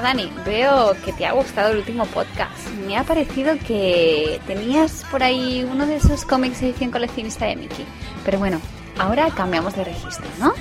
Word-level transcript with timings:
Dani, 0.00 0.30
veo 0.44 0.94
que 1.04 1.12
te 1.12 1.26
ha 1.26 1.32
gustado 1.32 1.72
el 1.72 1.78
último 1.78 2.04
podcast. 2.06 2.68
Me 2.86 2.96
ha 2.96 3.04
parecido 3.04 3.56
que 3.66 4.40
tenías 4.46 5.04
por 5.10 5.22
ahí 5.22 5.66
uno 5.70 5.86
de 5.86 5.96
esos 5.96 6.24
cómics 6.24 6.62
edición 6.62 6.90
coleccionista 6.90 7.46
de 7.46 7.56
Mickey. 7.56 7.84
Pero 8.24 8.38
bueno, 8.38 8.60
ahora 8.98 9.30
cambiamos 9.30 9.74
de 9.76 9.84
registro, 9.84 10.26
¿no? 10.40 10.52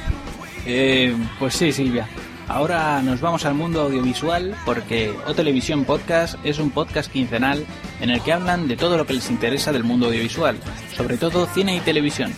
Eh, 0.65 1.15
pues 1.39 1.55
sí, 1.55 1.71
Silvia. 1.71 2.07
Ahora 2.47 3.01
nos 3.01 3.21
vamos 3.21 3.43
al 3.45 3.55
mundo 3.55 3.81
audiovisual 3.81 4.55
porque 4.65 5.13
O 5.25 5.33
Televisión 5.33 5.83
Podcast 5.83 6.35
es 6.43 6.59
un 6.59 6.69
podcast 6.69 7.11
quincenal 7.11 7.65
en 7.99 8.11
el 8.11 8.21
que 8.21 8.33
hablan 8.33 8.67
de 8.67 8.77
todo 8.77 8.97
lo 8.97 9.07
que 9.07 9.13
les 9.13 9.31
interesa 9.31 9.71
del 9.71 9.83
mundo 9.83 10.07
audiovisual, 10.07 10.57
sobre 10.95 11.17
todo 11.17 11.47
cine 11.47 11.75
y 11.75 11.79
televisión. 11.79 12.33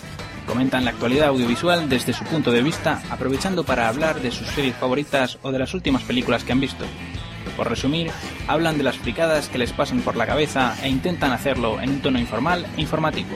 Comentan 0.47 0.85
la 0.85 0.91
actualidad 0.91 1.27
audiovisual 1.27 1.89
desde 1.89 2.13
su 2.13 2.23
punto 2.23 2.51
de 2.51 2.63
vista, 2.63 3.03
aprovechando 3.09 3.65
para 3.65 3.89
hablar 3.89 4.21
de 4.21 4.31
sus 4.31 4.47
series 4.47 4.75
favoritas 4.77 5.37
o 5.41 5.51
de 5.51 5.59
las 5.59 5.73
últimas 5.73 6.03
películas 6.03 6.45
que 6.45 6.53
han 6.53 6.61
visto. 6.61 6.85
Por 7.57 7.69
resumir, 7.69 8.11
hablan 8.47 8.77
de 8.77 8.83
las 8.83 8.97
fricadas 8.97 9.49
que 9.49 9.57
les 9.57 9.73
pasan 9.73 9.99
por 10.01 10.15
la 10.15 10.25
cabeza 10.25 10.73
e 10.81 10.87
intentan 10.87 11.33
hacerlo 11.33 11.81
en 11.81 11.89
un 11.89 12.01
tono 12.01 12.17
informal 12.17 12.65
e 12.77 12.81
informativo. 12.81 13.35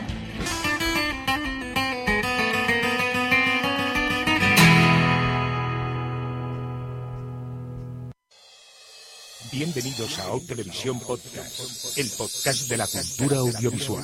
Bienvenidos 9.51 10.17
a 10.19 10.31
O 10.31 10.39
Televisión 10.39 10.97
Podcast, 11.01 11.97
el 11.97 12.09
podcast 12.09 12.69
de 12.69 12.77
la 12.77 12.87
cultura 12.87 13.37
audiovisual. 13.39 14.03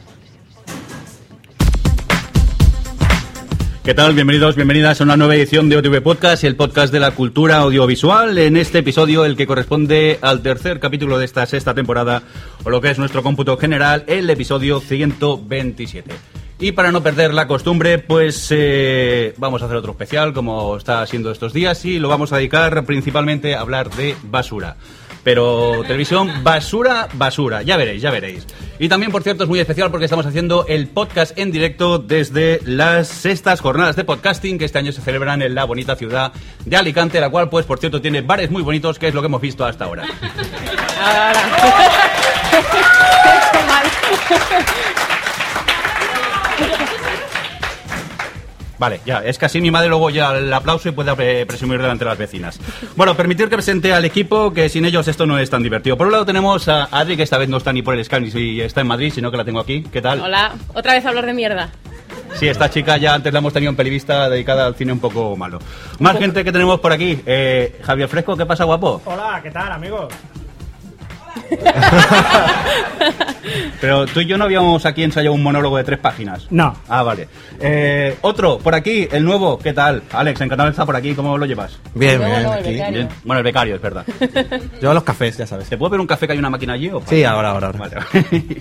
¿Qué 3.83 3.95
tal? 3.95 4.13
Bienvenidos, 4.13 4.55
bienvenidas 4.55 5.01
a 5.01 5.05
una 5.05 5.17
nueva 5.17 5.35
edición 5.35 5.67
de 5.67 5.75
OTV 5.75 6.03
Podcast, 6.03 6.43
el 6.43 6.55
podcast 6.55 6.93
de 6.93 6.99
la 6.99 7.15
cultura 7.15 7.57
audiovisual. 7.57 8.37
En 8.37 8.55
este 8.55 8.77
episodio, 8.77 9.25
el 9.25 9.35
que 9.35 9.47
corresponde 9.47 10.19
al 10.21 10.43
tercer 10.43 10.79
capítulo 10.79 11.17
de 11.17 11.25
esta 11.25 11.43
sexta 11.47 11.73
temporada, 11.73 12.21
o 12.63 12.69
lo 12.69 12.79
que 12.79 12.91
es 12.91 12.99
nuestro 12.99 13.23
cómputo 13.23 13.57
general, 13.57 14.03
el 14.05 14.29
episodio 14.29 14.81
127. 14.81 16.11
Y 16.59 16.73
para 16.73 16.91
no 16.91 17.01
perder 17.01 17.33
la 17.33 17.47
costumbre, 17.47 17.97
pues 17.97 18.49
eh, 18.51 19.33
vamos 19.37 19.63
a 19.63 19.65
hacer 19.65 19.77
otro 19.77 19.93
especial, 19.93 20.31
como 20.31 20.77
está 20.77 21.03
siendo 21.07 21.31
estos 21.31 21.51
días, 21.51 21.83
y 21.83 21.97
lo 21.97 22.07
vamos 22.07 22.31
a 22.33 22.37
dedicar 22.37 22.85
principalmente 22.85 23.55
a 23.55 23.61
hablar 23.61 23.89
de 23.89 24.15
basura. 24.21 24.77
Pero 25.23 25.81
televisión, 25.83 26.43
basura, 26.43 27.07
basura. 27.13 27.61
Ya 27.61 27.77
veréis, 27.77 28.01
ya 28.01 28.09
veréis. 28.09 28.47
Y 28.79 28.89
también, 28.89 29.11
por 29.11 29.21
cierto, 29.21 29.43
es 29.43 29.49
muy 29.49 29.59
especial 29.59 29.91
porque 29.91 30.05
estamos 30.05 30.25
haciendo 30.25 30.65
el 30.67 30.87
podcast 30.87 31.37
en 31.37 31.51
directo 31.51 31.99
desde 31.99 32.59
las 32.65 33.07
sextas 33.07 33.61
jornadas 33.61 33.95
de 33.95 34.03
podcasting 34.03 34.57
que 34.57 34.65
este 34.65 34.79
año 34.79 34.91
se 34.91 35.01
celebran 35.01 35.43
en 35.43 35.53
la 35.53 35.65
bonita 35.65 35.95
ciudad 35.95 36.33
de 36.65 36.75
Alicante, 36.75 37.19
la 37.19 37.29
cual, 37.29 37.49
pues, 37.49 37.65
por 37.65 37.79
cierto, 37.79 38.01
tiene 38.01 38.21
bares 38.21 38.49
muy 38.49 38.63
bonitos, 38.63 38.97
que 38.97 39.09
es 39.09 39.13
lo 39.13 39.21
que 39.21 39.27
hemos 39.27 39.41
visto 39.41 39.63
hasta 39.63 39.85
ahora. 39.85 40.05
Vale, 48.81 48.99
ya, 49.05 49.19
es 49.19 49.37
que 49.37 49.45
así 49.45 49.61
mi 49.61 49.69
madre 49.69 49.89
luego 49.89 50.09
ya 50.09 50.35
el 50.35 50.51
aplauso 50.51 50.89
y 50.89 50.91
puede 50.91 51.13
eh, 51.19 51.45
presumir 51.45 51.79
delante 51.79 52.03
de 52.03 52.09
las 52.09 52.17
vecinas. 52.17 52.59
Bueno, 52.95 53.15
permitir 53.15 53.47
que 53.47 53.55
presente 53.55 53.93
al 53.93 54.05
equipo, 54.05 54.51
que 54.51 54.69
sin 54.69 54.85
ellos 54.85 55.07
esto 55.07 55.27
no 55.27 55.37
es 55.37 55.51
tan 55.51 55.61
divertido. 55.61 55.95
Por 55.95 56.07
un 56.07 56.13
lado 56.13 56.25
tenemos 56.25 56.67
a 56.67 56.85
Adri, 56.85 57.15
que 57.15 57.21
esta 57.21 57.37
vez 57.37 57.47
no 57.47 57.57
está 57.57 57.71
ni 57.71 57.83
por 57.83 57.93
el 57.93 58.03
Sky 58.03 58.19
ni 58.21 58.59
está 58.59 58.81
en 58.81 58.87
Madrid, 58.87 59.11
sino 59.13 59.29
que 59.29 59.37
la 59.37 59.45
tengo 59.45 59.59
aquí. 59.59 59.83
¿Qué 59.83 60.01
tal? 60.01 60.21
Hola, 60.21 60.53
otra 60.73 60.93
vez 60.93 61.05
a 61.05 61.09
hablar 61.09 61.27
de 61.27 61.33
mierda. 61.33 61.69
Sí, 62.33 62.47
esta 62.47 62.71
chica 62.71 62.97
ya 62.97 63.13
antes 63.13 63.31
la 63.31 63.37
hemos 63.37 63.53
tenido 63.53 63.69
en 63.69 63.75
pelivista 63.75 64.27
dedicada 64.27 64.65
al 64.65 64.73
cine 64.73 64.93
un 64.93 64.99
poco 64.99 65.37
malo. 65.37 65.59
Más 65.99 66.17
gente 66.17 66.43
que 66.43 66.51
tenemos 66.51 66.79
por 66.79 66.91
aquí. 66.91 67.21
Eh, 67.27 67.79
Javier 67.83 68.09
Fresco, 68.09 68.35
¿qué 68.35 68.47
pasa, 68.47 68.63
guapo? 68.63 68.99
Hola, 69.05 69.41
¿qué 69.43 69.51
tal, 69.51 69.71
amigos? 69.73 70.11
Pero 73.81 74.05
tú 74.05 74.21
y 74.21 74.25
yo 74.27 74.37
no 74.37 74.43
habíamos 74.45 74.85
aquí 74.85 75.03
ensayado 75.03 75.33
un 75.33 75.41
monólogo 75.43 75.77
de 75.77 75.83
tres 75.83 75.99
páginas. 75.99 76.47
No. 76.51 76.75
Ah, 76.87 77.03
vale. 77.03 77.27
Eh, 77.59 78.15
otro, 78.21 78.59
por 78.59 78.75
aquí, 78.75 79.07
el 79.11 79.23
nuevo, 79.25 79.57
¿qué 79.57 79.73
tal? 79.73 80.03
Alex, 80.11 80.39
encantado 80.41 80.67
de 80.67 80.71
estar 80.71 80.85
por 80.85 80.95
aquí, 80.95 81.13
¿cómo 81.15 81.37
lo 81.37 81.45
llevas? 81.45 81.79
Bien, 81.95 82.19
bien, 82.19 82.45
aquí. 82.45 82.69
Bien. 82.71 83.09
Bueno, 83.23 83.39
el 83.39 83.43
becario, 83.43 83.75
es 83.75 83.81
verdad. 83.81 84.05
Yo 84.81 84.91
a 84.91 84.93
los 84.93 85.03
cafés, 85.03 85.37
ya 85.37 85.47
sabes. 85.47 85.67
¿Te 85.67 85.77
puedo 85.77 85.89
ver 85.91 85.99
un 85.99 86.07
café 86.07 86.27
que 86.27 86.33
hay 86.33 86.39
una 86.39 86.49
máquina 86.49 86.73
allí? 86.73 86.89
O 86.89 87.01
Sí, 87.05 87.23
ahora, 87.23 87.51
ahora. 87.51 87.67
ahora. 87.67 87.79
Vale. 87.79 87.95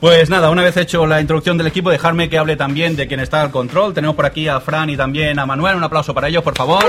Pues 0.00 0.30
nada, 0.30 0.48
una 0.48 0.62
vez 0.62 0.78
hecho 0.78 1.06
la 1.06 1.20
introducción 1.20 1.58
del 1.58 1.66
equipo, 1.66 1.90
dejarme 1.90 2.30
que 2.30 2.38
hable 2.38 2.56
también 2.56 2.96
de 2.96 3.06
quien 3.06 3.20
está 3.20 3.42
al 3.42 3.50
control. 3.50 3.92
Tenemos 3.92 4.16
por 4.16 4.24
aquí 4.24 4.48
a 4.48 4.58
Fran 4.58 4.88
y 4.88 4.96
también 4.96 5.38
a 5.38 5.44
Manuel. 5.44 5.76
Un 5.76 5.84
aplauso 5.84 6.14
para 6.14 6.28
ellos, 6.28 6.42
por 6.42 6.56
favor. 6.56 6.82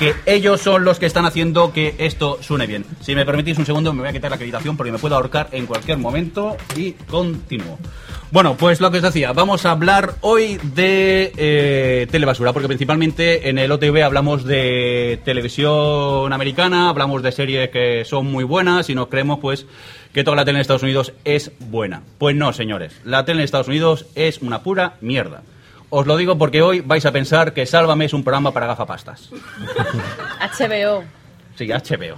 Que 0.00 0.14
ellos 0.24 0.62
son 0.62 0.86
los 0.86 0.98
que 0.98 1.04
están 1.04 1.26
haciendo 1.26 1.74
que 1.74 1.94
esto 1.98 2.38
suene 2.40 2.66
bien. 2.66 2.86
Si 3.02 3.14
me 3.14 3.26
permitís 3.26 3.58
un 3.58 3.66
segundo, 3.66 3.92
me 3.92 4.00
voy 4.00 4.08
a 4.08 4.12
quitar 4.12 4.30
la 4.30 4.36
acreditación 4.36 4.78
porque 4.78 4.90
me 4.90 4.98
puedo 4.98 5.14
ahorcar 5.14 5.48
en 5.52 5.66
cualquier 5.66 5.98
momento 5.98 6.56
y 6.74 6.92
continúo. 6.92 7.78
Bueno, 8.32 8.56
pues 8.56 8.80
lo 8.80 8.90
que 8.90 8.96
os 8.96 9.02
decía, 9.02 9.32
vamos 9.34 9.66
a 9.66 9.72
hablar 9.72 10.14
hoy 10.22 10.58
de 10.74 11.32
eh, 11.36 12.06
telebasura, 12.10 12.54
porque 12.54 12.68
principalmente 12.68 13.50
en 13.50 13.58
el 13.58 13.70
OTV 13.72 14.02
hablamos 14.02 14.44
de 14.44 15.20
televisión 15.22 16.32
americana, 16.32 16.88
hablamos 16.88 17.22
de 17.22 17.32
series 17.32 17.68
que 17.68 18.04
son 18.06 18.24
muy 18.26 18.44
buenas 18.44 18.88
y 18.88 18.94
nos 18.94 19.08
creemos 19.08 19.38
pues 19.40 19.66
que 20.14 20.24
toda 20.24 20.36
la 20.36 20.46
tele 20.46 20.58
en 20.58 20.62
Estados 20.62 20.82
Unidos 20.82 21.12
es 21.24 21.52
buena. 21.58 22.04
Pues 22.16 22.34
no, 22.34 22.54
señores, 22.54 22.94
la 23.04 23.26
tele 23.26 23.40
en 23.40 23.44
Estados 23.44 23.68
Unidos 23.68 24.06
es 24.14 24.38
una 24.38 24.62
pura 24.62 24.94
mierda. 25.02 25.42
Os 25.90 26.06
lo 26.06 26.16
digo 26.16 26.38
porque 26.38 26.62
hoy 26.62 26.80
vais 26.80 27.04
a 27.04 27.12
pensar 27.12 27.52
que 27.52 27.66
Sálvame 27.66 28.04
es 28.04 28.14
un 28.14 28.22
programa 28.22 28.52
para 28.52 28.66
gafapastas. 28.66 29.30
HBO. 30.58 31.19
Sí, 31.56 31.68
HBO. 31.68 32.16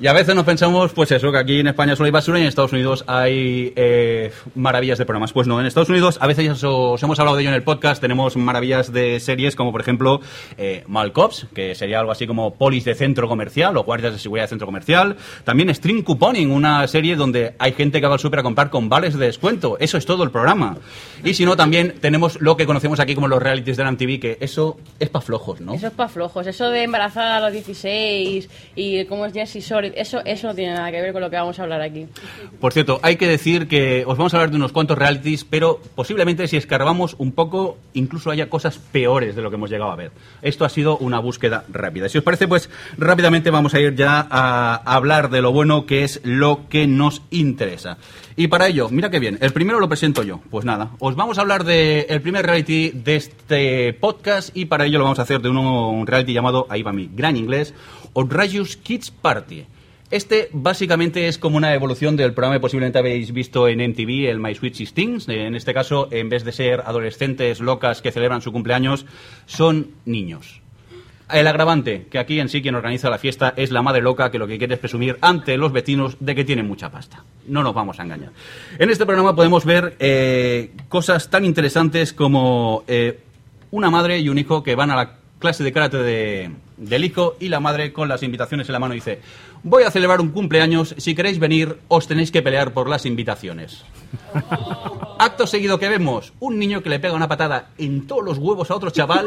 y 0.00 0.06
a 0.06 0.12
veces 0.12 0.34
nos 0.34 0.44
pensamos, 0.44 0.92
pues 0.92 1.10
eso, 1.12 1.32
que 1.32 1.38
aquí 1.38 1.60
en 1.60 1.68
España 1.68 1.96
solo 1.96 2.06
hay 2.06 2.12
basura 2.12 2.38
y 2.38 2.42
en 2.42 2.48
Estados 2.48 2.72
Unidos 2.72 3.04
hay 3.06 3.72
eh, 3.76 4.32
maravillas 4.54 4.98
de 4.98 5.06
programas. 5.06 5.32
Pues 5.32 5.46
no, 5.46 5.58
en 5.60 5.66
Estados 5.66 5.88
Unidos, 5.88 6.18
a 6.20 6.26
veces 6.26 6.48
os, 6.50 6.64
os 6.64 7.02
hemos 7.02 7.18
hablado 7.18 7.36
de 7.36 7.42
ello 7.42 7.50
en 7.50 7.56
el 7.56 7.62
podcast, 7.62 8.00
tenemos 8.00 8.36
maravillas 8.36 8.92
de 8.92 9.20
series 9.20 9.56
como, 9.56 9.72
por 9.72 9.80
ejemplo, 9.80 10.20
eh, 10.56 10.84
Malcops, 10.86 11.46
que 11.54 11.74
sería 11.74 12.00
algo 12.00 12.12
así 12.12 12.26
como 12.26 12.54
polis 12.54 12.84
de 12.84 12.94
centro 12.94 13.28
comercial 13.28 13.76
o 13.76 13.84
guardias 13.84 14.12
de 14.12 14.18
seguridad 14.18 14.44
de 14.44 14.48
centro 14.48 14.66
comercial. 14.66 15.16
También 15.44 15.74
String 15.74 16.02
Couponing, 16.02 16.50
una 16.50 16.86
serie 16.88 17.16
donde 17.16 17.54
hay 17.58 17.72
gente 17.72 18.00
que 18.00 18.06
va 18.06 18.14
al 18.14 18.20
súper 18.20 18.40
a 18.40 18.42
comprar 18.42 18.70
con 18.70 18.88
vales 18.88 19.18
de 19.18 19.26
descuento. 19.26 19.76
Eso 19.80 19.98
es 19.98 20.06
todo 20.06 20.24
el 20.24 20.30
programa. 20.30 20.76
Y 21.24 21.34
si 21.34 21.44
no, 21.44 21.56
también 21.56 21.94
tenemos 22.00 22.40
lo 22.40 22.56
que 22.56 22.66
conocemos 22.66 23.00
aquí 23.00 23.14
como 23.14 23.28
los 23.28 23.42
realities 23.42 23.76
de 23.76 23.84
la 23.84 23.92
MTV, 23.92 24.20
que 24.20 24.38
eso 24.40 24.76
es 24.98 25.08
para 25.08 25.24
flojos, 25.24 25.60
¿no? 25.60 25.74
Eso 25.74 25.88
es 25.88 25.92
para 25.92 26.08
flojos. 26.08 26.46
Eso 26.46 26.70
de 26.70 26.82
embarazada 26.84 27.36
a 27.36 27.40
los 27.40 27.52
16 27.82 28.48
y 28.76 29.04
cómo 29.06 29.26
es 29.26 29.32
Jessie 29.32 29.60
Shore, 29.60 29.92
eso, 29.96 30.20
eso 30.24 30.48
no 30.48 30.54
tiene 30.54 30.74
nada 30.74 30.90
que 30.90 31.00
ver 31.00 31.12
con 31.12 31.22
lo 31.22 31.30
que 31.30 31.36
vamos 31.36 31.58
a 31.58 31.62
hablar 31.62 31.80
aquí. 31.80 32.06
Por 32.60 32.72
cierto, 32.72 33.00
hay 33.02 33.16
que 33.16 33.26
decir 33.26 33.68
que 33.68 34.04
os 34.06 34.16
vamos 34.16 34.34
a 34.34 34.38
hablar 34.38 34.50
de 34.50 34.56
unos 34.56 34.72
cuantos 34.72 34.98
realities, 34.98 35.44
pero 35.44 35.80
posiblemente 35.94 36.46
si 36.48 36.56
escarbamos 36.56 37.14
un 37.18 37.32
poco, 37.32 37.78
incluso 37.94 38.30
haya 38.30 38.48
cosas 38.48 38.78
peores 38.78 39.36
de 39.36 39.42
lo 39.42 39.50
que 39.50 39.56
hemos 39.56 39.70
llegado 39.70 39.90
a 39.90 39.96
ver. 39.96 40.12
Esto 40.42 40.64
ha 40.64 40.68
sido 40.68 40.98
una 40.98 41.18
búsqueda 41.20 41.64
rápida. 41.68 42.08
Si 42.08 42.18
os 42.18 42.24
parece, 42.24 42.48
pues 42.48 42.70
rápidamente 42.96 43.50
vamos 43.50 43.74
a 43.74 43.80
ir 43.80 43.94
ya 43.94 44.26
a 44.30 44.76
hablar 44.84 45.30
de 45.30 45.42
lo 45.42 45.52
bueno 45.52 45.86
que 45.86 46.04
es 46.04 46.20
lo 46.24 46.68
que 46.68 46.86
nos 46.86 47.22
interesa. 47.30 47.98
Y 48.40 48.46
para 48.46 48.68
ello, 48.68 48.88
mira 48.88 49.10
qué 49.10 49.18
bien, 49.18 49.36
el 49.40 49.52
primero 49.52 49.80
lo 49.80 49.88
presento 49.88 50.22
yo. 50.22 50.38
Pues 50.48 50.64
nada, 50.64 50.92
os 51.00 51.16
vamos 51.16 51.38
a 51.38 51.40
hablar 51.40 51.64
del 51.64 52.06
el 52.08 52.22
primer 52.22 52.46
reality 52.46 52.90
de 52.90 53.16
este 53.16 53.92
podcast 53.94 54.56
y 54.56 54.66
para 54.66 54.86
ello 54.86 54.98
lo 54.98 55.04
vamos 55.06 55.18
a 55.18 55.22
hacer 55.22 55.42
de 55.42 55.48
un 55.48 56.06
reality 56.06 56.34
llamado, 56.34 56.68
ahí 56.70 56.84
va 56.84 56.92
mi 56.92 57.10
gran 57.12 57.36
inglés, 57.36 57.74
Outrageous 58.14 58.76
Kids 58.76 59.10
Party. 59.10 59.66
Este 60.12 60.50
básicamente 60.52 61.26
es 61.26 61.36
como 61.36 61.56
una 61.56 61.74
evolución 61.74 62.16
del 62.16 62.32
programa 62.32 62.54
que 62.54 62.60
posiblemente 62.60 63.00
habéis 63.00 63.32
visto 63.32 63.66
en 63.66 63.80
MTV, 63.80 64.30
el 64.30 64.38
My 64.38 64.54
Sweet 64.54 64.74
Sixteens. 64.74 65.28
En 65.28 65.56
este 65.56 65.74
caso, 65.74 66.06
en 66.12 66.28
vez 66.28 66.44
de 66.44 66.52
ser 66.52 66.82
adolescentes 66.86 67.58
locas 67.58 68.02
que 68.02 68.12
celebran 68.12 68.40
su 68.40 68.52
cumpleaños, 68.52 69.04
son 69.46 69.94
niños. 70.04 70.62
El 71.30 71.46
agravante, 71.46 72.06
que 72.10 72.18
aquí 72.18 72.40
en 72.40 72.48
sí 72.48 72.62
quien 72.62 72.74
organiza 72.74 73.10
la 73.10 73.18
fiesta 73.18 73.52
es 73.56 73.70
la 73.70 73.82
madre 73.82 74.00
loca 74.00 74.30
que 74.30 74.38
lo 74.38 74.46
que 74.46 74.56
quiere 74.56 74.74
es 74.74 74.80
presumir 74.80 75.18
ante 75.20 75.58
los 75.58 75.72
vecinos 75.72 76.16
de 76.20 76.34
que 76.34 76.44
tiene 76.44 76.62
mucha 76.62 76.90
pasta. 76.90 77.22
No 77.46 77.62
nos 77.62 77.74
vamos 77.74 78.00
a 78.00 78.04
engañar. 78.04 78.30
En 78.78 78.88
este 78.88 79.04
programa 79.04 79.36
podemos 79.36 79.66
ver 79.66 79.96
eh, 79.98 80.72
cosas 80.88 81.28
tan 81.28 81.44
interesantes 81.44 82.14
como 82.14 82.82
eh, 82.88 83.20
una 83.70 83.90
madre 83.90 84.20
y 84.20 84.30
un 84.30 84.38
hijo 84.38 84.62
que 84.62 84.74
van 84.74 84.90
a 84.90 84.96
la 84.96 85.18
clase 85.38 85.62
de 85.64 85.72
karate 85.72 85.98
de, 85.98 86.50
del 86.78 87.04
hijo 87.04 87.36
y 87.38 87.50
la 87.50 87.60
madre 87.60 87.92
con 87.92 88.08
las 88.08 88.22
invitaciones 88.22 88.68
en 88.68 88.72
la 88.72 88.78
mano 88.78 88.94
dice, 88.94 89.20
voy 89.62 89.82
a 89.82 89.90
celebrar 89.90 90.22
un 90.22 90.30
cumpleaños, 90.30 90.94
si 90.96 91.14
queréis 91.14 91.38
venir 91.38 91.78
os 91.88 92.08
tenéis 92.08 92.30
que 92.30 92.42
pelear 92.42 92.72
por 92.72 92.88
las 92.88 93.04
invitaciones. 93.04 93.84
Acto 95.18 95.46
seguido 95.46 95.78
que 95.78 95.88
vemos 95.88 96.32
un 96.40 96.58
niño 96.58 96.82
que 96.82 96.88
le 96.88 97.00
pega 97.00 97.14
una 97.14 97.28
patada 97.28 97.70
en 97.76 98.06
todos 98.06 98.24
los 98.24 98.38
huevos 98.38 98.70
a 98.70 98.76
otro 98.76 98.90
chaval 98.90 99.26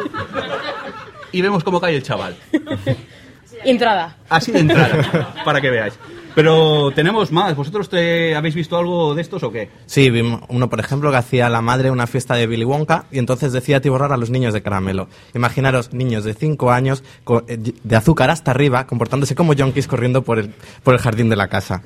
y 1.32 1.42
vemos 1.42 1.64
cómo 1.64 1.80
cae 1.80 1.96
el 1.96 2.04
chaval. 2.04 2.36
Entrada. 3.64 4.18
Así 4.30 4.52
de 4.52 4.60
entrada, 4.60 5.36
para 5.46 5.62
que 5.62 5.70
veáis. 5.70 5.94
Pero 6.34 6.92
tenemos 6.92 7.32
más. 7.32 7.56
¿Vosotros 7.56 7.90
te 7.90 8.36
habéis 8.36 8.56
visto 8.56 8.78
algo 8.78 9.14
de 9.14 9.22
estos 9.22 9.44
o 9.44 9.52
qué? 9.52 9.70
Sí, 9.86 10.10
vimos 10.10 10.42
uno, 10.48 10.70
por 10.70 10.80
ejemplo, 10.80 11.12
que 11.12 11.18
hacía 11.18 11.50
la 11.50 11.62
madre 11.62 11.92
una 11.92 12.08
fiesta 12.08 12.36
de 12.36 12.48
Billy 12.48 12.64
Wonka 12.64 13.06
y 13.12 13.20
entonces 13.20 13.52
decía 13.52 13.78
atiborrar 13.78 14.14
a 14.14 14.18
los 14.18 14.30
niños 14.30 14.54
de 14.54 14.62
caramelo. 14.62 15.10
Imaginaros 15.36 15.94
niños 15.94 16.24
de 16.24 16.34
5 16.34 16.72
años, 16.72 17.04
eh, 17.48 17.58
de 17.84 17.96
azúcar 17.96 18.30
hasta 18.30 18.52
arriba, 18.52 18.88
comportándose 18.88 19.36
como 19.36 19.54
yonkis 19.54 19.88
corriendo 19.88 20.22
por 20.24 20.40
el, 20.40 20.54
por 20.84 20.94
el 20.94 21.00
jardín 21.02 21.30
de 21.30 21.36
la 21.36 21.48
casa. 21.48 21.84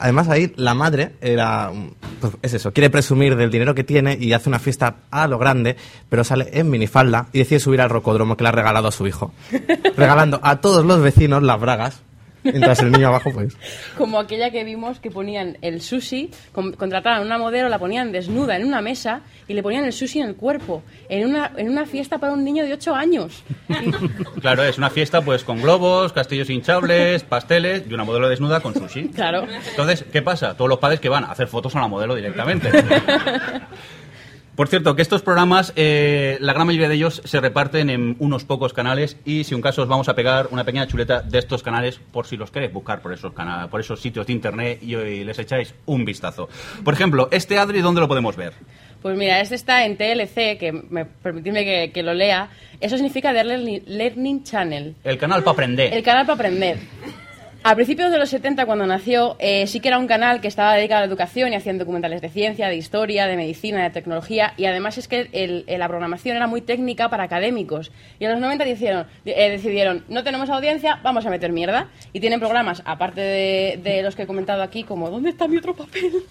Además, 0.00 0.28
ahí 0.28 0.52
la 0.56 0.74
madre 0.74 1.12
era. 1.20 1.70
un- 1.70 1.94
pues, 2.20 2.32
es 2.42 2.54
eso, 2.54 2.72
quiere 2.72 2.90
presumir 2.90 3.36
del 3.36 3.50
dinero 3.50 3.74
que 3.74 3.84
tiene 3.84 4.16
y 4.20 4.32
hace 4.32 4.48
una 4.48 4.58
fiesta 4.58 4.96
a 5.10 5.28
lo 5.28 5.38
grande, 5.38 5.76
pero 6.08 6.24
sale 6.24 6.48
en 6.52 6.68
minifalda 6.70 7.28
y 7.32 7.38
decide 7.38 7.60
subir 7.60 7.80
al 7.80 7.90
rocódromo 7.90 8.36
que 8.36 8.42
le 8.44 8.48
ha 8.48 8.52
regalado 8.52 8.88
a 8.88 8.92
su 8.92 9.06
hijo. 9.06 9.32
Regalando 9.96 10.40
a 10.42 10.56
todos 10.60 10.84
los 10.84 11.00
vecinos 11.00 11.42
las 11.42 11.60
bragas, 11.60 12.02
mientras 12.42 12.80
el 12.80 12.92
niño 12.92 13.08
abajo, 13.08 13.30
pues. 13.32 13.56
Como 13.96 14.18
aquella 14.18 14.50
que 14.50 14.64
vimos 14.64 14.98
que 15.00 15.10
ponían 15.10 15.58
el 15.62 15.80
sushi, 15.80 16.30
con- 16.52 16.72
contrataban 16.72 17.22
a 17.22 17.24
una 17.24 17.38
modelo, 17.38 17.68
la 17.68 17.78
ponían 17.78 18.12
desnuda 18.12 18.56
en 18.56 18.64
una 18.66 18.80
mesa 18.80 19.20
y 19.46 19.54
le 19.54 19.62
ponían 19.62 19.84
el 19.84 19.92
sushi 19.92 20.20
en 20.20 20.28
el 20.28 20.36
cuerpo, 20.36 20.82
en 21.08 21.28
una, 21.28 21.52
en 21.56 21.68
una 21.68 21.86
fiesta 21.86 22.18
para 22.18 22.32
un 22.32 22.44
niño 22.44 22.64
de 22.64 22.72
8 22.74 22.94
años. 22.94 23.42
Claro, 24.40 24.62
es 24.62 24.78
una 24.78 24.88
fiesta 24.90 25.20
pues 25.22 25.42
con 25.44 25.60
globos, 25.60 26.12
castillos 26.12 26.48
hinchables, 26.48 27.24
pasteles 27.24 27.82
y 27.88 27.92
una 27.94 28.04
modelo 28.04 28.28
desnuda 28.28 28.60
con 28.60 28.72
sushi. 28.74 29.08
Claro. 29.08 29.46
Entonces, 29.70 30.04
¿qué 30.12 30.22
pasa? 30.22 30.56
Todos 30.56 30.68
los 30.68 30.78
padres 30.78 31.00
que 31.00 31.08
van 31.08 31.24
a 31.24 31.32
hacer 31.32 31.48
fotos 31.48 31.74
a 31.76 31.80
la 31.80 31.88
modelo 31.88 32.14
directamente. 32.14 32.70
Por 34.58 34.66
cierto, 34.66 34.96
que 34.96 35.02
estos 35.02 35.22
programas, 35.22 35.72
eh, 35.76 36.36
la 36.40 36.52
gran 36.52 36.66
mayoría 36.66 36.88
de 36.88 36.96
ellos 36.96 37.22
se 37.24 37.40
reparten 37.40 37.90
en 37.90 38.16
unos 38.18 38.44
pocos 38.44 38.72
canales 38.72 39.16
y 39.24 39.44
si 39.44 39.54
un 39.54 39.60
caso 39.62 39.82
os 39.82 39.88
vamos 39.88 40.08
a 40.08 40.16
pegar 40.16 40.48
una 40.50 40.64
pequeña 40.64 40.84
chuleta 40.88 41.20
de 41.22 41.38
estos 41.38 41.62
canales 41.62 42.00
por 42.10 42.26
si 42.26 42.36
los 42.36 42.50
queréis 42.50 42.72
buscar 42.72 43.00
por 43.00 43.12
esos, 43.12 43.32
cana- 43.34 43.68
por 43.70 43.78
esos 43.78 44.00
sitios 44.00 44.26
de 44.26 44.32
internet 44.32 44.80
y, 44.82 44.96
y 44.96 45.22
les 45.22 45.38
echáis 45.38 45.72
un 45.86 46.04
vistazo. 46.04 46.48
Por 46.82 46.92
ejemplo, 46.92 47.28
este 47.30 47.56
Adri, 47.56 47.80
¿dónde 47.82 48.00
lo 48.00 48.08
podemos 48.08 48.34
ver? 48.34 48.52
Pues 49.00 49.16
mira, 49.16 49.40
este 49.40 49.54
está 49.54 49.86
en 49.86 49.96
TLC, 49.96 50.58
que 50.58 50.72
me, 50.90 51.04
permitidme 51.04 51.64
que, 51.64 51.92
que 51.94 52.02
lo 52.02 52.12
lea. 52.12 52.50
Eso 52.80 52.96
significa 52.96 53.32
The 53.32 53.44
Learning 53.44 54.42
Channel, 54.42 54.96
El 55.04 55.18
canal 55.18 55.44
para 55.44 55.52
aprender. 55.52 55.94
el 55.94 56.02
canal 56.02 56.26
para 56.26 56.34
aprender. 56.34 56.78
A 57.68 57.74
principios 57.74 58.10
de 58.10 58.16
los 58.16 58.30
70, 58.30 58.64
cuando 58.64 58.86
nació, 58.86 59.36
eh, 59.38 59.66
sí 59.66 59.80
que 59.80 59.88
era 59.88 59.98
un 59.98 60.06
canal 60.06 60.40
que 60.40 60.48
estaba 60.48 60.72
dedicado 60.72 61.00
a 61.00 61.02
la 61.02 61.06
educación 61.06 61.52
y 61.52 61.56
hacían 61.56 61.76
documentales 61.76 62.22
de 62.22 62.30
ciencia, 62.30 62.66
de 62.66 62.76
historia, 62.76 63.26
de 63.26 63.36
medicina, 63.36 63.82
de 63.82 63.90
tecnología, 63.90 64.54
y 64.56 64.64
además 64.64 64.96
es 64.96 65.06
que 65.06 65.64
la 65.68 65.86
programación 65.86 66.34
era 66.34 66.46
muy 66.46 66.62
técnica 66.62 67.10
para 67.10 67.24
académicos. 67.24 67.92
Y 68.18 68.24
en 68.24 68.30
los 68.30 68.40
90 68.40 68.64
decidieron, 68.64 69.06
eh, 69.26 69.50
decidieron, 69.50 70.02
no 70.08 70.24
tenemos 70.24 70.48
audiencia, 70.48 70.98
vamos 71.02 71.26
a 71.26 71.28
meter 71.28 71.52
mierda. 71.52 71.88
Y 72.14 72.20
tienen 72.20 72.40
programas, 72.40 72.80
aparte 72.86 73.20
de, 73.20 73.78
de 73.82 74.02
los 74.02 74.16
que 74.16 74.22
he 74.22 74.26
comentado 74.26 74.62
aquí, 74.62 74.82
como 74.82 75.10
¿Dónde 75.10 75.28
está 75.28 75.46
mi 75.46 75.58
otro 75.58 75.76
papel? 75.76 76.10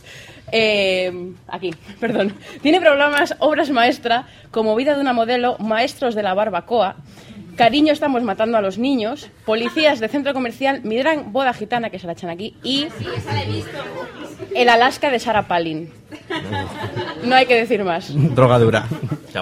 Eh, 0.50 1.34
aquí, 1.50 1.72
perdón. 2.00 2.34
Tiene 2.62 2.80
programas, 2.80 3.36
obras 3.40 3.70
maestra, 3.70 4.26
como 4.50 4.78
Vida 4.78 4.96
de 4.96 5.02
una 5.02 5.12
modelo, 5.12 5.58
Maestros 5.60 6.16
de 6.16 6.24
la 6.24 6.34
barbacoa, 6.34 6.96
Cariño, 7.58 7.92
estamos 7.92 8.22
matando 8.22 8.56
a 8.58 8.62
los 8.62 8.78
niños. 8.78 9.30
Policías 9.44 10.00
de 10.00 10.08
centro 10.08 10.34
comercial. 10.34 10.82
Mi 10.84 10.96
gran 10.98 11.34
boda 11.34 11.54
gitana, 11.54 11.90
que 11.90 11.98
se 11.98 12.06
la 12.06 12.14
echan 12.14 12.30
aquí. 12.30 12.56
Y. 12.64 12.88
El 14.56 14.70
Alaska 14.70 15.10
de 15.10 15.18
Sarah 15.20 15.48
Palin. 15.48 15.92
No 17.24 17.36
hay 17.36 17.48
que 17.48 17.56
decir 17.56 17.84
más. 17.84 18.12
Drogadura. 18.14 18.86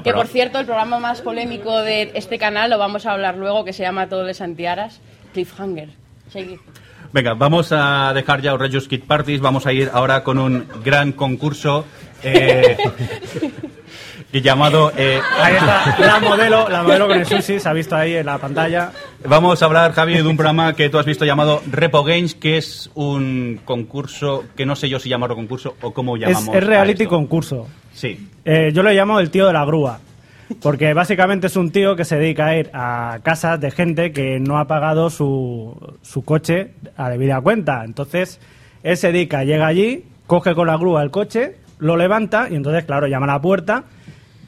Que 0.01 0.13
por 0.13 0.27
cierto, 0.27 0.59
el 0.59 0.65
programa 0.65 0.97
más 0.97 1.21
polémico 1.21 1.81
de 1.81 2.11
este 2.15 2.39
canal 2.39 2.69
lo 2.69 2.77
vamos 2.77 3.05
a 3.05 3.11
hablar 3.11 3.37
luego, 3.37 3.65
que 3.65 3.73
se 3.73 3.83
llama 3.83 4.07
Todo 4.07 4.23
de 4.23 4.33
Santiaras. 4.33 5.01
Cliffhanger. 5.33 5.89
Seguid. 6.29 6.59
Venga, 7.11 7.33
vamos 7.33 7.71
a 7.71 8.13
dejar 8.13 8.41
ya 8.41 8.51
los 8.51 8.61
Regios 8.61 8.87
Kid 8.87 9.03
Parties. 9.03 9.41
Vamos 9.41 9.65
a 9.65 9.73
ir 9.73 9.89
ahora 9.93 10.23
con 10.23 10.39
un 10.39 10.65
gran 10.83 11.11
concurso 11.11 11.85
eh, 12.23 12.77
y 14.35 14.41
llamado. 14.41 14.91
eh, 14.97 15.19
Ahí 15.41 15.55
está, 15.55 15.95
la 15.99 16.19
modelo, 16.19 16.67
la 16.69 16.83
modelo 16.83 17.07
con 17.07 17.17
el 17.19 17.25
sushi, 17.25 17.59
se 17.59 17.69
ha 17.69 17.73
visto 17.73 17.95
ahí 17.95 18.15
en 18.15 18.25
la 18.25 18.37
pantalla. 18.37 18.91
Vamos 19.27 19.61
a 19.61 19.65
hablar, 19.65 19.93
Javi, 19.93 20.15
de 20.15 20.23
un 20.23 20.35
programa 20.35 20.73
que 20.73 20.89
tú 20.89 20.97
has 20.99 21.05
visto 21.05 21.23
llamado 21.25 21.61
Repo 21.71 22.03
Games, 22.03 22.35
que 22.35 22.57
es 22.57 22.89
un 22.95 23.61
concurso 23.63 24.43
que 24.57 24.65
no 24.65 24.75
sé 24.75 24.89
yo 24.89 24.99
si 24.99 25.07
llamarlo 25.09 25.35
concurso 25.35 25.75
o 25.81 25.93
cómo 25.93 26.17
llamamos. 26.17 26.53
es 26.53 26.63
reality 26.63 27.03
esto. 27.03 27.15
concurso. 27.15 27.67
Sí. 27.93 28.27
Eh, 28.43 28.71
yo 28.73 28.83
lo 28.83 28.91
llamo 28.91 29.19
el 29.19 29.29
tío 29.31 29.47
de 29.47 29.53
la 29.53 29.63
grúa. 29.65 29.99
Porque 30.61 30.93
básicamente 30.93 31.47
es 31.47 31.55
un 31.55 31.71
tío 31.71 31.95
que 31.95 32.05
se 32.05 32.17
dedica 32.17 32.45
a 32.47 32.55
ir 32.57 32.69
a 32.73 33.17
casas 33.23 33.59
de 33.59 33.71
gente 33.71 34.11
que 34.11 34.39
no 34.39 34.59
ha 34.59 34.65
pagado 34.67 35.09
su, 35.09 35.75
su 36.03 36.23
coche 36.23 36.71
a 36.97 37.09
debida 37.09 37.41
cuenta. 37.41 37.83
Entonces, 37.83 38.39
él 38.83 38.95
se 38.95 39.11
dedica, 39.11 39.43
llega 39.43 39.65
allí, 39.65 40.03
coge 40.27 40.53
con 40.53 40.67
la 40.67 40.77
grúa 40.77 41.01
el 41.01 41.09
coche, 41.09 41.55
lo 41.79 41.97
levanta 41.97 42.47
y 42.51 42.55
entonces, 42.55 42.85
claro, 42.85 43.07
llama 43.07 43.25
a 43.25 43.33
la 43.37 43.41
puerta 43.41 43.85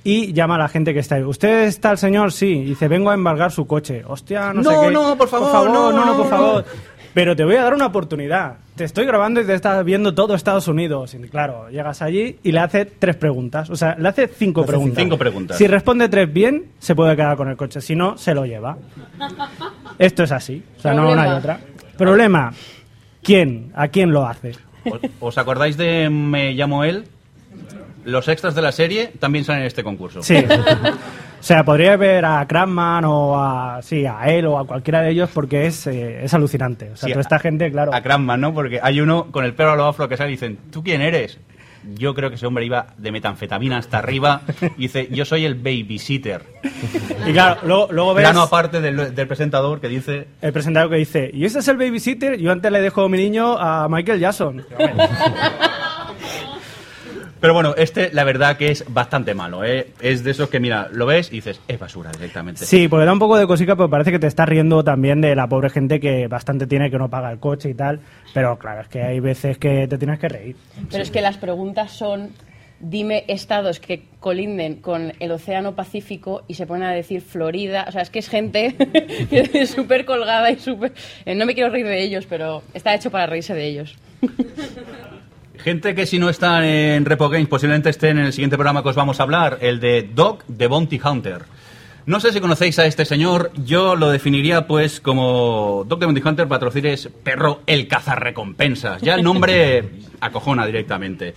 y 0.03 0.33
llama 0.33 0.55
a 0.55 0.59
la 0.59 0.67
gente 0.69 0.93
que 0.93 0.99
está 0.99 1.15
ahí. 1.15 1.23
¿Usted 1.23 1.63
está 1.63 1.91
el 1.91 1.97
señor? 1.97 2.31
Sí. 2.31 2.47
Y 2.59 2.63
dice, 2.65 2.87
vengo 2.87 3.09
a 3.09 3.13
embargar 3.13 3.51
su 3.51 3.67
coche. 3.67 4.03
Hostia, 4.07 4.53
no, 4.53 4.63
sé 4.63 4.69
No, 4.71 4.81
qué. 4.81 4.91
no, 4.91 5.17
por 5.17 5.27
favor, 5.27 5.69
no, 5.69 5.91
no, 5.91 6.05
no, 6.05 6.15
por 6.15 6.25
no. 6.25 6.29
favor. 6.29 6.65
Pero 7.13 7.35
te 7.35 7.43
voy 7.43 7.55
a 7.55 7.63
dar 7.63 7.73
una 7.73 7.87
oportunidad. 7.87 8.57
Te 8.75 8.83
estoy 8.83 9.05
grabando 9.07 9.41
y 9.41 9.45
te 9.45 9.55
estás 9.55 9.83
viendo 9.83 10.13
todo 10.13 10.35
Estados 10.35 10.67
Unidos. 10.67 11.15
Y 11.15 11.17
claro, 11.29 11.67
llegas 11.69 12.03
allí 12.03 12.37
y 12.43 12.51
le 12.51 12.59
hace 12.59 12.85
tres 12.85 13.15
preguntas. 13.15 13.71
O 13.71 13.75
sea, 13.75 13.95
le 13.97 14.07
hace 14.07 14.27
cinco 14.27 14.61
hace 14.61 14.67
preguntas. 14.67 15.03
cinco 15.03 15.17
preguntas. 15.17 15.57
Si 15.57 15.65
responde 15.65 16.09
tres 16.09 16.31
bien, 16.31 16.65
se 16.77 16.93
puede 16.93 17.15
quedar 17.15 17.35
con 17.35 17.49
el 17.49 17.57
coche. 17.57 17.81
Si 17.81 17.95
no, 17.95 18.17
se 18.19 18.35
lo 18.35 18.45
lleva. 18.45 18.77
Esto 19.97 20.23
es 20.23 20.31
así. 20.31 20.63
O 20.77 20.81
sea, 20.81 20.93
no, 20.93 21.15
no 21.15 21.19
hay 21.21 21.31
otra. 21.31 21.59
Problema. 21.97 22.53
¿Quién? 23.23 23.71
¿A 23.75 23.87
quién 23.87 24.11
lo 24.11 24.25
hace? 24.27 24.51
¿Os- 24.85 24.99
¿Os 25.19 25.37
acordáis 25.39 25.75
de 25.75 26.09
Me 26.11 26.53
llamo 26.53 26.83
él? 26.83 27.05
Los 28.07 28.29
extras 28.29 28.55
de 28.55 28.61
la 28.61 28.71
serie 28.71 29.11
también 29.19 29.43
salen 29.43 29.63
en 29.63 29.67
este 29.67 29.83
concurso. 29.83 30.23
Sí. 30.23 30.37
O 30.37 31.43
sea, 31.43 31.65
podría 31.65 31.97
ver 31.97 32.23
a 32.23 32.47
Crackman 32.47 33.03
o 33.05 33.37
a, 33.37 33.81
sí, 33.81 34.05
a 34.05 34.23
él 34.33 34.45
o 34.45 34.57
a 34.57 34.65
cualquiera 34.65 35.01
de 35.01 35.11
ellos 35.11 35.29
porque 35.33 35.67
es, 35.67 35.85
eh, 35.87 36.23
es 36.23 36.33
alucinante. 36.33 36.91
O 36.91 36.95
sea, 36.95 37.07
Sí, 37.07 37.11
toda 37.11 37.21
esta 37.21 37.37
gente, 37.37 37.69
claro. 37.69 37.93
A 37.93 38.01
Crackman, 38.01 38.39
¿no? 38.39 38.53
Porque 38.53 38.79
hay 38.81 39.01
uno 39.01 39.29
con 39.29 39.43
el 39.43 39.53
pelo 39.53 39.71
a 39.71 39.75
lo 39.75 39.85
afro 39.85 40.07
que 40.07 40.15
sale 40.15 40.29
y 40.29 40.33
dicen, 40.33 40.57
¿tú 40.71 40.81
quién 40.83 41.01
eres? 41.01 41.37
Yo 41.95 42.13
creo 42.15 42.29
que 42.29 42.35
ese 42.35 42.45
hombre 42.45 42.65
iba 42.65 42.87
de 42.97 43.11
metanfetamina 43.11 43.77
hasta 43.77 43.97
arriba 43.99 44.41
y 44.77 44.83
dice, 44.83 45.09
yo 45.11 45.25
soy 45.25 45.43
el 45.43 45.55
babysitter. 45.55 46.43
Y 47.25 47.33
claro, 47.33 47.59
luego, 47.63 47.87
luego 47.91 48.13
ves 48.13 48.23
Plano 48.23 48.41
aparte 48.41 48.79
del, 48.81 49.13
del 49.13 49.27
presentador 49.27 49.81
que 49.81 49.89
dice, 49.89 50.27
el 50.41 50.53
presentador 50.53 50.89
que 50.89 50.97
dice, 50.97 51.29
¿y 51.33 51.43
ese 51.45 51.59
es 51.59 51.67
el 51.67 51.75
babysitter? 51.77 52.37
Yo 52.39 52.51
antes 52.53 52.71
le 52.71 52.81
dejo 52.81 53.07
mi 53.09 53.17
niño 53.17 53.57
a 53.57 53.87
Michael 53.89 54.19
Jackson. 54.19 54.65
Pero 57.39 57.53
bueno, 57.53 57.73
este 57.77 58.11
la 58.13 58.23
verdad 58.23 58.57
que 58.57 58.71
es 58.71 58.83
bastante 58.87 59.33
malo, 59.33 59.63
¿eh? 59.63 59.87
Es 60.01 60.23
de 60.23 60.31
esos 60.31 60.49
que, 60.49 60.59
mira, 60.59 60.89
lo 60.91 61.05
ves 61.05 61.29
y 61.31 61.35
dices, 61.35 61.61
es 61.67 61.79
basura 61.79 62.11
directamente. 62.11 62.65
Sí, 62.65 62.87
porque 62.87 63.05
da 63.05 63.13
un 63.13 63.19
poco 63.19 63.37
de 63.37 63.45
cosica, 63.47 63.75
pero 63.75 63.89
parece 63.89 64.11
que 64.11 64.19
te 64.19 64.27
estás 64.27 64.47
riendo 64.49 64.83
también 64.83 65.21
de 65.21 65.35
la 65.35 65.47
pobre 65.47 65.69
gente 65.69 65.99
que 65.99 66.27
bastante 66.27 66.67
tiene 66.67 66.89
que 66.89 66.97
no 66.97 67.09
paga 67.09 67.31
el 67.31 67.39
coche 67.39 67.69
y 67.69 67.73
tal. 67.73 67.99
Pero 68.33 68.57
claro, 68.57 68.81
es 68.81 68.87
que 68.87 69.01
hay 69.03 69.19
veces 69.19 69.57
que 69.57 69.87
te 69.87 69.97
tienes 69.97 70.19
que 70.19 70.29
reír. 70.29 70.55
Pero 70.89 71.03
es 71.03 71.11
que 71.11 71.21
las 71.21 71.37
preguntas 71.37 71.91
son, 71.91 72.31
dime 72.79 73.23
estados 73.27 73.79
que 73.79 74.03
colinden 74.19 74.75
con 74.81 75.13
el 75.19 75.31
Océano 75.31 75.75
Pacífico 75.75 76.43
y 76.47 76.55
se 76.55 76.65
ponen 76.65 76.83
a 76.83 76.91
decir 76.91 77.21
Florida. 77.21 77.85
O 77.87 77.91
sea, 77.91 78.01
es 78.01 78.09
que 78.09 78.19
es 78.19 78.29
gente 78.29 78.75
que 79.29 79.49
es 79.53 79.69
súper 79.69 80.05
colgada 80.05 80.51
y 80.51 80.57
súper... 80.57 80.93
eh, 81.25 81.35
No 81.35 81.45
me 81.45 81.53
quiero 81.53 81.69
reír 81.69 81.85
de 81.87 82.01
ellos, 82.01 82.25
pero 82.27 82.63
está 82.73 82.93
hecho 82.95 83.11
para 83.11 83.27
reírse 83.27 83.53
de 83.53 83.65
ellos. 83.67 83.95
Gente 85.63 85.95
que 85.95 86.05
si 86.05 86.19
no 86.19 86.29
está 86.29 86.67
en 86.67 87.05
Repo 87.05 87.29
Games 87.29 87.47
posiblemente 87.47 87.89
esté 87.89 88.09
en 88.09 88.19
el 88.19 88.33
siguiente 88.33 88.57
programa 88.57 88.83
que 88.83 88.89
os 88.89 88.95
vamos 88.95 89.19
a 89.19 89.23
hablar, 89.23 89.57
el 89.61 89.79
de 89.79 90.03
Dog 90.13 90.45
de 90.47 90.67
Bounty 90.67 90.99
Hunter. 91.03 91.43
No 92.07 92.21
sé 92.21 92.31
si 92.31 92.39
conocéis 92.39 92.79
a 92.79 92.85
este 92.85 93.03
señor, 93.03 93.51
yo 93.65 93.97
lo 93.97 94.09
definiría 94.09 94.65
pues 94.65 95.01
como 95.01 95.83
Dog 95.85 95.99
de 95.99 96.05
Bounty 96.05 96.21
Hunter 96.25 96.47
para 96.47 96.59
traducir 96.59 96.87
es 96.87 97.09
perro 97.21 97.61
el 97.67 97.89
cazarrecompensas. 97.89 99.01
Ya 99.01 99.15
el 99.15 99.23
nombre 99.23 99.89
acojona 100.21 100.65
directamente. 100.65 101.33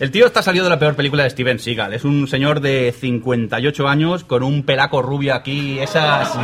El 0.00 0.10
tío 0.10 0.24
está 0.24 0.42
salido 0.42 0.64
de 0.64 0.70
la 0.70 0.78
peor 0.78 0.94
película 0.94 1.24
de 1.24 1.30
Steven 1.30 1.58
Seagal. 1.58 1.92
Es 1.92 2.06
un 2.06 2.26
señor 2.26 2.60
de 2.60 2.94
58 2.98 3.86
años 3.86 4.24
con 4.24 4.42
un 4.42 4.62
pelaco 4.62 5.02
rubio 5.02 5.34
aquí, 5.34 5.78
esas 5.78 6.34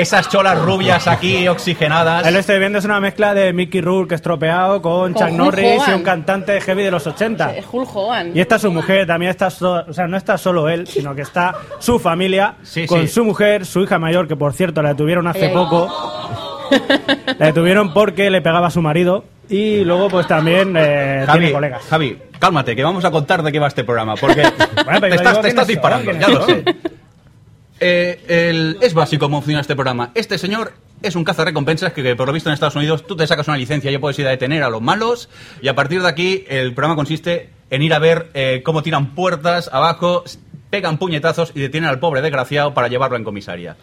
esas 0.00 0.28
cholas 0.28 0.58
rubias 0.60 1.06
aquí 1.06 1.46
oxigenadas. 1.48 2.26
Él 2.26 2.36
estoy 2.36 2.58
viendo 2.58 2.78
es 2.78 2.84
una 2.84 3.00
mezcla 3.00 3.34
de 3.34 3.52
Mickey 3.52 3.80
Rourke 3.80 4.14
estropeado 4.14 4.80
con, 4.82 5.12
Con 5.12 5.14
Chuck 5.14 5.28
Hulk 5.28 5.36
Norris 5.36 5.64
y 5.74 5.78
Hogan. 5.78 5.94
un 5.94 6.02
cantante 6.02 6.60
heavy 6.60 6.82
de 6.84 6.90
los 6.90 7.06
80. 7.06 7.56
Es 7.56 7.66
Hulk 7.70 7.88
Hogan. 7.94 8.32
Y 8.34 8.40
está 8.40 8.58
su 8.58 8.70
mujer, 8.72 9.06
también 9.06 9.30
está, 9.30 9.50
so- 9.50 9.84
o 9.88 9.92
sea, 9.92 10.06
no 10.06 10.16
está 10.16 10.36
solo 10.38 10.68
él, 10.68 10.86
sino 10.86 11.14
que 11.14 11.22
está 11.22 11.54
su 11.78 11.98
familia 11.98 12.54
Sí, 12.62 12.86
con 12.86 13.02
sí. 13.02 13.08
su 13.08 13.24
mujer, 13.24 13.66
su 13.66 13.80
hija 13.82 13.98
mayor, 13.98 14.26
que 14.28 14.36
por 14.36 14.52
cierto 14.52 14.82
la 14.82 14.90
detuvieron 14.90 15.26
hace 15.26 15.46
ay. 15.46 15.52
poco. 15.54 15.88
La 17.38 17.46
detuvieron 17.46 17.92
porque 17.92 18.30
le 18.30 18.42
pegaba 18.42 18.68
a 18.68 18.70
su 18.70 18.80
marido 18.80 19.24
y 19.48 19.82
luego 19.84 20.08
pues 20.08 20.28
también 20.28 20.74
eh, 20.78 21.24
Javi, 21.26 21.38
tiene 21.40 21.52
colegas. 21.52 21.82
Javi, 21.90 22.16
cálmate, 22.38 22.76
que 22.76 22.84
vamos 22.84 23.04
a 23.04 23.10
contar 23.10 23.42
de 23.42 23.50
qué 23.50 23.58
va 23.58 23.66
este 23.66 23.82
programa, 23.82 24.14
porque 24.14 24.42
pero 24.86 25.00
te 25.00 25.14
estás, 25.16 25.40
te 25.40 25.48
estás 25.48 25.66
disparando, 25.66 26.12
ya 26.12 26.28
lo 26.28 26.46
sé. 26.46 26.64
Eh, 27.80 28.20
el- 28.28 28.76
es 28.80 28.92
básico 28.94 29.26
cómo 29.26 29.40
funciona 29.40 29.60
este 29.62 29.74
programa. 29.74 30.10
Este 30.14 30.36
señor 30.38 30.72
es 31.02 31.16
un 31.16 31.24
cazarrecompensas 31.24 31.92
que, 31.94 32.02
que, 32.02 32.14
por 32.14 32.26
lo 32.28 32.32
visto 32.34 32.50
en 32.50 32.54
Estados 32.54 32.76
Unidos 32.76 33.06
tú 33.06 33.16
te 33.16 33.26
sacas 33.26 33.48
una 33.48 33.56
licencia 33.56 33.90
y 33.90 33.94
ya 33.94 34.00
puedes 34.00 34.18
ir 34.18 34.26
a 34.26 34.30
detener 34.30 34.62
a 34.62 34.68
los 34.68 34.82
malos 34.82 35.30
y 35.62 35.68
a 35.68 35.74
partir 35.74 36.02
de 36.02 36.08
aquí 36.08 36.44
el 36.48 36.74
programa 36.74 36.94
consiste 36.94 37.48
en 37.70 37.80
ir 37.82 37.94
a 37.94 37.98
ver 37.98 38.28
eh, 38.34 38.60
cómo 38.64 38.82
tiran 38.82 39.14
puertas 39.14 39.70
abajo, 39.72 40.24
pegan 40.68 40.98
puñetazos 40.98 41.52
y 41.54 41.60
detienen 41.60 41.88
al 41.88 41.98
pobre 42.00 42.20
desgraciado 42.20 42.74
para 42.74 42.88
llevarlo 42.88 43.16
en 43.16 43.24
comisaria. 43.24 43.76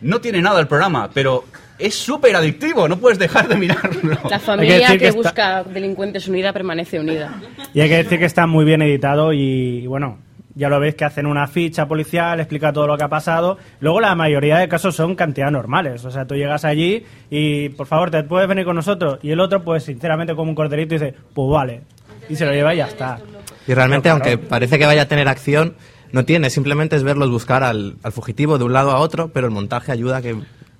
No 0.00 0.20
tiene 0.20 0.42
nada 0.42 0.58
el 0.60 0.66
programa, 0.66 1.10
pero 1.14 1.44
es 1.78 1.94
súper 1.94 2.34
adictivo, 2.34 2.88
no 2.88 2.98
puedes 2.98 3.18
dejar 3.20 3.46
de 3.46 3.54
mirarlo. 3.56 4.18
La 4.28 4.40
familia 4.40 4.88
que, 4.88 4.98
que 4.98 5.06
está- 5.08 5.16
busca 5.18 5.62
delincuentes 5.64 6.26
unida 6.26 6.52
permanece 6.52 6.98
unida. 6.98 7.40
Y 7.72 7.80
hay 7.82 7.88
que 7.88 7.96
decir 7.98 8.18
que 8.18 8.24
está 8.24 8.46
muy 8.48 8.64
bien 8.64 8.82
editado 8.82 9.32
y, 9.32 9.82
y 9.82 9.86
bueno, 9.86 10.18
ya 10.54 10.68
lo 10.68 10.78
veis 10.80 10.94
que 10.94 11.04
hacen 11.04 11.26
una 11.26 11.46
ficha 11.46 11.86
policial, 11.86 12.40
explica 12.40 12.72
todo 12.72 12.86
lo 12.86 12.96
que 12.96 13.04
ha 13.04 13.08
pasado. 13.08 13.58
Luego 13.80 14.00
la 14.00 14.14
mayoría 14.14 14.58
de 14.58 14.68
casos 14.68 14.94
son 14.94 15.14
cantidades 15.16 15.52
normales. 15.52 16.04
O 16.04 16.10
sea, 16.10 16.26
tú 16.26 16.34
llegas 16.34 16.64
allí 16.64 17.04
y, 17.30 17.70
por 17.70 17.86
favor, 17.86 18.10
¿te 18.10 18.22
puedes 18.22 18.48
venir 18.48 18.64
con 18.64 18.76
nosotros? 18.76 19.18
Y 19.22 19.30
el 19.30 19.40
otro, 19.40 19.62
pues 19.64 19.84
sinceramente, 19.84 20.34
como 20.34 20.50
un 20.50 20.54
corderito, 20.54 20.94
dice, 20.94 21.14
pues 21.34 21.50
vale. 21.50 21.82
Y 22.28 22.36
se 22.36 22.46
lo 22.46 22.52
lleva 22.52 22.74
y 22.74 22.78
ya 22.78 22.86
está. 22.86 23.18
Y 23.66 23.74
realmente, 23.74 24.08
Pero, 24.08 24.18
claro, 24.18 24.30
aunque 24.30 24.48
parece 24.48 24.78
que 24.78 24.86
vaya 24.86 25.02
a 25.02 25.08
tener 25.08 25.28
acción, 25.28 25.74
no 26.12 26.24
tiene. 26.24 26.50
Simplemente 26.50 26.96
es 26.96 27.02
verlos 27.02 27.30
buscar 27.30 27.64
al, 27.64 27.96
al 28.02 28.12
fugitivo 28.12 28.56
de 28.56 28.64
un 28.64 28.72
lado 28.72 28.92
a 28.92 28.98
otro, 28.98 29.28
pero 29.28 29.46
el 29.46 29.52
montaje 29.52 29.92
ayuda 29.92 30.18
a 30.18 30.22
que... 30.22 30.36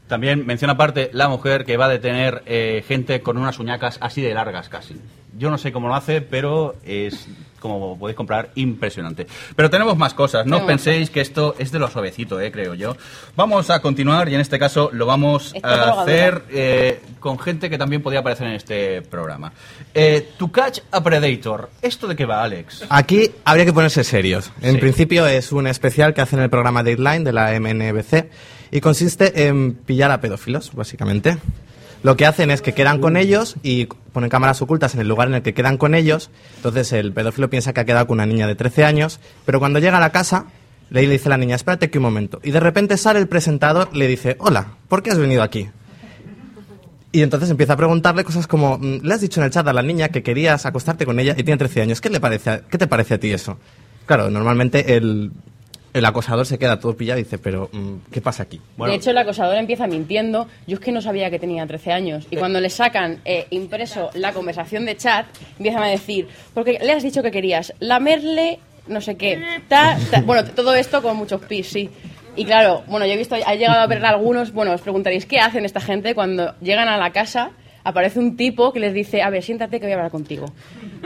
También 0.06 0.46
menciona 0.46 0.74
aparte 0.74 1.10
la 1.12 1.28
mujer 1.28 1.64
que 1.64 1.76
va 1.76 1.86
a 1.86 1.88
detener 1.88 2.42
eh, 2.46 2.84
gente 2.86 3.20
con 3.20 3.38
unas 3.38 3.58
uñacas 3.58 3.98
así 4.00 4.20
de 4.20 4.34
largas 4.34 4.68
casi. 4.68 4.96
Yo 5.36 5.50
no 5.50 5.58
sé 5.58 5.72
cómo 5.72 5.88
lo 5.88 5.94
hace, 5.94 6.20
pero 6.20 6.76
es, 6.84 7.26
como 7.64 7.98
podéis 7.98 8.16
comprar, 8.16 8.50
impresionante. 8.56 9.26
Pero 9.56 9.70
tenemos 9.70 9.96
más 9.96 10.12
cosas, 10.12 10.44
no 10.46 10.58
os 10.58 10.62
penséis 10.64 11.08
que 11.08 11.20
esto 11.22 11.54
es 11.58 11.72
de 11.72 11.78
lo 11.78 11.88
suavecito, 11.88 12.38
eh, 12.40 12.52
creo 12.52 12.74
yo. 12.74 12.94
Vamos 13.36 13.70
a 13.70 13.80
continuar 13.80 14.28
y 14.28 14.34
en 14.34 14.40
este 14.42 14.58
caso 14.58 14.90
lo 14.92 15.06
vamos 15.06 15.52
Esto 15.54 15.66
a 15.66 15.70
drogadura. 15.76 16.02
hacer 16.02 16.42
eh, 16.50 17.00
con 17.20 17.38
gente 17.38 17.70
que 17.70 17.78
también 17.78 18.02
podía 18.02 18.18
aparecer 18.20 18.46
en 18.48 18.52
este 18.52 19.00
programa. 19.02 19.52
Eh, 19.94 20.28
to 20.38 20.52
Catch 20.52 20.80
a 20.90 21.02
Predator, 21.02 21.70
¿esto 21.80 22.06
de 22.06 22.14
qué 22.16 22.26
va, 22.26 22.42
Alex? 22.44 22.84
Aquí 22.90 23.30
habría 23.44 23.64
que 23.64 23.72
ponerse 23.72 24.04
serios. 24.04 24.52
En 24.60 24.74
Sí. 24.74 24.78
principio 24.80 25.26
es 25.26 25.50
un 25.52 25.66
especial 25.66 26.12
que 26.12 26.20
hacen 26.20 26.38
en 26.40 26.44
el 26.44 26.50
programa 26.50 26.82
Dateline 26.82 27.20
de 27.24 27.32
la 27.32 27.52
MNBC 27.58 28.28
y 28.70 28.80
consiste 28.80 29.46
en 29.46 29.72
pillar 29.74 30.10
a 30.10 30.20
pedófilos, 30.20 30.72
básicamente. 30.74 31.38
Lo 32.04 32.18
que 32.18 32.26
hacen 32.26 32.50
es 32.50 32.60
que 32.60 32.74
quedan 32.74 33.00
con 33.00 33.16
ellos 33.16 33.56
y 33.62 33.86
ponen 33.86 34.28
cámaras 34.28 34.60
ocultas 34.60 34.94
en 34.94 35.00
el 35.00 35.08
lugar 35.08 35.28
en 35.28 35.36
el 35.36 35.42
que 35.42 35.54
quedan 35.54 35.78
con 35.78 35.94
ellos. 35.94 36.30
Entonces 36.56 36.92
el 36.92 37.14
pedófilo 37.14 37.48
piensa 37.48 37.72
que 37.72 37.80
ha 37.80 37.86
quedado 37.86 38.06
con 38.06 38.16
una 38.16 38.26
niña 38.26 38.46
de 38.46 38.54
13 38.54 38.84
años, 38.84 39.20
pero 39.46 39.58
cuando 39.58 39.78
llega 39.78 39.96
a 39.96 40.00
la 40.00 40.12
casa 40.12 40.44
le 40.90 41.08
dice 41.08 41.28
a 41.28 41.30
la 41.30 41.38
niña, 41.38 41.56
espérate 41.56 41.86
aquí 41.86 41.96
un 41.96 42.04
momento. 42.04 42.40
Y 42.42 42.50
de 42.50 42.60
repente 42.60 42.98
sale 42.98 43.20
el 43.20 43.26
presentador 43.26 43.96
le 43.96 44.06
dice, 44.06 44.36
hola, 44.38 44.74
¿por 44.88 45.02
qué 45.02 45.12
has 45.12 45.18
venido 45.18 45.42
aquí? 45.42 45.70
Y 47.10 47.22
entonces 47.22 47.48
empieza 47.48 47.72
a 47.72 47.76
preguntarle 47.78 48.22
cosas 48.22 48.46
como, 48.46 48.76
"Mm, 48.76 48.98
le 49.02 49.14
has 49.14 49.22
dicho 49.22 49.40
en 49.40 49.46
el 49.46 49.50
chat 49.50 49.66
a 49.66 49.72
la 49.72 49.82
niña 49.82 50.10
que 50.10 50.22
querías 50.22 50.66
acostarte 50.66 51.06
con 51.06 51.18
ella 51.18 51.34
y 51.38 51.42
tiene 51.42 51.56
13 51.56 51.80
años. 51.80 52.02
¿Qué, 52.02 52.10
le 52.10 52.20
parece 52.20 52.64
¿Qué 52.68 52.76
te 52.76 52.86
parece 52.86 53.14
a 53.14 53.18
ti 53.18 53.32
eso? 53.32 53.56
Claro, 54.04 54.28
normalmente 54.28 54.94
el, 54.94 55.32
el 55.94 56.04
acosador 56.04 56.44
se 56.44 56.58
queda 56.58 56.80
todo 56.80 56.96
pillado 56.96 57.20
y 57.20 57.22
dice, 57.22 57.38
pero 57.38 57.70
mm, 57.72 58.10
¿qué 58.10 58.20
pasa 58.20 58.42
aquí? 58.42 58.60
de 58.76 58.94
hecho, 58.94 59.10
el 59.10 59.18
acosador 59.18 59.56
empieza 59.56 59.86
mintiendo. 59.86 60.48
Yo 60.66 60.74
es 60.74 60.80
que 60.80 60.90
no 60.90 61.00
sabía 61.00 61.30
que 61.30 61.38
tenía 61.38 61.64
13 61.66 61.92
años. 61.92 62.26
Y 62.30 62.36
cuando 62.36 62.60
le 62.60 62.68
sacan 62.68 63.20
eh, 63.24 63.46
impreso 63.50 64.10
la 64.14 64.32
conversación 64.32 64.84
de 64.84 64.96
chat, 64.96 65.26
empiezan 65.56 65.84
a 65.84 65.86
decir, 65.86 66.28
porque 66.52 66.78
le 66.82 66.92
has 66.92 67.02
dicho 67.04 67.22
que 67.22 67.30
querías 67.30 67.72
lamerle 67.78 68.58
no 68.88 69.00
sé 69.00 69.16
qué. 69.16 69.40
ta, 69.68 69.96
ta". 70.10 70.20
Bueno, 70.22 70.44
todo 70.44 70.74
esto 70.74 71.00
con 71.00 71.16
muchos 71.16 71.40
pis, 71.42 71.68
sí. 71.68 71.88
Y 72.36 72.44
claro, 72.44 72.82
bueno, 72.88 73.06
yo 73.06 73.12
he 73.12 73.16
visto, 73.16 73.36
he 73.36 73.56
llegado 73.56 73.80
a 73.80 73.86
ver 73.86 74.04
algunos, 74.04 74.52
bueno, 74.52 74.72
os 74.72 74.80
preguntaréis, 74.80 75.24
¿qué 75.24 75.38
hacen 75.38 75.64
esta 75.64 75.80
gente 75.80 76.14
cuando 76.14 76.54
llegan 76.60 76.88
a 76.88 76.98
la 76.98 77.12
casa? 77.12 77.52
Aparece 77.84 78.18
un 78.18 78.36
tipo 78.36 78.72
que 78.72 78.80
les 78.80 78.92
dice, 78.92 79.22
a 79.22 79.30
ver, 79.30 79.44
siéntate 79.44 79.78
que 79.78 79.86
voy 79.86 79.92
a 79.92 79.96
hablar 79.96 80.10
contigo. 80.10 80.46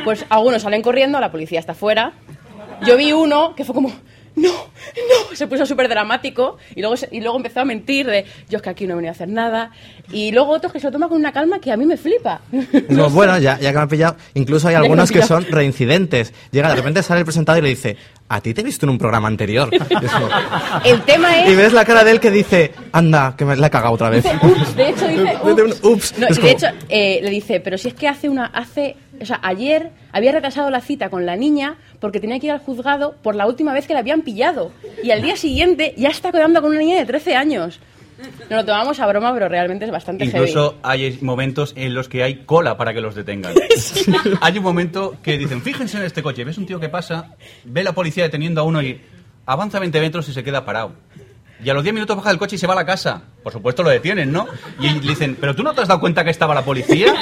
Pues 0.02 0.25
algunos 0.30 0.62
salen 0.62 0.80
corriendo, 0.80 1.21
la 1.21 1.30
policía 1.30 1.61
está 1.61 1.75
fuera, 1.75 2.14
yo 2.87 2.97
vi 2.97 3.12
uno 3.12 3.54
que 3.54 3.64
fue 3.64 3.75
como, 3.75 3.92
no, 4.38 4.49
no, 4.52 5.37
se 5.37 5.47
puso 5.47 5.66
súper 5.66 5.88
dramático 5.88 6.57
y 6.75 6.80
luego, 6.80 6.97
se- 6.97 7.09
y 7.12 7.21
luego 7.21 7.37
empezó 7.37 7.61
a 7.61 7.64
mentir 7.64 8.07
de, 8.07 8.25
yo 8.49 8.57
es 8.59 8.62
que 8.62 8.71
aquí 8.71 8.87
no 8.87 8.95
he 8.95 8.97
venido 8.97 9.11
a 9.11 9.12
hacer 9.12 9.28
nada. 9.28 9.71
Y 10.12 10.33
luego 10.33 10.50
otros 10.52 10.73
que 10.73 10.80
se 10.80 10.87
lo 10.87 10.92
toman 10.92 11.09
con 11.09 11.18
una 11.18 11.33
calma 11.33 11.59
que 11.61 11.71
a 11.73 11.76
mí 11.76 11.85
me 11.87 11.97
flipa. 11.97 12.40
No, 12.88 13.11
bueno, 13.11 13.38
ya, 13.38 13.59
ya 13.59 13.71
que 13.71 13.76
me 13.78 13.83
ha 13.85 13.87
pillado, 13.88 14.16
incluso 14.35 14.68
hay 14.68 14.73
Ya 14.75 14.80
algunos 14.80 15.11
que 15.12 15.23
son 15.23 15.45
reincidentes. 15.50 16.33
Llega, 16.50 16.68
de 16.71 16.76
repente 16.76 17.02
sale 17.02 17.21
el 17.21 17.25
presentador 17.26 17.61
y 17.61 17.62
le 17.62 17.68
dice, 17.71 17.97
a 18.28 18.40
ti 18.40 18.54
te 18.54 18.61
he 18.61 18.64
visto 18.64 18.87
en 18.87 18.90
un 18.90 18.99
programa 18.99 19.28
anterior. 19.28 19.71
El 20.85 21.02
tema 21.02 21.40
es... 21.40 21.50
y 21.50 21.54
ves 21.54 21.73
la 21.73 21.85
cara 21.85 22.04
de 22.04 22.11
él 22.12 22.21
que 22.21 22.30
dice, 22.30 22.73
anda, 22.92 23.35
que 23.37 23.45
me 23.45 23.57
la 23.57 23.66
he 23.66 23.71
cagado 23.71 23.95
otra 23.95 24.11
vez. 24.11 24.25
Dice, 24.25 24.38
ups, 24.42 24.76
de 24.76 24.88
hecho 24.90 25.09
dice, 25.09 25.23
Dice 25.45 25.62
un 25.62 25.71
ups. 25.71 25.80
ups. 25.85 26.18
No, 26.18 26.26
y 26.26 26.30
de 26.30 26.37
como- 26.37 26.49
hecho 26.49 26.66
eh, 26.88 27.21
le 27.23 27.30
dice, 27.30 27.61
pero 27.61 27.78
si 27.78 27.88
es 27.88 27.95
que 27.95 28.09
hace 28.09 28.28
una, 28.28 28.47
hace, 28.47 28.97
o 29.21 29.27
sea, 29.27 29.41
ayer 29.43 29.91
había 30.13 30.33
retrasado 30.33 30.71
la 30.71 30.81
cita 30.81 31.11
con 31.11 31.27
la 31.27 31.37
niña 31.37 31.77
porque 32.01 32.21
tenía 32.21 32.39
que 32.39 32.47
ir 32.47 32.53
al 32.53 32.61
juzgado 32.61 33.15
por 33.23 33.35
la 33.35 33.47
última 33.47 33.73
vez 33.73 33.87
que 33.87 33.95
la 33.95 34.01
habían 34.01 34.23
pillado. 34.23 34.73
Y 35.03 35.11
al 35.11 35.23
día 35.23 35.37
siguiente 35.37 35.95
ya 35.97 36.09
está 36.09 36.33
quedando 36.33 36.61
con 36.61 36.71
una 36.71 36.81
niña 36.81 36.99
de 36.99 37.07
13 37.07 37.37
años. 37.37 37.81
Nos 38.19 38.51
lo 38.51 38.65
tomamos 38.65 38.99
a 38.99 39.07
broma, 39.07 39.33
pero 39.33 39.49
realmente 39.49 39.85
es 39.85 39.91
bastante 39.93 40.25
Incluso 40.25 40.79
hay 40.83 41.19
momentos 41.21 41.73
en 41.77 41.95
los 41.95 42.09
que 42.09 42.25
hay 42.25 42.45
cola 42.45 42.77
para 42.77 42.93
que 42.93 43.01
los 43.01 43.15
detengan. 43.15 43.55
Hay 44.41 44.59
un 44.59 44.65
momento 44.65 45.17
que 45.23 45.39
dicen, 45.39 45.63
fíjense 45.63 45.99
en 45.99 46.03
este 46.03 46.21
coche, 46.23 46.43
ves 46.43 46.59
un 46.59 46.67
tío 46.67 46.81
que 46.81 46.89
pasa, 46.89 47.37
ve 47.65 47.85
la 47.85 47.93
policía 47.93 48.25
deteniendo 48.25 48.61
a 48.61 48.65
uno 48.65 48.83
y 48.83 49.01
avanza 49.47 49.79
20 49.79 50.01
metros 50.01 50.29
y 50.29 50.33
se 50.33 50.43
queda 50.43 50.65
parado. 50.65 50.95
Y 51.63 51.71
a 51.71 51.75
los 51.75 51.83
10 51.83 51.95
minutos 51.95 52.17
baja 52.17 52.31
del 52.31 52.39
coche 52.39 52.57
y 52.57 52.59
se 52.59 52.67
va 52.67 52.75
a 52.75 52.77
la 52.77 52.87
casa. 52.87 53.23
Por 53.43 53.53
supuesto 53.53 53.83
lo 53.83 53.91
detienen, 53.91 54.33
¿no? 54.33 54.47
Y 54.81 54.91
le 54.91 55.01
dicen, 55.01 55.37
¿pero 55.41 55.55
tú 55.55 55.63
no 55.63 55.75
te 55.75 55.83
has 55.83 55.89
dado 55.89 56.01
cuenta 56.01 56.25
que 56.25 56.31
estaba 56.31 56.55
la 56.55 56.65
policía? 56.65 57.15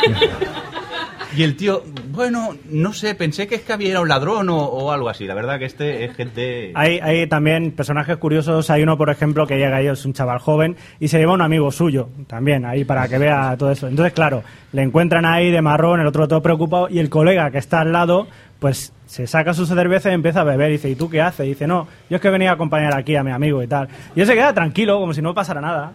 Y 1.34 1.42
el 1.42 1.56
tío, 1.56 1.82
bueno, 2.10 2.56
no 2.70 2.92
sé, 2.92 3.14
pensé 3.14 3.46
que 3.46 3.56
es 3.56 3.62
que 3.62 3.72
había 3.72 4.00
un 4.00 4.08
ladrón 4.08 4.48
o, 4.48 4.92
algo 4.92 5.08
así. 5.08 5.26
La 5.26 5.34
verdad 5.34 5.58
que 5.58 5.64
este 5.64 6.04
es 6.04 6.14
gente... 6.14 6.72
Hay, 6.74 6.98
hay 7.00 7.26
también 7.26 7.72
personajes 7.72 8.16
curiosos. 8.16 8.70
Hay 8.70 8.82
uno, 8.82 8.96
por 8.96 9.10
ejemplo, 9.10 9.46
que 9.46 9.56
llega 9.56 9.76
ahí, 9.76 9.86
es 9.88 10.04
un 10.04 10.12
chaval 10.12 10.38
joven, 10.38 10.76
y 11.00 11.08
se 11.08 11.18
lleva 11.18 11.32
un 11.32 11.42
amigo 11.42 11.70
suyo 11.72 12.08
también, 12.26 12.64
ahí 12.64 12.84
para 12.84 13.08
que 13.08 13.18
vea 13.18 13.56
todo 13.58 13.70
eso. 13.70 13.88
Entonces, 13.88 14.12
claro, 14.12 14.42
le 14.72 14.82
encuentran 14.82 15.24
ahí 15.24 15.50
de 15.50 15.62
marrón, 15.62 16.00
el 16.00 16.06
otro 16.06 16.28
todo 16.28 16.42
preocupado, 16.42 16.88
y 16.88 16.98
el 16.98 17.10
colega 17.10 17.50
que 17.50 17.58
está 17.58 17.80
al 17.80 17.92
lado, 17.92 18.28
pues 18.58 18.92
se 19.06 19.26
saca 19.26 19.54
su 19.54 19.66
cerveza 19.66 20.10
y 20.10 20.14
empieza 20.14 20.40
a 20.40 20.44
beber. 20.44 20.70
Y 20.70 20.74
dice, 20.74 20.90
¿y 20.90 20.94
tú 20.94 21.10
qué 21.10 21.20
haces? 21.20 21.46
Y 21.46 21.50
dice, 21.50 21.66
no, 21.66 21.86
yo 22.08 22.16
es 22.16 22.22
que 22.22 22.30
venía 22.30 22.50
a 22.50 22.54
acompañar 22.54 22.96
aquí 22.96 23.16
a 23.16 23.22
mi 23.22 23.30
amigo 23.30 23.62
y 23.62 23.66
tal. 23.66 23.88
Y 24.14 24.20
él 24.20 24.26
se 24.26 24.34
queda 24.34 24.52
tranquilo, 24.52 24.98
como 25.00 25.12
si 25.12 25.22
no 25.22 25.34
pasara 25.34 25.60
nada. 25.60 25.92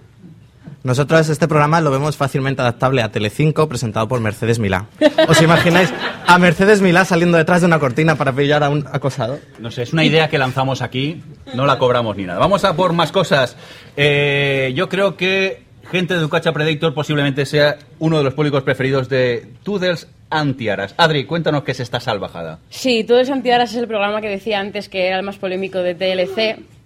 Nosotros 0.83 1.29
este 1.29 1.47
programa 1.47 1.79
lo 1.79 1.91
vemos 1.91 2.17
fácilmente 2.17 2.61
adaptable 2.61 3.03
a 3.03 3.11
Telecinco, 3.11 3.69
presentado 3.69 4.07
por 4.07 4.19
Mercedes 4.19 4.57
Milá. 4.57 4.87
¿Os 5.27 5.39
imagináis 5.39 5.93
a 6.25 6.39
Mercedes 6.39 6.81
Milá 6.81 7.05
saliendo 7.05 7.37
detrás 7.37 7.61
de 7.61 7.67
una 7.67 7.77
cortina 7.77 8.15
para 8.15 8.33
pillar 8.33 8.63
a 8.63 8.69
un 8.69 8.87
acosado? 8.91 9.37
No 9.59 9.69
sé, 9.69 9.83
es 9.83 9.93
una 9.93 10.03
idea 10.03 10.27
que 10.27 10.39
lanzamos 10.39 10.81
aquí, 10.81 11.21
no 11.53 11.67
la 11.67 11.77
cobramos 11.77 12.17
ni 12.17 12.23
nada. 12.23 12.39
Vamos 12.39 12.65
a 12.65 12.75
por 12.75 12.93
más 12.93 13.11
cosas. 13.11 13.55
Eh, 13.95 14.73
yo 14.75 14.89
creo 14.89 15.17
que 15.17 15.63
gente 15.91 16.15
de 16.15 16.19
Ducacha 16.19 16.51
Predator 16.51 16.95
posiblemente 16.95 17.45
sea 17.45 17.77
uno 17.99 18.17
de 18.17 18.23
los 18.23 18.33
públicos 18.33 18.63
preferidos 18.63 19.07
de 19.07 19.49
Tudels 19.61 20.07
Antiaras. 20.31 20.95
Adri, 20.97 21.25
cuéntanos 21.25 21.63
qué 21.63 21.73
es 21.73 21.79
esta 21.79 21.99
salvajada. 21.99 22.59
Sí, 22.69 23.03
todo 23.03 23.19
el 23.19 23.27
Santiaras 23.27 23.71
es 23.71 23.77
el 23.77 23.87
programa 23.87 24.19
que 24.21 24.29
decía 24.29 24.59
antes 24.59 24.89
que 24.89 25.05
era 25.05 25.19
el 25.19 25.25
más 25.25 25.37
polémico 25.37 25.79
de 25.79 25.93
TLC. 25.93 26.80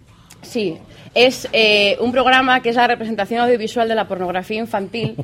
Sí, 0.46 0.78
es 1.14 1.50
eh, 1.54 1.98
un 2.00 2.12
programa 2.12 2.62
que 2.62 2.70
es 2.70 2.76
la 2.76 2.88
representación 2.88 3.42
audiovisual 3.42 3.88
de 3.88 3.96
la 3.96 4.08
pornografía 4.08 4.60
infantil. 4.60 5.16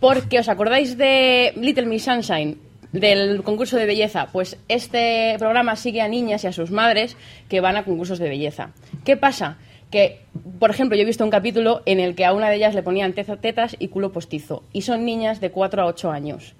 Porque, 0.00 0.38
¿os 0.38 0.48
acordáis 0.48 0.98
de 0.98 1.52
Little 1.56 1.86
Miss 1.86 2.04
Sunshine? 2.04 2.58
Del 2.92 3.42
concurso 3.42 3.76
de 3.76 3.86
belleza. 3.86 4.28
Pues 4.32 4.58
este 4.68 5.36
programa 5.38 5.76
sigue 5.76 6.02
a 6.02 6.08
niñas 6.08 6.44
y 6.44 6.48
a 6.48 6.52
sus 6.52 6.70
madres 6.70 7.16
que 7.48 7.60
van 7.60 7.76
a 7.76 7.84
concursos 7.84 8.18
de 8.18 8.28
belleza. 8.28 8.72
¿Qué 9.04 9.16
pasa? 9.16 9.56
Que, 9.90 10.20
por 10.58 10.70
ejemplo, 10.70 10.96
yo 10.96 11.02
he 11.02 11.06
visto 11.06 11.24
un 11.24 11.30
capítulo 11.30 11.82
en 11.86 12.00
el 12.00 12.14
que 12.14 12.24
a 12.24 12.32
una 12.32 12.50
de 12.50 12.56
ellas 12.56 12.74
le 12.74 12.82
ponían 12.82 13.14
tetas 13.14 13.76
y 13.78 13.88
culo 13.88 14.12
postizo. 14.12 14.64
Y 14.72 14.82
son 14.82 15.04
niñas 15.04 15.40
de 15.40 15.50
4 15.50 15.82
a 15.82 15.86
8 15.86 16.10
años. 16.10 16.54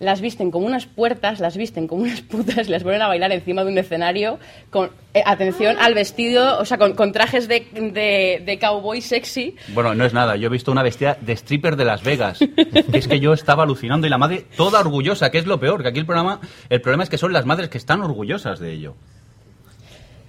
Las 0.00 0.20
visten 0.20 0.50
como 0.50 0.66
unas 0.66 0.86
puertas, 0.86 1.38
las 1.38 1.56
visten 1.56 1.86
como 1.86 2.02
unas 2.02 2.22
putas 2.22 2.66
y 2.66 2.70
las 2.70 2.82
ponen 2.82 3.02
a 3.02 3.06
bailar 3.06 3.30
encima 3.30 3.62
de 3.62 3.70
un 3.70 3.78
escenario 3.78 4.38
con, 4.70 4.90
eh, 5.14 5.22
atención 5.24 5.76
al 5.78 5.94
vestido, 5.94 6.58
o 6.58 6.64
sea, 6.64 6.78
con, 6.78 6.94
con 6.94 7.12
trajes 7.12 7.46
de, 7.46 7.66
de, 7.72 8.42
de 8.44 8.58
cowboy 8.58 9.00
sexy. 9.02 9.54
Bueno, 9.68 9.94
no 9.94 10.04
es 10.04 10.14
nada. 10.14 10.36
Yo 10.36 10.46
he 10.46 10.50
visto 10.50 10.72
una 10.72 10.82
bestia 10.82 11.16
de 11.20 11.34
stripper 11.34 11.76
de 11.76 11.84
Las 11.84 12.02
Vegas. 12.02 12.38
Que 12.38 12.98
es 12.98 13.06
que 13.06 13.20
yo 13.20 13.32
estaba 13.32 13.62
alucinando 13.62 14.06
y 14.06 14.10
la 14.10 14.18
madre 14.18 14.46
toda 14.56 14.80
orgullosa, 14.80 15.30
que 15.30 15.38
es 15.38 15.46
lo 15.46 15.60
peor. 15.60 15.82
Que 15.82 15.88
aquí 15.88 15.98
el 15.98 16.06
programa, 16.06 16.40
el 16.68 16.80
problema 16.80 17.04
es 17.04 17.10
que 17.10 17.18
son 17.18 17.32
las 17.32 17.44
madres 17.44 17.68
que 17.68 17.78
están 17.78 18.00
orgullosas 18.00 18.58
de 18.58 18.72
ello. 18.72 18.96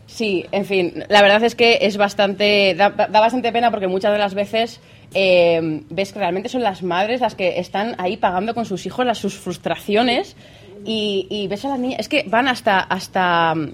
Sí, 0.08 0.46
en 0.52 0.66
fin, 0.66 1.06
la 1.08 1.22
verdad 1.22 1.42
es 1.46 1.56
que 1.56 1.80
es 1.82 1.96
bastante, 1.96 2.76
da, 2.76 2.90
da 2.90 3.20
bastante 3.22 3.52
pena 3.54 3.72
porque 3.72 3.88
muchas 3.88 4.12
de 4.12 4.20
las 4.20 4.34
veces 4.34 4.82
eh, 5.14 5.84
ves 5.90 6.14
que 6.14 6.20
realmente 6.20 6.50
son 6.50 6.64
las 6.64 6.84
madres 6.84 7.22
las 7.22 7.36
que 7.36 7.60
están 7.60 7.96
ahí 7.98 8.18
pagando 8.18 8.54
con 8.54 8.66
sus 8.66 8.86
hijos 8.86 9.06
las 9.06 9.18
sus 9.18 9.36
frustraciones 9.36 10.36
y, 10.86 11.28
y 11.30 11.48
ves 11.48 11.64
a 11.66 11.70
las 11.70 11.80
niñas, 11.80 12.00
es 12.00 12.10
que 12.10 12.24
van 12.28 12.48
hasta 12.48 12.80
hasta 12.80 13.54
mm, 13.56 13.72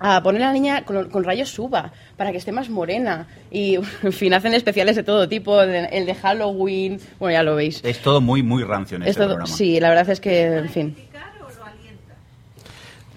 a 0.00 0.22
poner 0.22 0.42
a 0.42 0.46
la 0.46 0.52
niña 0.52 0.84
con, 0.84 1.08
con 1.10 1.24
rayos 1.24 1.48
suba 1.50 1.92
para 2.16 2.30
que 2.32 2.38
esté 2.38 2.52
más 2.52 2.68
morena 2.70 3.26
y 3.50 3.74
en 4.02 4.12
fin 4.12 4.32
hacen 4.32 4.54
especiales 4.54 4.96
de 4.96 5.02
todo 5.02 5.28
tipo, 5.28 5.56
de- 5.58 5.86
el 5.86 6.06
de 6.06 6.14
Halloween, 6.14 7.00
bueno 7.18 7.32
ya 7.32 7.42
lo 7.42 7.54
veis. 7.56 7.80
Es 7.84 8.00
todo 8.00 8.20
muy, 8.20 8.42
muy 8.42 8.62
rancio 8.64 8.96
en 8.96 9.02
Es 9.02 9.10
este 9.10 9.20
todo- 9.22 9.34
programa. 9.34 9.56
sí, 9.56 9.80
la 9.80 9.88
verdad 9.90 10.08
es 10.10 10.20
que, 10.20 10.44
en 10.46 10.68
fin. 10.68 10.96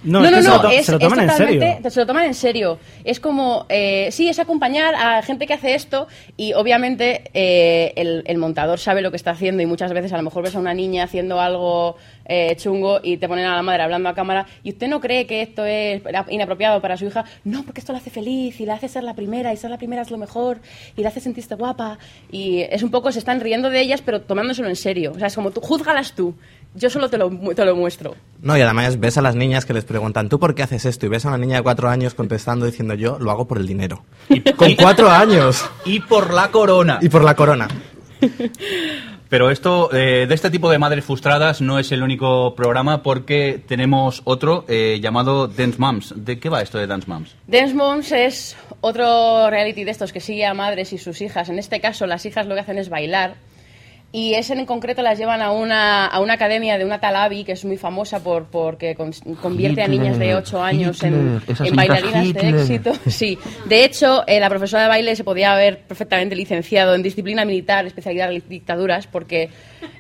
No, 0.04 0.20
No, 0.22 0.32
no, 0.32 0.42
se 0.42 0.50
lo, 0.50 0.62
to- 0.62 0.70
es, 0.70 0.86
se 0.86 0.92
lo 0.94 0.98
es 0.98 1.04
toman 1.04 1.20
en 1.22 1.30
serio. 1.32 1.78
se 1.90 2.00
lo 2.00 2.06
toman 2.08 2.26
en 2.26 2.34
serio. 2.34 2.80
Es 3.04 3.20
como, 3.20 3.66
eh, 3.70 4.10
sí, 4.12 4.28
es 4.30 4.40
acompañar 4.40 4.96
a 4.96 5.22
gente 5.22 5.46
que 5.46 5.54
hace 5.54 5.76
esto 5.76 6.08
y 6.38 6.54
obviamente 6.54 7.24
eh, 7.34 7.94
el, 7.96 8.24
el 8.26 8.38
montador 8.38 8.80
sabe 8.80 9.02
lo 9.02 9.12
que 9.12 9.18
está 9.18 9.32
haciendo 9.32 9.62
y 9.62 9.66
muchas 9.68 9.94
veces 9.94 10.12
a 10.14 10.18
lo 10.18 10.24
mejor 10.24 10.44
ves 10.44 10.56
a 10.56 10.60
una 10.60 10.74
niña 10.74 11.04
haciendo 11.04 11.40
algo 11.40 11.98
eh, 12.26 12.56
chungo 12.58 13.00
y 13.04 13.18
te 13.18 13.28
ponen 13.28 13.46
a 13.46 13.56
la 13.56 13.62
madre 13.62 13.84
hablando 13.84 14.10
a 14.10 14.16
cámara 14.16 14.48
y 14.64 14.70
usted 14.72 14.88
no 14.88 15.00
cree 15.02 15.28
que 15.28 15.42
esto 15.42 15.66
es 15.66 16.02
inapropiado 16.30 16.82
para 16.82 16.98
su 16.98 17.06
hija. 17.06 17.26
No, 17.44 17.64
porque 17.64 17.80
esto 17.82 17.92
la 17.94 18.00
hace 18.00 18.10
feliz 18.10 18.60
y 18.60 18.66
la 18.66 18.76
hace 18.76 18.88
ser 18.88 19.04
la 19.04 19.14
primera 19.14 19.54
y 19.54 19.58
ser 19.58 19.70
la 19.70 19.78
primera 19.78 20.02
es 20.02 20.10
lo 20.12 20.18
mejor 20.18 20.60
y 20.98 21.02
la 21.04 21.10
hace 21.10 21.20
sentirse 21.20 21.54
guapa 21.56 22.00
y 22.32 22.62
es 22.62 22.82
un 22.84 22.90
poco, 22.92 23.12
se 23.12 23.20
están 23.20 23.40
riendo 23.40 23.70
de 23.70 23.82
ellas 23.82 24.02
pero 24.04 24.22
tomándoselo 24.22 24.68
en 24.70 24.76
serio. 24.76 25.12
O 25.16 25.20
sea, 25.20 25.28
es 25.28 25.36
como, 25.36 25.52
tú, 25.52 25.62
júzgalas 25.62 26.14
tú. 26.14 26.34
Yo 26.74 26.90
solo 26.90 27.10
te 27.10 27.18
lo, 27.18 27.30
mu- 27.30 27.54
te 27.54 27.66
lo 27.66 27.76
muestro. 27.76 28.16
No, 28.42 28.58
y 28.58 28.62
además 28.62 29.00
ves 29.00 29.18
a 29.18 29.22
las 29.22 29.36
niñas 29.36 29.66
que 29.66 29.74
les 29.74 29.84
preguntan, 29.84 30.30
¿tú 30.30 30.40
por 30.40 30.56
qué 30.56 30.64
haces 30.64 30.86
esto? 30.86 31.06
Y 31.06 31.10
ves 31.10 31.26
a 31.26 31.30
una 31.30 31.38
niña 31.38 31.58
de 31.58 31.64
cuatro 31.64 31.90
años 31.90 32.14
contestando 32.14 32.66
diciendo, 32.66 32.94
yo 32.94 33.20
lo 33.20 33.30
hago 33.32 33.46
por 33.48 33.58
el 33.58 33.68
dinero. 33.68 34.04
Con 34.56 34.76
cuatro 34.76 35.10
años. 35.10 35.66
Y 35.86 36.00
por 36.00 36.34
la 36.34 36.50
corona. 36.50 37.00
Y 37.02 37.10
por 37.10 37.24
la 37.24 37.36
corona. 37.36 37.68
Pero 39.30 39.50
esto, 39.50 39.90
eh, 39.94 40.26
de 40.28 40.36
este 40.36 40.50
tipo 40.50 40.70
de 40.70 40.78
madres 40.78 41.06
frustradas, 41.06 41.62
no 41.62 41.80
es 41.80 41.92
el 41.94 42.04
único 42.04 42.54
programa 42.54 43.02
porque 43.02 43.64
tenemos 43.66 44.22
otro 44.26 44.66
eh, 44.68 45.00
llamado 45.02 45.48
Dance 45.48 45.78
Moms. 45.80 46.14
¿De 46.18 46.38
qué 46.38 46.50
va 46.50 46.62
esto 46.62 46.78
de 46.78 46.86
Dance 46.88 47.08
Moms? 47.10 47.36
Dance 47.48 47.74
Moms 47.74 48.12
es 48.12 48.58
otro 48.82 49.50
reality 49.50 49.86
de 49.86 49.92
estos 49.92 50.12
que 50.12 50.20
sigue 50.20 50.46
a 50.46 50.54
madres 50.54 50.92
y 50.92 50.98
sus 50.98 51.22
hijas. 51.22 51.48
En 51.48 51.60
este 51.60 51.80
caso, 51.80 52.08
las 52.08 52.26
hijas 52.26 52.46
lo 52.46 52.56
que 52.56 52.62
hacen 52.62 52.78
es 52.78 52.90
bailar. 52.90 53.36
Y 54.14 54.34
ese 54.34 54.54
en 54.54 54.66
concreto 54.66 55.02
las 55.02 55.18
llevan 55.18 55.42
a 55.42 55.52
una, 55.52 56.06
a 56.06 56.20
una 56.20 56.34
academia 56.34 56.78
de 56.78 56.84
una 56.84 57.00
tal 57.00 57.16
Abby, 57.16 57.46
que 57.46 57.54
es 57.54 57.64
muy 57.64 57.78
famosa 57.78 58.22
por 58.22 58.46
porque 58.48 58.94
con- 58.94 59.14
convierte 59.42 59.82
a 59.84 59.88
niñas 59.88 60.20
de 60.20 60.36
8 60.36 60.62
años 60.62 61.02
en, 61.04 61.42
Hitler, 61.48 61.68
en 61.70 61.76
bailarinas 61.78 62.34
de 62.34 62.50
éxito. 62.50 62.92
Sí. 63.10 63.38
De 63.68 63.86
hecho, 63.86 64.24
eh, 64.28 64.40
la 64.42 64.50
profesora 64.50 64.84
de 64.84 64.90
baile 64.90 65.16
se 65.16 65.24
podía 65.24 65.54
haber 65.54 65.80
perfectamente 65.80 66.36
licenciado 66.36 66.94
en 66.94 67.04
disciplina 67.04 67.46
militar, 67.46 67.86
especialidad 67.86 68.30
de 68.30 68.42
dictaduras, 68.50 69.08
porque 69.08 69.50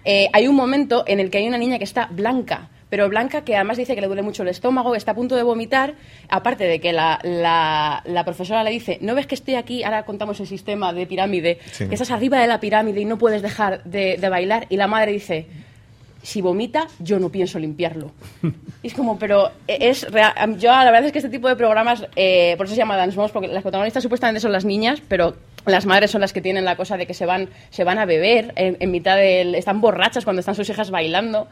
eh, 0.03 0.27
hay 0.33 0.47
un 0.47 0.55
momento 0.57 1.05
en 1.07 1.21
el 1.21 1.29
que 1.29 1.37
hay 1.37 1.47
una 1.47 1.57
niña 1.57 1.77
que 1.77 1.85
está 1.85 2.07
blanca, 2.11 2.67
pero 2.91 3.09
blanca 3.09 3.43
que 3.43 3.55
además 3.55 3.77
dice 3.77 3.95
que 3.95 4.01
le 4.01 4.07
duele 4.07 4.21
mucho 4.21 4.43
el 4.43 4.49
estómago, 4.49 4.93
está 4.93 5.11
a 5.11 5.15
punto 5.15 5.35
de 5.35 5.43
vomitar, 5.43 5.95
aparte 6.29 6.65
de 6.65 6.79
que 6.79 6.91
la, 6.93 7.19
la- 7.23 8.03
la 8.05 8.23
profesora 8.25 8.63
le 8.63 8.69
dice, 8.69 8.99
¿no 9.01 9.15
ves 9.15 9.25
que 9.25 9.35
estoy 9.35 9.55
aquí? 9.55 9.83
Ahora 9.83 10.03
contamos 10.03 10.39
el 10.41 10.45
sistema 10.47 10.91
de 10.93 11.07
pirámide, 11.07 11.57
Sí. 11.71 11.87
que 11.87 11.95
estás 11.95 12.11
arriba 12.11 12.39
de 12.39 12.47
la 12.47 12.59
pirámide 12.59 12.99
y 13.01 13.05
no 13.05 13.17
puedes 13.17 13.41
dejar 13.41 13.83
de, 13.85 14.17
de 14.17 14.29
bailar, 14.29 14.67
y 14.69 14.75
la 14.75 14.87
madre 14.87 15.13
dice, 15.13 15.47
si 16.21 16.41
vomita, 16.41 16.87
yo 16.99 17.17
no 17.17 17.29
pienso 17.29 17.57
limpiarlo. 17.57 18.11
Y 18.83 18.87
es 18.87 18.93
como, 18.95 19.17
pero 19.19 19.51
es 19.67 20.11
rea- 20.11 20.33
yo 20.57 20.69
la 20.71 20.85
verdad 20.85 21.05
es 21.05 21.11
que 21.11 21.19
este 21.19 21.29
tipo 21.29 21.47
de 21.47 21.55
programas, 21.55 22.05
eh, 22.15 22.55
por 22.57 22.65
eso 22.65 22.75
se 22.75 22.79
llama 22.81 22.97
Dance 22.97 23.15
Moms, 23.15 23.31
porque 23.31 23.47
las 23.47 23.61
protagonistas 23.61 24.03
supuestamente 24.03 24.39
son 24.41 24.51
las 24.51 24.65
niñas, 24.65 25.01
pero 25.07 25.35
las 25.65 25.85
madres 25.85 26.11
son 26.11 26.21
las 26.21 26.33
que 26.33 26.41
tienen 26.41 26.65
la 26.65 26.75
cosa 26.75 26.97
de 26.97 27.05
que 27.05 27.13
se 27.13 27.25
van, 27.25 27.49
se 27.69 27.83
van 27.83 27.99
a 27.99 28.05
beber 28.05 28.53
en, 28.55 28.77
en 28.79 28.91
mitad 28.91 29.15
del... 29.17 29.55
están 29.55 29.81
borrachas 29.81 30.23
cuando 30.23 30.39
están 30.39 30.55
sus 30.55 30.69
hijas 30.69 30.89
bailando, 30.91 31.47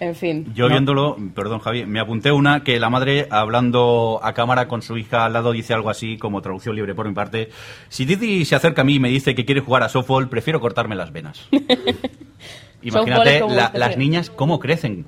en 0.00 0.14
fin. 0.14 0.52
Yo 0.54 0.68
viéndolo, 0.68 1.16
perdón 1.34 1.60
Javi, 1.60 1.86
me 1.86 2.00
apunté 2.00 2.32
una 2.32 2.64
que 2.64 2.80
la 2.80 2.90
madre 2.90 3.26
hablando 3.30 4.20
a 4.22 4.32
cámara 4.32 4.68
con 4.68 4.82
su 4.82 4.96
hija 4.98 5.24
al 5.24 5.32
lado 5.32 5.52
dice 5.52 5.74
algo 5.74 5.90
así 5.90 6.18
como 6.18 6.42
traducción 6.42 6.74
libre 6.76 6.94
por 6.94 7.06
mi 7.08 7.14
parte. 7.14 7.50
Si 7.88 8.04
Didi 8.04 8.44
se 8.44 8.54
acerca 8.56 8.82
a 8.82 8.84
mí 8.84 8.94
y 8.94 9.00
me 9.00 9.08
dice 9.08 9.34
que 9.34 9.44
quiere 9.44 9.60
jugar 9.60 9.82
a 9.82 9.88
softball, 9.88 10.28
prefiero 10.28 10.60
cortarme 10.60 10.94
las 10.96 11.12
venas. 11.12 11.48
Imagínate 12.82 13.40
la- 13.48 13.70
las 13.74 13.96
niñas 13.96 14.30
cómo 14.30 14.58
crecen. 14.58 15.06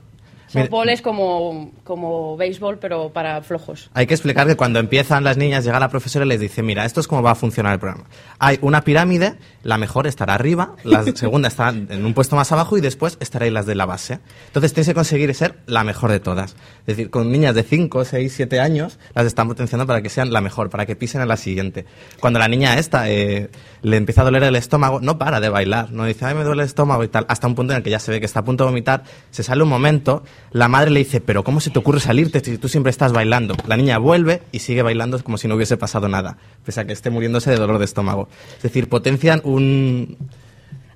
Softball 0.63 0.89
es 0.89 1.03
como, 1.03 1.73
como 1.85 2.37
béisbol, 2.37 2.79
pero 2.79 3.13
para 3.13 3.43
flojos. 3.43 3.91
Hay 3.95 4.07
que 4.07 4.15
explicar 4.15 4.47
que 4.47 4.57
cuando 4.57 4.79
empiezan 4.79 5.25
las 5.25 5.37
niñas, 5.37 5.65
llega 5.65 5.81
la 5.81 5.89
profesora 5.89 6.25
y 6.25 6.29
les 6.29 6.41
dice, 6.41 6.63
mira, 6.63 6.85
esto 6.85 7.01
es 7.01 7.09
cómo 7.09 7.23
va 7.23 7.33
a 7.33 7.35
funcionar 7.35 7.75
el 7.75 7.81
programa. 7.81 8.05
Hay 8.39 8.59
una 8.63 8.83
pirámide, 8.83 9.37
la 9.63 9.79
mejor 9.79 10.07
estará 10.07 10.35
arriba, 10.35 10.77
la 10.85 11.03
segunda 11.15 11.49
estará 11.49 11.71
en 11.71 12.05
un 12.05 12.15
puesto 12.15 12.37
más 12.37 12.53
abajo 12.53 12.79
y 12.79 12.81
después 12.81 13.17
estaréis 13.21 13.53
las 13.53 13.67
de 13.67 13.75
la 13.75 13.87
base. 13.87 14.21
Entonces 14.47 14.73
tienes 14.73 14.89
que 14.89 14.95
conseguir 14.95 15.35
ser 15.35 15.59
la 15.67 15.85
mejor 15.85 16.11
de 16.11 16.21
todas. 16.21 16.57
Es 16.81 16.97
decir, 16.97 17.11
con 17.11 17.31
niñas 17.31 17.55
de 17.55 17.63
5, 17.63 18.05
6, 18.05 18.33
7 18.35 18.61
años, 18.61 18.99
las 19.15 19.27
están 19.27 19.49
potenciando 19.49 19.87
para 19.87 20.03
que 20.03 20.09
sean 20.09 20.33
la 20.33 20.41
mejor, 20.41 20.71
para 20.71 20.87
que 20.87 20.97
pisen 20.97 21.21
a 21.21 21.27
la 21.27 21.37
siguiente. 21.37 21.85
Cuando 22.21 22.39
la 22.39 22.49
niña 22.49 22.79
esta 22.79 23.11
eh, 23.11 23.51
le 23.83 23.97
empieza 23.97 24.23
a 24.23 24.25
doler 24.25 24.43
el 24.45 24.57
estómago, 24.57 25.01
no 25.01 25.19
para 25.19 25.41
de 25.41 25.49
bailar, 25.49 25.91
no 25.93 26.05
dice, 26.05 26.25
ay, 26.27 26.35
me 26.35 26.45
duele 26.45 26.63
el 26.63 26.67
estómago 26.67 27.05
y 27.05 27.09
tal, 27.09 27.27
hasta 27.29 27.47
un 27.47 27.55
punto 27.55 27.73
en 27.73 27.79
el 27.79 27.83
que 27.83 27.91
ya 27.91 27.99
se 27.99 28.11
ve 28.11 28.21
que 28.21 28.27
está 28.27 28.41
a 28.41 28.45
punto 28.45 28.65
de 28.65 28.71
vomitar, 28.71 29.05
se 29.31 29.43
sale 29.43 29.63
un 29.63 29.69
momento, 29.69 30.23
la 30.53 30.69
madre 30.69 30.91
le 30.91 31.01
dice, 31.01 31.21
pero 31.21 31.43
¿cómo 31.45 31.61
se 31.61 31.71
te 31.71 31.79
ocurre 31.79 32.01
salirte 32.01 32.41
si 32.41 32.59
tú 32.59 32.69
siempre 32.69 32.91
estás 32.91 33.13
bailando? 33.13 33.57
La 33.67 33.77
niña 33.77 33.99
vuelve 33.99 34.43
y 34.53 34.61
sigue 34.61 34.83
bailando 34.83 35.23
como 35.23 35.37
si 35.39 35.49
no 35.49 35.57
hubiese 35.57 35.77
pasado 35.77 36.09
nada, 36.09 36.37
pese 36.65 36.81
a 36.81 36.85
que 36.85 36.93
esté 36.93 37.11
muriéndose 37.11 37.51
de 37.51 37.57
dolor 37.57 37.79
de 37.79 37.85
estómago. 37.87 38.29
Es 38.57 38.63
decir, 38.63 38.89
potencian 38.89 39.41
un, 39.45 40.17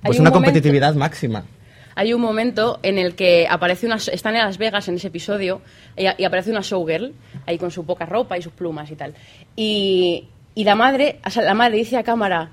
pues 0.03 0.17
un 0.17 0.21
una 0.21 0.29
momento- 0.29 0.33
competitividad 0.33 0.95
máxima. 0.95 1.43
Hay 1.95 2.13
un 2.13 2.21
momento 2.21 2.79
en 2.81 2.97
el 2.97 3.15
que 3.15 3.45
aparece 3.49 3.85
una, 3.85 3.95
están 3.97 4.33
en 4.37 4.43
Las 4.45 4.57
Vegas 4.57 4.87
en 4.87 4.95
ese 4.95 5.07
episodio 5.07 5.61
y, 5.97 6.03
y 6.17 6.23
aparece 6.23 6.49
una 6.51 6.61
showgirl 6.61 7.11
ahí 7.45 7.57
con 7.57 7.71
su 7.71 7.85
poca 7.85 8.05
ropa 8.05 8.37
y 8.37 8.41
sus 8.41 8.53
plumas 8.53 8.89
y 8.89 8.95
tal. 8.95 9.13
Y, 9.57 10.27
y 10.55 10.63
la 10.63 10.75
madre, 10.75 11.19
o 11.25 11.29
sea, 11.29 11.43
la 11.43 11.53
madre 11.53 11.75
dice 11.75 11.97
a 11.97 12.03
cámara, 12.03 12.51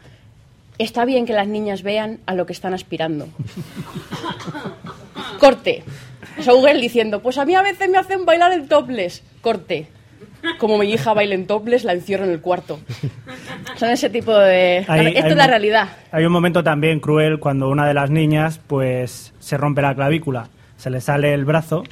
está 0.78 1.04
bien 1.04 1.26
que 1.26 1.32
las 1.32 1.46
niñas 1.46 1.82
vean 1.84 2.18
a 2.26 2.34
lo 2.34 2.44
que 2.44 2.54
están 2.54 2.74
aspirando. 2.74 3.28
Corte. 5.38 5.84
Showgirl 6.38 6.80
diciendo, 6.80 7.20
pues 7.22 7.38
a 7.38 7.44
mí 7.44 7.54
a 7.54 7.62
veces 7.62 7.88
me 7.88 7.98
hacen 7.98 8.24
bailar 8.24 8.52
en 8.52 8.68
topless. 8.68 9.22
Corte. 9.40 9.88
Como 10.58 10.78
mi 10.78 10.92
hija 10.92 11.12
baila 11.14 11.34
en 11.34 11.46
topless, 11.46 11.82
la 11.84 11.92
encierro 11.92 12.24
en 12.24 12.30
el 12.30 12.40
cuarto. 12.40 12.78
Son 13.76 13.90
ese 13.90 14.10
tipo 14.10 14.36
de... 14.36 14.84
Hay- 14.86 15.06
Esto 15.08 15.24
hay 15.26 15.30
es 15.32 15.36
la 15.36 15.46
realidad. 15.46 15.88
Hay 16.12 16.24
un 16.24 16.32
momento 16.32 16.62
también 16.62 17.00
cruel 17.00 17.40
cuando 17.40 17.68
una 17.68 17.86
de 17.86 17.94
las 17.94 18.10
niñas 18.10 18.60
pues 18.66 19.32
se 19.40 19.56
rompe 19.56 19.82
la 19.82 19.94
clavícula, 19.94 20.48
se 20.76 20.90
le 20.90 21.00
sale 21.00 21.34
el 21.34 21.44
brazo. 21.44 21.82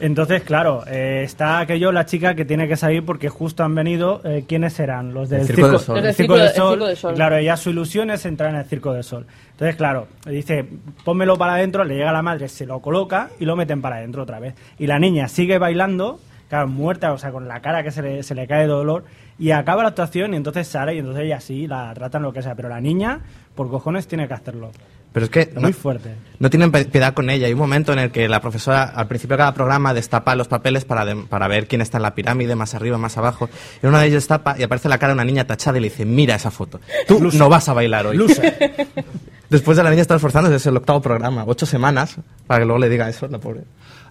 Entonces, 0.00 0.42
claro, 0.42 0.84
eh, 0.86 1.22
está 1.24 1.60
aquello, 1.60 1.92
la 1.92 2.06
chica 2.06 2.34
que 2.34 2.44
tiene 2.44 2.68
que 2.68 2.76
salir 2.76 3.04
porque 3.04 3.28
justo 3.28 3.64
han 3.64 3.74
venido, 3.74 4.20
eh, 4.24 4.44
¿quiénes 4.46 4.78
eran? 4.78 5.14
Los 5.14 5.28
del 5.28 5.40
El 5.40 6.14
Circo 6.14 6.36
del 6.36 6.96
Sol. 6.96 7.14
Claro, 7.14 7.36
ella 7.36 7.56
su 7.56 7.70
ilusión 7.70 8.10
es 8.10 8.26
entrar 8.26 8.50
en 8.50 8.56
el 8.56 8.64
Circo 8.64 8.92
del 8.92 9.04
Sol. 9.04 9.26
Entonces, 9.52 9.76
claro, 9.76 10.08
dice, 10.26 10.66
pónmelo 11.04 11.36
para 11.36 11.54
adentro, 11.54 11.84
le 11.84 11.96
llega 11.96 12.12
la 12.12 12.22
madre, 12.22 12.48
se 12.48 12.66
lo 12.66 12.80
coloca 12.80 13.30
y 13.38 13.44
lo 13.44 13.56
meten 13.56 13.80
para 13.80 13.96
adentro 13.96 14.22
otra 14.22 14.38
vez. 14.38 14.54
Y 14.78 14.86
la 14.86 14.98
niña 14.98 15.28
sigue 15.28 15.58
bailando, 15.58 16.20
claro, 16.48 16.68
muerta, 16.68 17.12
o 17.12 17.18
sea, 17.18 17.32
con 17.32 17.48
la 17.48 17.60
cara 17.60 17.82
que 17.82 17.90
se 17.90 18.02
le, 18.02 18.22
se 18.22 18.34
le 18.34 18.46
cae 18.46 18.62
de 18.62 18.66
dolor, 18.66 19.04
y 19.38 19.50
acaba 19.50 19.82
la 19.82 19.90
actuación 19.90 20.32
y 20.34 20.36
entonces 20.36 20.66
sale 20.66 20.94
y 20.94 20.98
entonces 20.98 21.24
ella 21.24 21.40
sí, 21.40 21.66
la 21.66 21.92
tratan 21.94 22.22
lo 22.22 22.32
que 22.32 22.42
sea, 22.42 22.54
pero 22.54 22.68
la 22.68 22.80
niña, 22.80 23.20
por 23.54 23.68
cojones, 23.70 24.06
tiene 24.08 24.28
que 24.28 24.34
hacerlo. 24.34 24.70
Pero 25.16 25.24
es 25.24 25.30
que 25.30 25.50
no, 25.54 25.62
muy 25.62 25.72
fuerte. 25.72 26.10
no 26.38 26.50
tienen 26.50 26.70
piedad 26.70 27.14
con 27.14 27.30
ella. 27.30 27.46
Hay 27.46 27.54
un 27.54 27.58
momento 27.58 27.90
en 27.94 27.98
el 28.00 28.10
que 28.10 28.28
la 28.28 28.42
profesora, 28.42 28.82
al 28.84 29.08
principio 29.08 29.34
de 29.34 29.38
cada 29.38 29.54
programa, 29.54 29.94
destapa 29.94 30.34
los 30.34 30.46
papeles 30.46 30.84
para, 30.84 31.06
de- 31.06 31.16
para 31.16 31.48
ver 31.48 31.66
quién 31.68 31.80
está 31.80 31.96
en 31.96 32.02
la 32.02 32.14
pirámide, 32.14 32.54
más 32.54 32.74
arriba, 32.74 32.98
más 32.98 33.16
abajo. 33.16 33.48
Y 33.82 33.86
uno 33.86 33.98
de 33.98 34.04
ellos 34.08 34.16
destapa 34.16 34.56
y 34.58 34.62
aparece 34.62 34.90
la 34.90 34.98
cara 34.98 35.12
de 35.12 35.14
una 35.14 35.24
niña 35.24 35.46
tachada 35.46 35.78
y 35.78 35.80
le 35.80 35.88
dice, 35.88 36.04
mira 36.04 36.34
esa 36.34 36.50
foto. 36.50 36.80
Tú 37.08 37.30
no 37.32 37.48
vas 37.48 37.66
a 37.70 37.72
bailar 37.72 38.06
hoy. 38.06 38.18
Loser. 38.18 38.76
Después 39.48 39.78
de 39.78 39.84
la 39.84 39.88
niña 39.88 40.02
estar 40.02 40.16
esforzándose, 40.16 40.56
es 40.56 40.66
el 40.66 40.76
octavo 40.76 41.00
programa. 41.00 41.44
Ocho 41.46 41.64
semanas 41.64 42.16
para 42.46 42.60
que 42.60 42.66
luego 42.66 42.78
le 42.78 42.90
diga 42.90 43.08
eso, 43.08 43.26
la 43.26 43.38
pobre. 43.38 43.62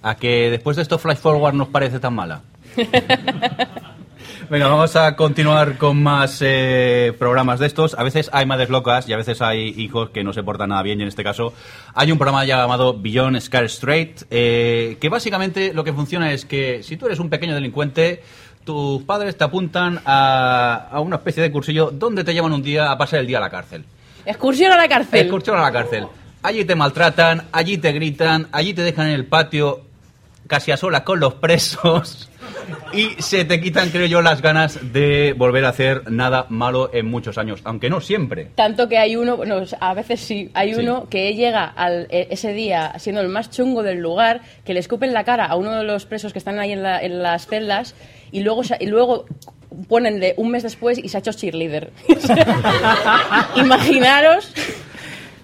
A 0.01 0.15
que 0.15 0.49
después 0.49 0.75
de 0.75 0.81
esto 0.81 0.97
Flash 0.97 1.17
Forward 1.17 1.53
nos 1.53 1.67
parece 1.67 1.99
tan 1.99 2.15
mala. 2.15 2.41
Venga, 4.49 4.67
vamos 4.67 4.95
a 4.95 5.15
continuar 5.15 5.77
con 5.77 6.03
más 6.03 6.39
eh, 6.41 7.13
programas 7.17 7.59
de 7.59 7.67
estos. 7.67 7.95
A 7.95 8.03
veces 8.03 8.29
hay 8.31 8.45
madres 8.45 8.69
locas 8.69 9.09
y 9.09 9.13
a 9.13 9.17
veces 9.17 9.41
hay 9.41 9.73
hijos 9.77 10.11
que 10.11 10.23
no 10.23 10.33
se 10.33 10.43
portan 10.43 10.69
nada 10.69 10.83
bien. 10.83 10.99
Y 10.99 11.03
en 11.03 11.07
este 11.09 11.23
caso 11.23 11.53
hay 11.93 12.11
un 12.11 12.17
programa 12.17 12.45
llamado 12.45 12.99
Beyond 12.99 13.39
Scar 13.39 13.65
Straight, 13.65 14.23
eh, 14.29 14.97
que 14.99 15.09
básicamente 15.09 15.73
lo 15.73 15.83
que 15.83 15.93
funciona 15.93 16.31
es 16.31 16.45
que 16.45 16.83
si 16.83 16.97
tú 16.97 17.07
eres 17.07 17.19
un 17.19 17.29
pequeño 17.29 17.55
delincuente, 17.55 18.21
tus 18.63 19.03
padres 19.03 19.37
te 19.37 19.43
apuntan 19.43 19.99
a, 20.05 20.89
a 20.91 20.99
una 20.99 21.17
especie 21.17 21.41
de 21.41 21.51
cursillo 21.51 21.91
donde 21.91 22.23
te 22.23 22.33
llevan 22.33 22.53
un 22.53 22.61
día 22.61 22.91
a 22.91 22.97
pasar 22.97 23.19
el 23.19 23.27
día 23.27 23.37
a 23.37 23.41
la 23.41 23.49
cárcel. 23.49 23.85
Excursión 24.25 24.71
a 24.71 24.77
la 24.77 24.87
cárcel. 24.87 25.21
Excursión 25.21 25.57
a 25.57 25.61
la 25.61 25.71
cárcel. 25.71 26.07
Allí 26.41 26.65
te 26.65 26.75
maltratan, 26.75 27.47
allí 27.51 27.77
te 27.77 27.91
gritan, 27.91 28.47
allí 28.51 28.73
te 28.73 28.83
dejan 28.83 29.07
en 29.07 29.13
el 29.13 29.25
patio 29.25 29.81
casi 30.47 30.71
a 30.71 30.77
solas 30.77 31.01
con 31.01 31.19
los 31.19 31.35
presos 31.35 32.29
y 32.93 33.09
se 33.21 33.45
te 33.45 33.59
quitan, 33.59 33.89
creo 33.89 34.05
yo, 34.05 34.21
las 34.21 34.41
ganas 34.41 34.79
de 34.93 35.33
volver 35.37 35.65
a 35.65 35.69
hacer 35.69 36.09
nada 36.11 36.45
malo 36.49 36.89
en 36.93 37.07
muchos 37.07 37.37
años, 37.37 37.61
aunque 37.63 37.89
no 37.89 37.99
siempre. 38.01 38.49
Tanto 38.55 38.87
que 38.87 38.97
hay 38.97 39.15
uno, 39.15 39.37
no, 39.45 39.63
a 39.79 39.93
veces 39.93 40.19
sí, 40.21 40.49
hay 40.53 40.73
Sí. 40.73 40.79
uno 40.81 41.07
que 41.09 41.33
llega 41.35 41.65
al, 41.65 42.07
e- 42.09 42.27
ese 42.31 42.53
día 42.53 42.93
siendo 42.99 43.21
el 43.21 43.29
más 43.29 43.49
chungo 43.51 43.83
del 43.83 43.99
lugar, 43.99 44.41
que 44.63 44.73
le 44.73 44.79
escupen 44.79 45.13
la 45.13 45.23
cara 45.23 45.45
a 45.45 45.55
uno 45.55 45.71
de 45.75 45.83
los 45.83 46.05
presos 46.05 46.31
que 46.33 46.39
están 46.39 46.59
ahí 46.59 46.71
en, 46.71 46.83
la- 46.83 47.01
en 47.01 47.21
las 47.23 47.47
celdas 47.47 47.95
y 48.31 48.41
luego, 48.41 48.61
y 48.79 48.85
luego 48.87 49.25
ponenle 49.89 50.33
un 50.37 50.51
mes 50.51 50.63
después 50.63 50.97
y 50.97 51.09
se 51.09 51.17
ha 51.17 51.19
hecho 51.19 51.33
cheerleader. 51.33 51.91
Imaginaros. 53.55 54.51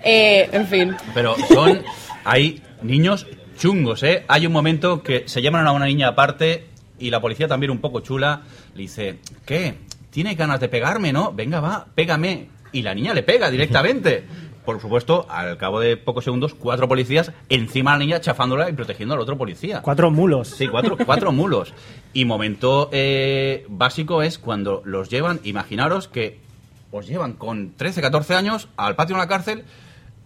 eh, 0.04 0.50
en 0.52 0.68
fin. 0.68 0.96
Pero 1.14 1.36
son, 1.50 1.82
hay 2.24 2.62
niños 2.82 3.28
chungos, 3.62 4.02
¿eh? 4.02 4.26
Hay 4.28 4.48
un 4.48 4.54
momento 4.54 5.04
que 5.04 5.28
se 5.28 5.40
llaman 5.40 5.68
a 5.68 5.72
una 5.72 5.86
niña 5.86 6.08
aparte 6.08 6.66
y 6.98 7.12
la 7.12 7.22
policía 7.22 7.48
también 7.48 7.70
un 7.70 7.78
poco 7.78 8.00
chula 8.00 8.42
le 8.74 8.82
dice, 8.82 9.20
¿qué? 9.46 9.76
¿Tiene 10.10 10.34
ganas 10.34 10.60
de 10.60 10.68
pegarme, 10.68 11.14
no? 11.14 11.32
Venga, 11.32 11.60
va, 11.60 11.86
pégame. 11.94 12.48
Y 12.72 12.82
la 12.82 12.96
niña 12.96 13.14
le 13.14 13.22
pega 13.22 13.52
directamente. 13.52 14.26
Por 14.66 14.82
supuesto, 14.82 15.28
al 15.30 15.58
cabo 15.58 15.80
de 15.80 15.96
pocos 15.96 16.24
segundos, 16.24 16.56
cuatro 16.56 16.88
policías 16.88 17.34
encima 17.50 17.92
de 17.92 18.00
la 18.00 18.06
niña 18.06 18.20
chafándola 18.20 18.68
y 18.68 18.74
protegiendo 18.74 19.14
al 19.14 19.22
otro 19.22 19.38
policía. 19.38 19.84
Cuatro 19.84 20.10
mulos. 20.10 20.48
Sí, 20.48 20.68
cuatro, 20.68 20.98
cuatro 20.98 21.32
mulos. 21.32 21.72
Y 22.14 22.26
momento 22.26 22.90
eh, 22.92 23.68
básico 23.70 24.24
es 24.24 24.40
cuando 24.40 24.82
los 24.86 25.08
llevan, 25.08 25.40
imaginaros 25.44 26.08
que 26.08 26.40
os 26.90 27.08
llevan 27.08 27.34
con 27.34 27.74
13, 27.78 28.02
14 28.02 28.34
años 28.34 28.70
al 28.76 28.96
patio 28.96 29.18
de 29.18 29.22
la 29.22 29.28
cárcel, 29.28 29.66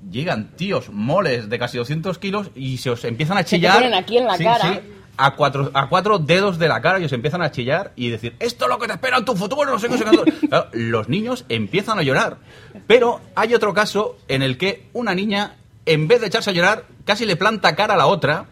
llegan 0.10 0.52
tíos 0.56 0.90
moles 0.90 1.50
de 1.50 1.60
casi 1.60 1.78
200 1.78 2.18
kilos 2.20 2.52
y 2.56 2.78
se 2.78 2.90
os 2.92 3.04
empiezan 3.06 3.38
a 3.38 3.42
Se 3.42 3.46
te 3.46 3.56
chillar. 3.58 3.94
aquí 3.94 4.18
en 4.18 4.26
la 4.26 4.38
cara. 4.38 4.82
a 5.18 5.32
cuatro, 5.36 5.72
a 5.74 5.88
cuatro 5.88 6.20
dedos 6.20 6.60
de 6.60 6.68
la 6.68 6.82
cara 6.82 7.00
y 7.00 7.06
os 7.06 7.14
empiezan 7.14 7.42
a 7.42 7.52
chillar 7.52 7.92
y 7.96 8.10
decir, 8.10 8.36
esto 8.40 8.66
es 8.66 8.70
lo 8.70 8.78
que 8.80 8.88
te 8.88 8.94
espera 8.94 9.18
en 9.18 9.26
tu 9.26 9.36
futuro, 9.36 9.66
no 9.72 9.80
sé 9.80 9.88
qué, 9.88 9.94
no 9.94 9.98
sé 9.98 10.04
cuánto". 10.04 10.26
Claro, 10.50 10.68
los 10.74 11.10
niños 11.10 11.46
empiezan 11.50 11.98
a 12.00 12.04
llorar. 12.04 12.38
Pero 12.88 13.22
hay 13.36 13.54
otro 13.54 13.74
caso 13.74 14.18
en 14.28 14.42
el 14.42 14.58
que 14.58 14.88
una 14.94 15.16
niña, 15.16 15.56
en 15.86 16.08
vez 16.08 16.22
de 16.22 16.28
echarse 16.28 16.50
a 16.50 16.54
llorar, 16.54 16.86
casi 17.06 17.26
le 17.26 17.36
planta 17.36 17.76
cara 17.76 17.94
a 17.94 17.98
la 17.98 18.08
otra. 18.08 18.46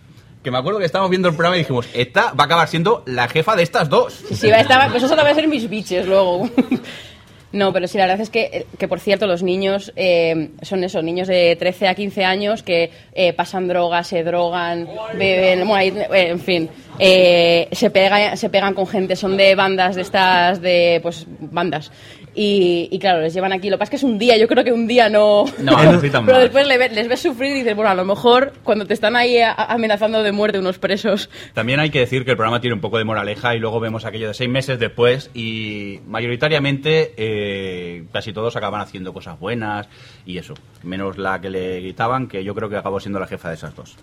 Que 0.44 0.52
me 0.52 0.58
acuerdo 0.58 0.80
que 0.80 0.86
estábamos 0.86 1.10
viendo 1.10 1.30
el 1.30 1.36
programa 1.36 1.56
y 1.56 1.60
dijimos, 1.60 1.88
esta 1.94 2.34
va 2.34 2.44
a 2.44 2.46
acabar 2.48 2.68
siendo 2.68 3.02
la 3.06 3.30
jefa 3.30 3.56
de 3.56 3.64
estas 3.64 3.88
dos. 3.88 4.14
Sí, 4.28 4.36
sí, 4.36 4.50
estaba, 4.50 4.90
pues 4.90 5.02
eso 5.04 5.16
va 5.16 5.30
a 5.30 5.34
ser 5.34 5.48
mis 5.48 5.70
biches 5.70 6.06
luego. 6.06 6.50
No, 7.54 7.72
pero 7.72 7.88
sí, 7.88 8.00
la 8.00 8.06
verdad 8.08 8.22
es 8.22 8.32
que, 8.32 8.66
que 8.80 8.88
por 8.88 9.00
cierto, 9.00 9.28
los 9.28 9.44
niños 9.44 9.94
eh, 9.96 10.50
son 10.64 10.84
eso, 10.84 11.04
niños 11.04 11.28
de 11.28 11.56
13 11.56 11.88
a 11.88 11.94
15 11.94 12.26
años 12.26 12.64
que 12.64 12.90
eh, 13.14 13.32
pasan 13.34 13.68
drogas, 13.68 14.08
se 14.08 14.24
drogan, 14.24 14.90
beben, 15.16 15.68
bueno, 15.68 16.02
eh, 16.02 16.30
en 16.30 16.40
fin, 16.40 16.68
eh, 16.98 17.68
se, 17.72 17.92
pega, 17.92 18.36
se 18.38 18.50
pegan 18.50 18.74
con 18.74 18.88
gente, 18.88 19.16
son 19.16 19.38
de 19.38 19.54
bandas 19.54 19.96
de 19.96 20.02
estas, 20.02 20.62
de, 20.62 21.00
pues, 21.04 21.28
bandas. 21.28 21.92
Y, 22.36 22.88
y 22.92 23.00
claro, 23.00 23.22
les 23.22 23.34
llevan 23.34 23.54
aquí. 23.54 23.70
Lo 23.70 23.76
que 23.78 23.80
pasa 23.80 23.88
es 23.88 23.90
que 23.92 23.96
es 23.98 24.12
un 24.12 24.18
día, 24.18 24.38
yo 24.38 24.48
creo 24.48 24.64
que 24.64 24.72
un 24.72 24.88
día 24.88 25.08
no. 25.10 25.46
No, 25.60 25.84
necesitan 25.92 26.26
Pero 26.26 26.40
después 26.40 26.68
le 26.68 26.78
ve- 26.78 26.90
les 26.90 27.08
ves 27.08 27.22
sufrir 27.22 27.52
y 27.52 27.60
dices, 27.60 27.76
bueno, 27.76 27.92
a 27.92 27.96
lo 27.96 28.06
mejor 28.06 28.54
cuando 28.64 28.86
te 28.88 28.94
están 28.94 29.16
ahí 29.16 29.38
a- 29.38 29.54
amenazando 29.54 30.24
de 30.24 30.32
muerte 30.32 30.58
unos 30.60 30.80
presos. 30.80 31.30
También 31.54 31.80
hay 31.80 31.90
que 31.92 32.00
decir 32.00 32.26
que 32.26 32.32
el 32.32 32.38
programa 32.38 32.60
tiene 32.62 32.74
un 32.74 32.82
poco 32.82 32.98
de 32.98 33.04
moraleja 33.04 33.56
y 33.56 33.60
luego 33.60 33.80
vemos 33.80 34.06
aquello 34.06 34.28
de 34.30 34.34
seis 34.34 34.50
meses 34.50 34.80
después 34.80 35.30
y 35.34 36.00
mayoritariamente 36.08 37.14
eh, 37.18 38.06
casi 38.12 38.34
todos 38.34 38.56
acaban 38.56 38.82
haciendo 38.82 39.14
cosas 39.14 39.40
buenas 39.40 39.88
y 40.26 40.38
eso, 40.38 40.54
menos 40.84 41.18
la 41.18 41.40
que 41.40 41.50
le 41.50 41.82
gritaban, 41.82 42.28
que 42.28 42.44
yo 42.44 42.56
creo 42.56 42.70
que 42.70 42.78
acabó 42.78 43.00
siendo 43.00 43.20
la 43.20 43.28
jefa 43.28 43.50
de 43.50 43.56
esas 43.56 43.76
dos. 43.76 43.96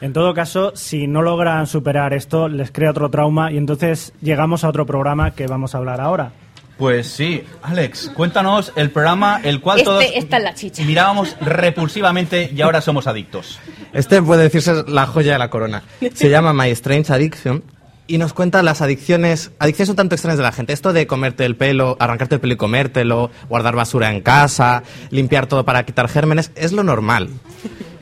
En 0.00 0.12
todo 0.12 0.34
caso, 0.34 0.72
si 0.76 1.06
no 1.06 1.22
logran 1.22 1.66
superar 1.66 2.12
esto, 2.12 2.48
les 2.48 2.70
crea 2.70 2.90
otro 2.90 3.08
trauma 3.10 3.50
y 3.52 3.56
entonces 3.56 4.12
llegamos 4.20 4.64
a 4.64 4.68
otro 4.68 4.86
programa 4.86 5.32
que 5.34 5.46
vamos 5.46 5.74
a 5.74 5.78
hablar 5.78 6.00
ahora. 6.00 6.32
Pues 6.78 7.08
sí, 7.08 7.44
Alex, 7.62 8.12
cuéntanos 8.14 8.72
el 8.76 8.90
programa 8.90 9.40
el 9.42 9.60
cual 9.60 9.78
Este- 9.78 9.84
todos 9.90 10.04
esta 10.14 10.36
es 10.36 10.42
la 10.44 10.54
chicha. 10.54 10.84
mirábamos 10.84 11.36
repulsivamente 11.40 12.50
y 12.54 12.60
ahora 12.62 12.80
somos 12.80 13.06
adictos. 13.08 13.58
Este 13.92 14.22
puede 14.22 14.44
decirse 14.44 14.84
la 14.86 15.06
joya 15.06 15.32
de 15.32 15.38
la 15.38 15.50
corona. 15.50 15.82
Se 16.14 16.30
llama 16.30 16.52
My 16.52 16.70
Strange 16.70 17.12
Addiction 17.12 17.64
y 18.06 18.18
nos 18.18 18.32
cuenta 18.32 18.62
las 18.62 18.80
adicciones, 18.80 19.50
adicciones 19.58 19.90
un 19.90 19.96
tanto 19.96 20.14
extrañas 20.14 20.38
de 20.38 20.44
la 20.44 20.52
gente. 20.52 20.72
Esto 20.72 20.92
de 20.92 21.06
comerte 21.08 21.44
el 21.44 21.56
pelo, 21.56 21.96
arrancarte 21.98 22.36
el 22.36 22.40
pelo 22.40 22.54
y 22.54 22.56
comértelo, 22.56 23.30
guardar 23.48 23.74
basura 23.74 24.10
en 24.12 24.20
casa, 24.20 24.84
limpiar 25.10 25.46
todo 25.46 25.64
para 25.64 25.84
quitar 25.84 26.08
gérmenes, 26.08 26.52
es 26.54 26.72
lo 26.72 26.84
normal, 26.84 27.28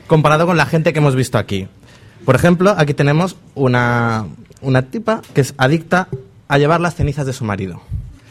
comparado 0.05 0.45
con 0.45 0.55
la 0.55 0.65
gente 0.67 0.93
que 0.93 0.99
hemos 0.99 1.15
visto 1.15 1.37
aquí. 1.39 1.67
Por 2.25 2.35
ejemplo, 2.35 2.75
aquí 2.77 2.93
tenemos 2.93 3.37
una, 3.55 4.27
una 4.61 4.83
tipa 4.83 5.21
que 5.33 5.41
es 5.41 5.55
adicta 5.57 6.09
a 6.47 6.57
llevar 6.57 6.79
las 6.79 6.95
cenizas 6.95 7.25
de 7.25 7.33
su 7.33 7.43
marido. 7.43 7.81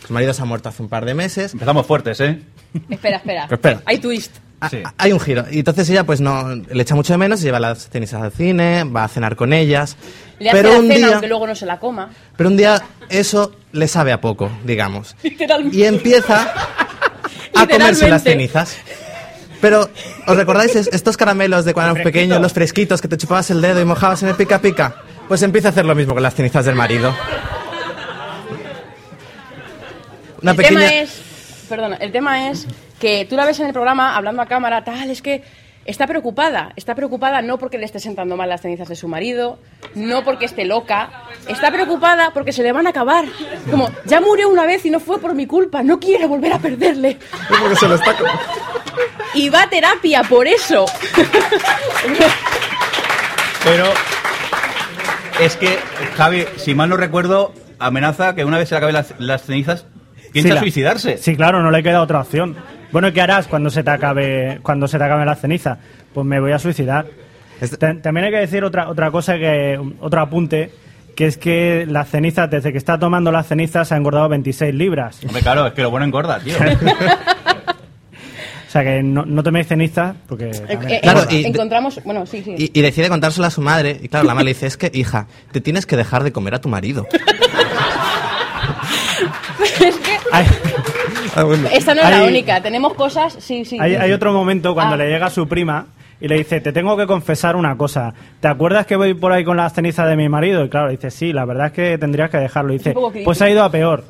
Su 0.06 0.12
marido 0.12 0.32
se 0.32 0.42
ha 0.42 0.44
muerto 0.44 0.68
hace 0.68 0.82
un 0.82 0.88
par 0.88 1.04
de 1.04 1.14
meses 1.14 1.52
Empezamos 1.52 1.86
fuertes, 1.86 2.20
¿eh? 2.20 2.40
Espera, 2.88 3.16
espera. 3.16 3.46
Espera. 3.50 3.82
Hay 3.86 3.98
twist. 3.98 4.36
Ah, 4.60 4.68
Sí. 4.70 4.78
Hay 4.96 5.12
un 5.12 5.20
giro. 5.20 5.44
Y 5.50 5.58
entonces 5.58 5.88
ella, 5.90 6.04
pues 6.04 6.20
no, 6.22 6.54
le 6.54 6.82
echa 6.82 6.94
mucho 6.94 7.12
de 7.12 7.18
menos, 7.18 7.40
se 7.40 7.46
lleva 7.46 7.60
las 7.60 7.90
cenizas 7.90 8.22
al 8.22 8.32
cine, 8.32 8.84
va 8.84 9.04
a 9.04 9.08
cenar 9.08 9.36
con 9.36 9.52
ellas. 9.52 9.96
Le 10.38 10.48
hace 10.50 10.56
pero 10.58 10.72
la 10.72 10.78
un 10.80 10.86
cena 10.86 10.96
día, 10.96 11.08
aunque 11.14 11.28
luego 11.28 11.46
no 11.46 11.54
se 11.54 11.66
la 11.66 11.78
coma. 11.78 12.08
pero 12.36 12.48
un 12.48 12.56
día 12.56 12.82
eso 13.10 13.52
le 13.72 13.86
sabe 13.88 14.12
a 14.12 14.20
poco, 14.20 14.50
digamos. 14.64 15.14
Literalmente. 15.22 15.76
Y 15.76 15.84
empieza 15.84 16.52
a 17.54 17.66
comerse 17.66 18.08
las 18.08 18.22
cenizas. 18.22 18.76
Pero, 19.60 19.88
¿os 20.26 20.36
recordáis 20.36 20.74
es- 20.76 20.88
estos 20.92 21.16
caramelos 21.16 21.64
de 21.64 21.72
cuando 21.74 21.92
éramos 21.92 22.04
pequeños, 22.04 22.40
los 22.40 22.52
fresquitos, 22.52 23.00
que 23.02 23.08
te 23.08 23.16
chupabas 23.16 23.50
el 23.50 23.60
dedo 23.60 23.80
y 23.80 23.84
mojabas 23.84 24.22
en 24.22 24.28
el 24.30 24.36
pica 24.36 24.60
pica? 24.60 24.96
Pues 25.28 25.42
empieza 25.42 25.68
a 25.68 25.70
hacer 25.72 25.84
lo 25.84 25.94
mismo 25.94 26.14
con 26.14 26.22
las 26.22 26.34
cenizas 26.34 26.64
del 26.66 26.74
marido. 26.76 27.14
Una 30.46 30.52
el 30.52 30.56
pequeña... 30.56 30.80
tema 30.88 30.94
es, 31.02 31.66
perdona, 31.68 31.96
el 31.96 32.12
tema 32.12 32.48
es 32.48 32.66
que 33.00 33.26
tú 33.28 33.36
la 33.36 33.44
ves 33.44 33.60
en 33.60 33.66
el 33.66 33.72
programa 33.72 34.16
hablando 34.16 34.42
a 34.42 34.46
cámara, 34.46 34.84
tal, 34.84 35.10
es 35.10 35.20
que 35.22 35.42
está 35.84 36.06
preocupada, 36.08 36.72
está 36.76 36.94
preocupada 36.96 37.42
no 37.42 37.58
porque 37.58 37.78
le 37.78 37.84
esté 37.84 38.00
sentando 38.00 38.36
mal 38.36 38.48
las 38.48 38.60
cenizas 38.62 38.88
de 38.88 38.96
su 38.96 39.06
marido, 39.06 39.60
no 39.94 40.24
porque 40.24 40.44
esté 40.46 40.64
loca, 40.64 41.10
está 41.46 41.70
preocupada 41.70 42.32
porque 42.34 42.52
se 42.52 42.62
le 42.64 42.72
van 42.72 42.86
a 42.86 42.90
acabar. 42.90 43.24
Como, 43.70 43.88
ya 44.04 44.20
murió 44.20 44.48
una 44.48 44.66
vez 44.66 44.84
y 44.84 44.90
no 44.90 44.98
fue 44.98 45.20
por 45.20 45.34
mi 45.34 45.46
culpa, 45.46 45.82
no 45.84 46.00
quiere 46.00 46.26
volver 46.26 46.52
a 46.54 46.58
perderle. 46.58 47.18
Porque 47.48 47.76
se 47.76 47.88
lo 47.88 47.94
está 47.94 48.16
co- 48.16 48.24
Y 49.34 49.48
va 49.48 49.62
a 49.62 49.68
terapia 49.70 50.22
por 50.24 50.48
eso. 50.48 50.86
Pero 53.64 53.84
es 55.40 55.56
que, 55.56 55.78
Javi, 56.16 56.46
si 56.56 56.74
mal 56.74 56.88
no 56.88 56.96
recuerdo, 56.96 57.52
amenaza 57.78 58.34
que 58.34 58.44
una 58.44 58.58
vez 58.58 58.68
se 58.68 58.74
le 58.74 58.78
acaben 58.78 58.94
las, 58.94 59.14
las 59.18 59.42
cenizas, 59.42 59.86
piensa 60.42 60.48
Sí, 60.48 60.54
la- 60.54 60.60
suicidarse. 60.60 61.18
Sí, 61.18 61.36
claro, 61.36 61.62
no 61.62 61.70
le 61.70 61.82
queda 61.82 62.00
otra 62.02 62.20
opción. 62.20 62.56
Bueno, 62.92 63.12
¿qué 63.12 63.20
harás 63.20 63.46
cuando 63.48 63.68
se 63.70 63.82
te 63.82 63.90
acabe 63.90 64.58
cuando 64.62 64.86
se 64.88 64.98
te 64.98 65.04
acabe 65.04 65.24
la 65.26 65.34
ceniza? 65.34 65.78
Pues 66.14 66.26
me 66.26 66.38
voy 66.40 66.52
a 66.52 66.58
suicidar. 66.58 67.06
También 67.78 68.26
hay 68.26 68.30
que 68.32 68.38
decir 68.38 68.62
otra 68.64 68.88
otra 68.88 69.10
cosa 69.10 69.36
que 69.38 69.78
otro 70.00 70.20
apunte 70.20 70.70
que 71.16 71.26
es 71.26 71.38
que 71.38 71.86
las 71.88 72.08
cenizas 72.10 72.50
desde 72.50 72.70
que 72.72 72.78
está 72.78 72.98
tomando 72.98 73.32
las 73.32 73.46
cenizas 73.46 73.90
ha 73.92 73.96
engordado 73.96 74.28
26 74.28 74.74
libras. 74.74 75.18
Hombre, 75.24 75.40
claro, 75.40 75.66
es 75.66 75.72
que 75.72 75.80
lo 75.82 75.90
bueno 75.90 76.04
engorda, 76.06 76.38
tío. 76.40 76.54
O 78.68 78.70
sea 78.78 78.82
que 78.84 79.02
no, 79.02 79.24
no 79.24 79.42
toméis 79.42 79.68
cenizas 79.68 80.14
porque 80.28 80.46
también 80.50 80.90
Eh, 80.90 81.00
Claro, 81.02 81.22
y- 81.30 81.46
encontramos, 81.46 81.98
bueno, 82.04 82.26
sí, 82.26 82.42
sí. 82.44 82.54
Y, 82.58 82.78
y 82.78 82.82
decide 82.82 83.08
contárselo 83.08 83.46
a 83.46 83.50
su 83.50 83.62
madre. 83.62 83.98
Y 84.02 84.08
claro, 84.08 84.26
la 84.26 84.34
madre 84.34 84.46
le 84.46 84.50
dice, 84.54 84.66
es 84.66 84.76
que, 84.76 84.90
hija, 84.92 85.28
te 85.52 85.62
tienes 85.62 85.86
que 85.86 85.96
dejar 85.96 86.22
de 86.24 86.32
comer 86.32 86.54
a 86.56 86.60
tu 86.60 86.68
marido. 86.68 87.06
es 89.80 89.96
que 89.96 90.15
Ah, 90.32 90.42
esta 91.72 91.94
no 91.94 92.02
es 92.02 92.10
la 92.10 92.24
única, 92.24 92.60
tenemos 92.62 92.94
cosas, 92.94 93.36
sí, 93.40 93.64
sí. 93.64 93.78
Hay, 93.80 93.94
hay 93.94 94.12
otro 94.12 94.32
momento 94.32 94.74
cuando 94.74 94.94
Ah. 94.94 94.98
le 94.98 95.08
llega 95.10 95.28
su 95.30 95.46
prima 95.46 95.86
y 96.20 96.28
le 96.28 96.36
dice, 96.36 96.60
te 96.60 96.72
tengo 96.72 96.96
que 96.96 97.06
confesar 97.06 97.56
una 97.56 97.76
cosa. 97.76 98.14
¿Te 98.40 98.48
acuerdas 98.48 98.86
que 98.86 98.96
voy 98.96 99.14
por 99.14 99.32
ahí 99.32 99.44
con 99.44 99.56
las 99.56 99.72
cenizas 99.74 100.08
de 100.08 100.16
mi 100.16 100.28
marido? 100.28 100.64
Y 100.64 100.68
claro, 100.70 100.88
dice, 100.90 101.10
sí, 101.10 101.32
la 101.32 101.44
verdad 101.44 101.66
es 101.66 101.72
que 101.72 101.98
tendrías 101.98 102.30
que 102.30 102.38
dejarlo. 102.38 102.72
Y 102.72 102.78
dice, 102.78 102.94
pues 103.24 103.42
ha 103.42 103.50
ido 103.50 103.62
a 103.64 103.70
peor. 103.70 104.04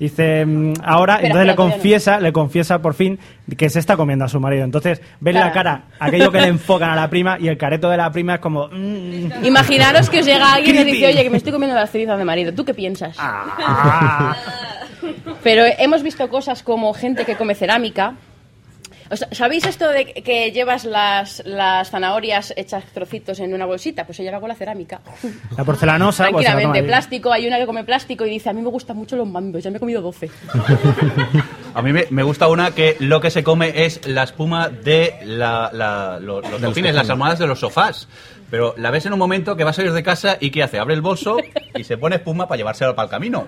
Dice, 0.00 0.44
mm, 0.44 0.72
ahora, 0.82 1.14
Espera, 1.14 1.28
entonces 1.28 1.28
espera, 1.28 1.44
le 1.44 1.50
no. 1.52 1.56
confiesa, 1.56 2.18
le 2.20 2.32
confiesa 2.32 2.82
por 2.82 2.94
fin 2.94 3.20
que 3.56 3.70
se 3.70 3.78
está 3.78 3.96
comiendo 3.96 4.24
a 4.24 4.28
su 4.28 4.40
marido. 4.40 4.64
Entonces, 4.64 5.00
ves 5.20 5.34
la 5.36 5.52
cara, 5.52 5.82
aquello 6.00 6.32
que 6.32 6.40
le 6.40 6.48
enfocan 6.48 6.90
a 6.90 6.96
la 6.96 7.08
prima 7.08 7.36
y 7.38 7.46
el 7.46 7.56
careto 7.56 7.88
de 7.88 7.96
la 7.98 8.10
prima 8.10 8.34
es 8.34 8.40
como... 8.40 8.66
mm, 8.72 9.44
Imaginaros 9.44 10.10
que 10.10 10.18
os 10.18 10.26
llega 10.26 10.54
alguien 10.54 10.76
y 10.80 10.84
dice, 10.92 11.06
oye, 11.06 11.22
que 11.22 11.30
me 11.30 11.36
estoy 11.36 11.52
comiendo 11.52 11.76
las 11.76 11.90
cenizas 11.92 12.18
de 12.18 12.24
marido. 12.24 12.52
¿Tú 12.52 12.64
qué 12.64 12.74
piensas? 12.74 13.14
ah. 13.20 14.34
Pero 15.42 15.64
hemos 15.78 16.02
visto 16.02 16.28
cosas 16.28 16.62
como 16.62 16.92
gente 16.94 17.24
que 17.24 17.36
come 17.36 17.54
cerámica. 17.54 18.14
¿Sabéis 19.32 19.66
esto 19.66 19.90
de 19.90 20.06
que 20.06 20.52
llevas 20.52 20.86
las, 20.86 21.42
las 21.44 21.90
zanahorias 21.90 22.54
hechas 22.56 22.82
trocitos 22.94 23.40
en 23.40 23.52
una 23.52 23.66
bolsita? 23.66 24.06
Pues 24.06 24.18
ella 24.20 24.30
lo 24.30 24.38
hago 24.38 24.48
la 24.48 24.54
cerámica. 24.54 25.00
La 25.54 25.64
porcelanosa, 25.64 26.28
pues 26.30 26.46
Tranquilamente, 26.46 26.78
ahí. 26.78 26.86
plástico. 26.86 27.30
Hay 27.30 27.46
una 27.46 27.58
que 27.58 27.66
come 27.66 27.84
plástico 27.84 28.24
y 28.24 28.30
dice, 28.30 28.48
a 28.48 28.54
mí 28.54 28.62
me 28.62 28.70
gustan 28.70 28.96
mucho 28.96 29.16
los 29.16 29.28
mandos, 29.28 29.62
ya 29.62 29.70
me 29.70 29.76
he 29.76 29.80
comido 29.80 30.00
12. 30.00 30.30
A 31.74 31.80
mí 31.82 31.92
me, 31.92 32.06
me 32.10 32.22
gusta 32.22 32.48
una 32.48 32.72
que 32.72 32.96
lo 33.00 33.20
que 33.20 33.30
se 33.30 33.42
come 33.42 33.84
es 33.86 34.06
la 34.06 34.22
espuma 34.24 34.68
de 34.68 35.14
la- 35.24 35.70
la- 35.72 36.18
lo- 36.20 36.40
los 36.42 36.60
cojines, 36.62 36.94
las 36.94 37.08
almohadas 37.10 37.38
de 37.38 37.46
los 37.46 37.60
sofás. 37.60 38.08
Pero 38.52 38.74
la 38.76 38.90
ves 38.90 39.06
en 39.06 39.14
un 39.14 39.18
momento 39.18 39.56
que 39.56 39.64
va 39.64 39.70
a 39.70 39.72
salir 39.72 39.94
de 39.94 40.02
casa 40.02 40.36
y 40.38 40.50
¿qué 40.50 40.62
hace? 40.62 40.78
Abre 40.78 40.92
el 40.92 41.00
bolso 41.00 41.38
y 41.74 41.84
se 41.84 41.96
pone 41.96 42.16
espuma 42.16 42.46
para 42.46 42.58
llevárselo 42.58 42.94
para 42.94 43.06
el 43.06 43.10
camino. 43.10 43.46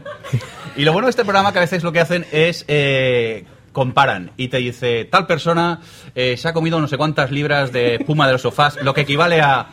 Y 0.76 0.84
lo 0.86 0.94
bueno 0.94 1.08
de 1.08 1.10
este 1.10 1.24
programa 1.24 1.52
que 1.52 1.58
a 1.58 1.60
veces 1.60 1.82
lo 1.82 1.92
que 1.92 2.00
hacen 2.00 2.24
es 2.32 2.64
eh, 2.68 3.44
comparan 3.72 4.30
y 4.38 4.48
te 4.48 4.56
dice 4.56 5.04
tal 5.04 5.26
persona 5.26 5.82
eh, 6.14 6.38
se 6.38 6.48
ha 6.48 6.54
comido 6.54 6.80
no 6.80 6.88
sé 6.88 6.96
cuántas 6.96 7.30
libras 7.30 7.70
de 7.70 7.96
espuma 7.96 8.26
de 8.26 8.32
los 8.32 8.40
sofás, 8.40 8.82
lo 8.82 8.94
que 8.94 9.02
equivale 9.02 9.42
a 9.42 9.66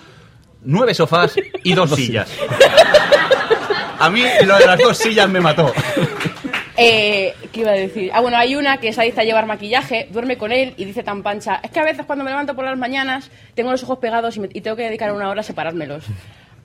nueve 0.64 0.94
sofás 0.94 1.38
y 1.64 1.76
dos 1.76 1.92
sillas. 1.92 2.30
A 4.00 4.10
mí 4.10 4.26
lo 4.46 4.58
de 4.58 4.66
las 4.66 4.80
dos 4.80 4.98
sillas 4.98 5.30
me 5.30 5.40
mató. 5.40 5.72
Eh, 6.84 7.34
¿Qué 7.52 7.62
iba 7.62 7.72
a 7.72 7.76
decir? 7.76 8.12
Ah, 8.14 8.22
bueno, 8.22 8.38
hay 8.38 8.56
una 8.56 8.78
que 8.78 8.90
es 8.90 8.98
adicta 9.00 9.22
a 9.22 9.24
llevar 9.24 9.46
maquillaje, 9.46 10.08
duerme 10.12 10.38
con 10.38 10.52
él 10.52 10.74
y 10.78 10.86
dice 10.86 11.04
tan 11.04 11.22
pancha, 11.24 11.60
es 11.64 11.72
que 11.72 11.80
a 11.80 11.84
veces 11.84 12.06
cuando 12.06 12.24
me 12.26 12.32
levanto 12.32 12.56
por 12.56 12.66
las 12.66 12.78
mañanas 12.78 13.30
tengo 13.54 13.72
los 13.72 13.84
ojos 13.84 14.00
pegados 14.00 14.36
y, 14.38 14.40
me- 14.42 14.50
y 14.54 14.62
tengo 14.62 14.76
que 14.78 14.84
dedicar 14.84 15.12
una 15.14 15.30
hora 15.30 15.42
a 15.42 15.44
separármelos. 15.44 16.06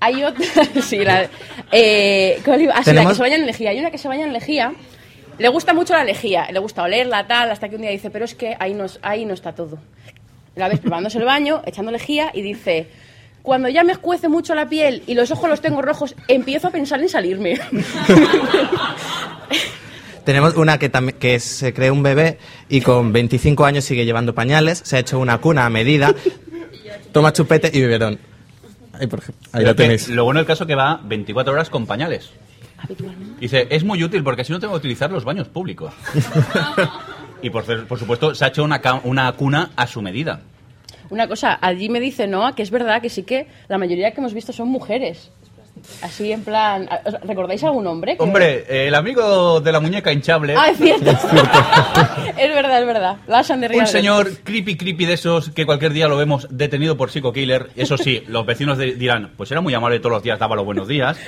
Hay 0.01 0.23
otra, 0.25 0.45
sí, 0.83 0.99
la, 1.05 1.29
eh. 1.73 2.41
Ah, 2.75 2.83
sí, 2.85 2.91
la 2.93 3.03
que 3.09 3.15
se 3.15 3.23
baña 3.23 3.37
en 3.37 3.47
lejía. 3.47 3.71
Hay 3.71 3.79
una 3.79 3.91
que 3.91 3.99
se 3.99 4.09
baña 4.09 4.25
en 4.27 4.33
lejía, 4.33 4.73
le 5.39 5.49
gusta 5.49 5.75
mucho 5.75 5.95
la 5.95 6.05
lejía, 6.05 6.49
le 6.51 6.59
gusta 6.59 6.83
olerla, 6.83 7.27
tal, 7.27 7.51
hasta 7.51 7.69
que 7.69 7.77
un 7.77 7.83
día 7.83 7.91
dice, 7.91 8.11
pero 8.11 8.25
es 8.25 8.35
que 8.35 8.57
ahí 8.59 8.75
no, 8.75 8.87
ahí 9.03 9.25
no 9.25 9.35
está 9.35 9.55
todo. 9.55 9.79
La 10.55 10.69
ves 10.69 10.81
preparándose 10.81 11.19
el 11.19 11.25
baño, 11.25 11.63
echando 11.67 11.91
lejía 11.93 12.31
y 12.33 12.41
dice, 12.43 12.89
cuando 13.43 13.69
ya 13.69 13.85
me 13.85 13.93
escuece 13.93 14.29
mucho 14.29 14.55
la 14.55 14.69
piel 14.69 15.03
y 15.07 15.15
los 15.15 15.31
ojos 15.31 15.49
los 15.51 15.61
tengo 15.61 15.83
rojos, 15.83 16.15
empiezo 16.29 16.69
a 16.69 16.71
pensar 16.71 17.01
en 17.01 17.09
salirme. 17.11 17.59
Tenemos 20.27 20.57
una 20.57 20.79
que, 20.79 20.89
también 20.91 21.17
que 21.19 21.41
se 21.41 21.73
cree 21.73 21.91
un 21.91 22.03
bebé 22.03 22.39
y 22.69 22.81
con 22.83 23.13
25 23.13 23.65
años 23.65 23.85
sigue 23.85 24.05
llevando 24.05 24.35
pañales, 24.35 24.83
se 24.85 24.97
ha 24.97 24.99
hecho 24.99 25.19
una 25.21 25.39
cuna 25.39 25.65
a 25.65 25.71
medida, 25.71 26.15
toma 27.13 27.33
chupete 27.33 27.71
y 27.73 27.81
biberón. 27.81 28.19
Ahí, 28.93 29.07
por 29.07 29.21
ejemplo, 29.21 29.49
ahí 29.53 29.65
tenéis. 29.75 30.09
Lo 30.09 30.25
bueno 30.25 30.41
del 30.41 30.47
caso 30.47 30.65
es 30.65 30.69
que 30.69 30.75
va 30.75 31.01
24 31.05 31.53
horas 31.55 31.71
con 31.71 31.87
pañales. 31.87 32.31
Dice, 33.41 33.69
es 33.71 33.85
muy 33.85 34.03
útil 34.03 34.23
porque 34.25 34.43
así 34.43 34.53
no 34.53 34.59
tengo 34.61 34.75
que 34.75 34.79
utilizar 34.79 35.11
los 35.11 35.25
baños 35.25 35.49
públicos. 35.49 35.95
y 37.43 37.51
por, 37.51 37.87
por 37.87 37.99
supuesto 37.99 38.35
se 38.35 38.45
ha 38.45 38.49
hecho 38.49 38.65
una, 38.65 38.81
ca- 38.81 39.01
una 39.05 39.31
cuna 39.33 39.71
a 39.77 39.87
su 39.87 40.03
medida. 40.03 40.41
Una 41.09 41.29
cosa, 41.29 41.57
allí 41.63 41.89
me 41.89 42.01
dice 42.01 42.27
Noah 42.27 42.55
que 42.57 42.63
es 42.65 42.71
verdad 42.73 43.01
que 43.01 43.11
sí 43.11 43.23
que 43.23 43.47
la 43.69 43.79
mayoría 43.79 44.11
que 44.13 44.21
hemos 44.21 44.35
visto 44.35 44.53
son 44.53 44.69
mujeres. 44.69 45.31
Así 46.03 46.33
en 46.33 46.43
plan, 46.43 46.89
¿os- 47.05 47.21
¿recordáis 47.23 47.63
algún 47.65 47.87
hombre? 47.87 48.17
que- 48.17 48.23
Hombre, 48.23 48.65
eh, 48.69 48.89
el 48.89 48.95
amigo 48.95 49.61
de 49.61 49.73
la 49.73 49.81
muñeca 49.81 50.13
hinchable, 50.13 50.55
Ah, 50.57 50.71
es 50.71 50.79
cierto. 50.79 51.11
es 52.37 52.55
verdad, 52.55 52.81
es 52.81 52.87
verdad. 52.87 53.17
Larsan 53.27 53.61
de 53.61 53.67
un 53.67 53.73
Rialde. 53.73 53.91
señor 53.93 54.31
creepy 54.43 54.77
creepy 54.77 55.07
de 55.07 55.13
esos 55.15 55.51
que 55.51 55.65
cualquier 55.67 55.93
día 55.93 56.09
lo 56.09 56.17
vemos 56.17 56.47
detenido 56.51 56.97
por 56.97 57.11
psico-killer. 57.11 57.71
Eso 57.77 57.97
sí, 57.99 58.23
los 58.29 58.45
vecinos 58.47 58.79
de- 58.79 58.95
dirán, 58.95 59.33
pues 59.37 59.51
era 59.53 59.61
muy 59.61 59.75
amable 59.75 59.99
todos 60.01 60.13
los 60.13 60.23
días, 60.23 60.39
daba 60.39 60.57
los 60.57 60.65
buenos 60.65 60.89
días. 60.89 61.19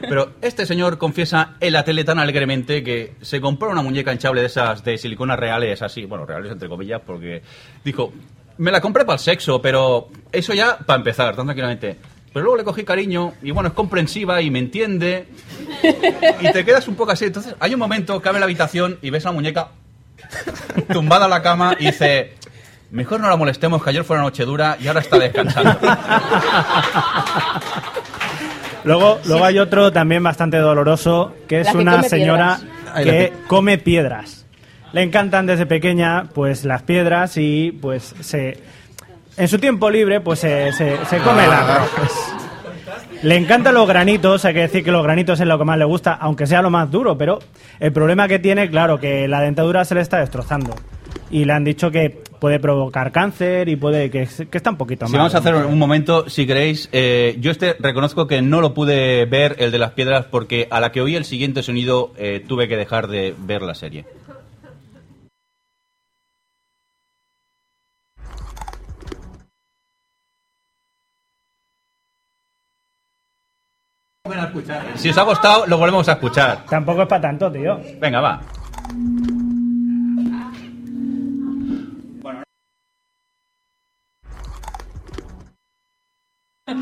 Pero 0.00 0.32
este 0.42 0.66
señor 0.66 0.98
confiesa 0.98 1.54
en 1.60 1.72
la 1.72 1.84
tele 1.84 2.04
tan 2.04 2.18
alegremente 2.18 2.82
que 2.82 3.14
se 3.20 3.40
compró 3.40 3.70
una 3.70 3.82
muñeca 3.82 4.12
hinchable 4.12 4.40
de 4.40 4.46
esas 4.48 4.82
de 4.84 4.98
silicona 4.98 5.36
reales, 5.36 5.82
así, 5.82 6.04
bueno, 6.04 6.26
reales 6.26 6.50
entre 6.52 6.68
comillas, 6.68 7.00
porque 7.06 7.42
dijo, 7.84 8.12
me 8.58 8.70
la 8.70 8.80
compré 8.80 9.04
para 9.04 9.14
el 9.14 9.20
sexo, 9.20 9.62
pero 9.62 10.08
eso 10.32 10.52
ya 10.52 10.76
para 10.78 10.98
empezar, 10.98 11.34
tan 11.36 11.46
tranquilamente. 11.46 11.96
Pero 12.32 12.44
luego 12.44 12.56
le 12.56 12.64
cogí 12.64 12.84
cariño 12.84 13.32
y 13.42 13.50
bueno, 13.50 13.68
es 13.68 13.74
comprensiva 13.74 14.40
y 14.40 14.50
me 14.50 14.60
entiende. 14.60 15.26
Y 16.40 16.52
te 16.52 16.64
quedas 16.64 16.86
un 16.86 16.94
poco 16.94 17.12
así. 17.12 17.24
Entonces, 17.24 17.56
hay 17.58 17.74
un 17.74 17.80
momento 17.80 18.20
que 18.22 18.28
abre 18.28 18.38
la 18.38 18.44
habitación 18.44 18.98
y 19.02 19.10
ves 19.10 19.26
a 19.26 19.30
la 19.30 19.32
muñeca 19.32 19.68
tumbada 20.92 21.24
en 21.24 21.30
la 21.30 21.42
cama 21.42 21.74
y 21.78 21.86
dice, 21.86 22.34
mejor 22.90 23.20
no 23.20 23.28
la 23.28 23.36
molestemos, 23.36 23.82
que 23.82 23.90
ayer 23.90 24.04
fue 24.04 24.16
una 24.16 24.24
noche 24.24 24.44
dura 24.44 24.76
y 24.80 24.86
ahora 24.86 25.00
está 25.00 25.18
descansando. 25.18 25.76
Luego, 28.84 29.20
luego 29.26 29.44
hay 29.44 29.58
otro 29.58 29.92
también 29.92 30.22
bastante 30.22 30.56
doloroso, 30.56 31.34
que 31.46 31.60
es 31.60 31.68
que 31.68 31.76
una 31.76 32.02
señora 32.02 32.58
piedras. 32.94 33.04
Que 33.04 33.32
come 33.46 33.76
piedras. 33.78 34.46
Le 34.92 35.02
encantan 35.02 35.46
desde 35.46 35.66
pequeña 35.66 36.30
pues 36.34 36.64
las 36.64 36.82
piedras 36.82 37.36
y 37.36 37.72
pues 37.72 38.14
se 38.20 38.58
en 39.36 39.48
su 39.48 39.58
tiempo 39.58 39.90
libre 39.90 40.20
pues 40.20 40.40
se, 40.40 40.72
se, 40.72 40.96
se 41.06 41.18
come 41.18 41.44
el 41.44 41.52
agua. 41.52 41.86
Pues, 41.96 42.12
le 43.22 43.36
encantan 43.36 43.74
los 43.74 43.86
granitos, 43.86 44.44
hay 44.46 44.54
que 44.54 44.60
decir 44.60 44.82
que 44.82 44.90
los 44.90 45.02
granitos 45.02 45.38
es 45.40 45.46
lo 45.46 45.58
que 45.58 45.64
más 45.64 45.76
le 45.78 45.84
gusta, 45.84 46.14
aunque 46.14 46.46
sea 46.46 46.62
lo 46.62 46.70
más 46.70 46.90
duro, 46.90 47.18
pero 47.18 47.38
el 47.78 47.92
problema 47.92 48.26
que 48.28 48.38
tiene, 48.38 48.70
claro, 48.70 48.98
que 48.98 49.28
la 49.28 49.40
dentadura 49.42 49.84
se 49.84 49.94
le 49.94 50.00
está 50.00 50.18
destrozando. 50.20 50.74
Y 51.30 51.44
le 51.44 51.52
han 51.52 51.62
dicho 51.62 51.90
que 51.90 52.22
puede 52.40 52.58
provocar 52.58 53.12
cáncer 53.12 53.68
y 53.68 53.76
puede 53.76 54.10
que, 54.10 54.26
que 54.50 54.56
está 54.56 54.70
un 54.70 54.76
poquito 54.78 55.06
Si 55.06 55.12
mal. 55.12 55.18
vamos 55.20 55.34
a 55.34 55.38
hacer 55.38 55.54
un 55.54 55.78
momento, 55.78 56.28
si 56.30 56.46
queréis, 56.46 56.88
eh, 56.92 57.36
yo 57.38 57.50
este 57.50 57.76
reconozco 57.78 58.26
que 58.26 58.40
no 58.42 58.60
lo 58.62 58.72
pude 58.74 59.26
ver, 59.26 59.54
el 59.58 59.70
de 59.70 59.78
las 59.78 59.92
piedras, 59.92 60.24
porque 60.24 60.66
a 60.70 60.80
la 60.80 60.90
que 60.90 61.02
oí 61.02 61.14
el 61.14 61.24
siguiente 61.26 61.62
sonido 61.62 62.12
eh, 62.16 62.42
tuve 62.48 62.68
que 62.68 62.76
dejar 62.76 63.06
de 63.08 63.34
ver 63.38 63.62
la 63.62 63.74
serie. 63.74 64.06
Si 74.96 75.10
os 75.10 75.18
ha 75.18 75.22
gustado, 75.22 75.66
lo 75.66 75.78
volvemos 75.78 76.08
a 76.08 76.12
escuchar. 76.12 76.64
Tampoco 76.68 77.02
es 77.02 77.08
para 77.08 77.20
tanto, 77.22 77.50
tío. 77.50 77.80
Venga, 78.00 78.20
va. 78.20 78.40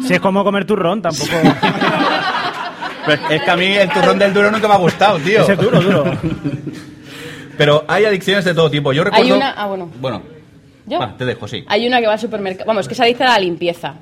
Si 0.07 0.15
es 0.15 0.21
como 0.21 0.45
comer 0.45 0.65
turrón, 0.67 1.03
tampoco... 1.03 1.31
Pues 3.05 3.21
es 3.31 3.43
que 3.43 3.51
a 3.51 3.57
mí 3.57 3.65
el 3.65 3.89
turrón 3.89 4.19
del 4.19 4.35
duro 4.35 4.51
nunca 4.51 4.69
me 4.69 4.75
ha 4.75 4.77
gustado, 4.77 5.19
tío. 5.19 5.41
Ese 5.41 5.55
es 5.55 5.59
duro, 5.59 5.81
duro. 5.81 6.05
Pero 7.57 7.83
hay 7.89 8.05
adicciones 8.05 8.45
de 8.45 8.53
todo 8.53 8.71
tipo. 8.71 8.93
Yo 8.93 9.03
recuerdo... 9.03 9.25
Hay 9.25 9.33
una- 9.33 9.53
ah, 9.53 9.65
bueno. 9.67 9.91
Bueno, 9.99 10.23
¿Yo? 10.85 10.99
va, 10.99 11.17
te 11.17 11.25
dejo, 11.25 11.49
sí. 11.49 11.65
Hay 11.69 11.87
una 11.87 12.01
que 12.01 12.07
va 12.07 12.13
al 12.13 12.19
supermercado. 12.19 12.67
Vamos, 12.69 12.87
que 12.87 12.95
se 12.95 13.03
adicta 13.03 13.25
a 13.25 13.29
la 13.31 13.39
limpieza. 13.39 13.95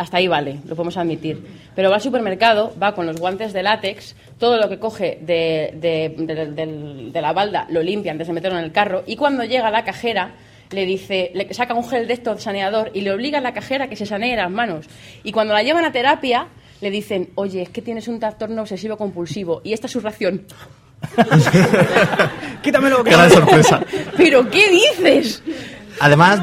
Hasta 0.00 0.16
ahí 0.16 0.28
vale, 0.28 0.60
lo 0.66 0.74
podemos 0.76 0.96
admitir. 0.96 1.44
Pero 1.76 1.90
va 1.90 1.96
al 1.96 2.00
supermercado, 2.00 2.72
va 2.82 2.94
con 2.94 3.04
los 3.04 3.18
guantes 3.20 3.52
de 3.52 3.62
látex, 3.62 4.16
todo 4.38 4.56
lo 4.56 4.66
que 4.70 4.78
coge 4.78 5.18
de, 5.20 5.74
de- 5.74 6.14
de- 6.16 6.46
del- 6.46 7.12
de 7.12 7.20
la 7.20 7.34
balda 7.34 7.66
lo 7.68 7.82
limpia 7.82 8.10
antes 8.10 8.26
de 8.26 8.32
meterlo 8.32 8.58
en 8.58 8.64
el 8.64 8.72
carro. 8.72 9.02
Y 9.06 9.16
cuando 9.16 9.44
llega 9.44 9.68
a 9.68 9.70
la 9.70 9.84
cajera, 9.84 10.30
le 10.70 10.86
dice, 10.86 11.32
le 11.34 11.52
saca 11.52 11.74
un 11.74 11.86
gel 11.86 12.06
de 12.06 12.14
estos 12.14 12.36
de 12.36 12.40
saneador 12.42 12.90
y 12.94 13.02
le 13.02 13.12
obliga 13.12 13.38
a 13.38 13.40
la 13.42 13.52
cajera 13.52 13.88
que 13.90 13.96
se 13.96 14.06
sanee 14.06 14.36
las 14.36 14.50
manos. 14.50 14.86
Y 15.22 15.32
cuando 15.32 15.52
la 15.52 15.62
llevan 15.62 15.84
a 15.84 15.92
terapia, 15.92 16.46
le 16.80 16.90
dicen, 16.90 17.28
oye, 17.34 17.60
es 17.60 17.68
que 17.68 17.82
tienes 17.82 18.08
un 18.08 18.18
trastorno 18.20 18.62
obsesivo 18.62 18.96
compulsivo 18.96 19.60
y 19.64 19.74
esta 19.74 19.86
es 19.86 19.92
su 19.92 20.00
ración. 20.00 20.46
Quítamelo, 22.62 23.02
Qué 23.04 23.10
gran 23.10 23.30
sorpresa. 23.30 23.80
¿Pero 24.16 24.48
qué 24.50 24.70
dices? 24.70 25.42
Además, 26.00 26.40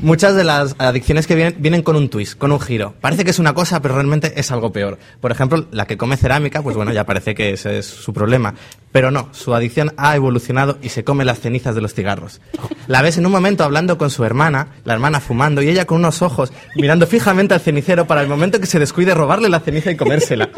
muchas 0.00 0.34
de 0.34 0.44
las 0.44 0.74
adicciones 0.78 1.26
que 1.26 1.34
vienen 1.34 1.54
vienen 1.58 1.82
con 1.82 1.94
un 1.94 2.08
twist, 2.08 2.38
con 2.38 2.50
un 2.52 2.58
giro. 2.60 2.94
Parece 3.00 3.22
que 3.24 3.30
es 3.30 3.38
una 3.38 3.52
cosa, 3.54 3.80
pero 3.82 3.94
realmente 3.94 4.32
es 4.40 4.50
algo 4.50 4.72
peor. 4.72 4.98
Por 5.20 5.30
ejemplo, 5.30 5.66
la 5.72 5.86
que 5.86 5.96
come 5.98 6.16
cerámica, 6.16 6.62
pues 6.62 6.74
bueno, 6.74 6.90
ya 6.92 7.04
parece 7.04 7.34
que 7.34 7.50
ese 7.52 7.78
es 7.78 7.86
su 7.86 8.12
problema. 8.12 8.54
Pero 8.92 9.10
no, 9.10 9.28
su 9.32 9.54
adicción 9.54 9.92
ha 9.96 10.16
evolucionado 10.16 10.78
y 10.82 10.88
se 10.88 11.04
come 11.04 11.24
las 11.24 11.40
cenizas 11.40 11.74
de 11.74 11.80
los 11.82 11.92
cigarros. 11.94 12.40
La 12.86 13.02
ves 13.02 13.18
en 13.18 13.26
un 13.26 13.32
momento 13.32 13.62
hablando 13.64 13.98
con 13.98 14.10
su 14.10 14.24
hermana, 14.24 14.68
la 14.84 14.94
hermana 14.94 15.20
fumando, 15.20 15.60
y 15.62 15.68
ella 15.68 15.84
con 15.84 15.98
unos 15.98 16.22
ojos 16.22 16.52
mirando 16.76 17.06
fijamente 17.06 17.54
al 17.54 17.60
cenicero 17.60 18.06
para 18.06 18.22
el 18.22 18.28
momento 18.28 18.58
que 18.60 18.66
se 18.66 18.78
descuide 18.78 19.12
robarle 19.14 19.48
la 19.48 19.60
ceniza 19.60 19.90
y 19.90 19.96
comérsela. 19.96 20.48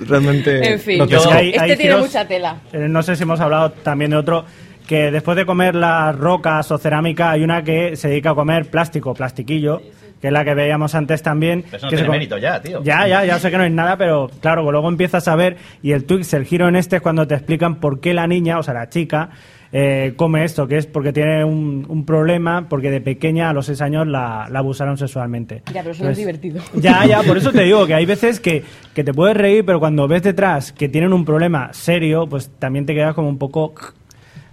Realmente... 0.00 0.72
En 0.72 0.80
fin, 0.80 0.98
lo 0.98 1.06
que 1.06 1.12
yo- 1.14 1.18
es- 1.20 1.26
Hay- 1.26 1.48
este 1.50 1.60
hay 1.60 1.76
tiene 1.76 1.94
giros- 1.94 2.00
mucha 2.06 2.26
tela. 2.26 2.56
Eh, 2.72 2.86
no 2.88 3.02
sé 3.02 3.16
si 3.16 3.22
hemos 3.24 3.40
hablado 3.40 3.72
también 3.72 4.10
de 4.12 4.16
otro 4.16 4.44
que 4.88 5.10
después 5.10 5.36
de 5.36 5.44
comer 5.44 5.74
las 5.74 6.16
rocas 6.16 6.72
o 6.72 6.78
cerámica 6.78 7.30
hay 7.30 7.44
una 7.44 7.62
que 7.62 7.94
se 7.94 8.08
dedica 8.08 8.30
a 8.30 8.34
comer 8.34 8.70
plástico, 8.70 9.12
plastiquillo, 9.12 9.82
que 10.18 10.28
es 10.28 10.32
la 10.32 10.44
que 10.46 10.54
veíamos 10.54 10.94
antes 10.94 11.22
también. 11.22 11.62
Pero 11.62 11.76
eso 11.76 11.86
no 11.86 11.90
que 11.90 11.96
tiene 11.96 12.10
mérito 12.10 12.38
ya, 12.38 12.60
tío. 12.60 12.82
Ya, 12.82 13.06
ya, 13.06 13.22
ya 13.24 13.38
sé 13.38 13.50
que 13.50 13.58
no 13.58 13.64
es 13.64 13.70
nada, 13.70 13.98
pero 13.98 14.30
claro, 14.40 14.68
luego 14.72 14.88
empiezas 14.88 15.28
a 15.28 15.36
ver 15.36 15.58
y 15.82 15.92
el 15.92 16.04
twist, 16.04 16.32
el 16.32 16.46
giro 16.46 16.68
en 16.68 16.74
este 16.74 16.96
es 16.96 17.02
cuando 17.02 17.26
te 17.26 17.34
explican 17.34 17.76
por 17.76 18.00
qué 18.00 18.14
la 18.14 18.26
niña, 18.26 18.58
o 18.58 18.62
sea, 18.62 18.72
la 18.72 18.88
chica, 18.88 19.28
eh, 19.72 20.14
come 20.16 20.42
esto, 20.44 20.66
que 20.66 20.78
es 20.78 20.86
porque 20.86 21.12
tiene 21.12 21.44
un, 21.44 21.84
un 21.86 22.06
problema, 22.06 22.66
porque 22.66 22.90
de 22.90 23.02
pequeña 23.02 23.50
a 23.50 23.52
los 23.52 23.66
seis 23.66 23.82
años 23.82 24.06
la, 24.06 24.48
la 24.50 24.60
abusaron 24.60 24.96
sexualmente. 24.96 25.62
Ya, 25.66 25.82
pero 25.82 25.90
eso 25.90 26.02
no 26.02 26.10
es 26.10 26.16
divertido. 26.16 26.62
Ya, 26.80 27.04
ya, 27.04 27.22
por 27.22 27.36
eso 27.36 27.52
te 27.52 27.64
digo 27.64 27.86
que 27.86 27.92
hay 27.92 28.06
veces 28.06 28.40
que, 28.40 28.64
que 28.94 29.04
te 29.04 29.12
puedes 29.12 29.36
reír, 29.36 29.66
pero 29.66 29.80
cuando 29.80 30.08
ves 30.08 30.22
detrás 30.22 30.72
que 30.72 30.88
tienen 30.88 31.12
un 31.12 31.26
problema 31.26 31.74
serio, 31.74 32.26
pues 32.26 32.50
también 32.58 32.86
te 32.86 32.94
quedas 32.94 33.14
como 33.14 33.28
un 33.28 33.36
poco 33.36 33.74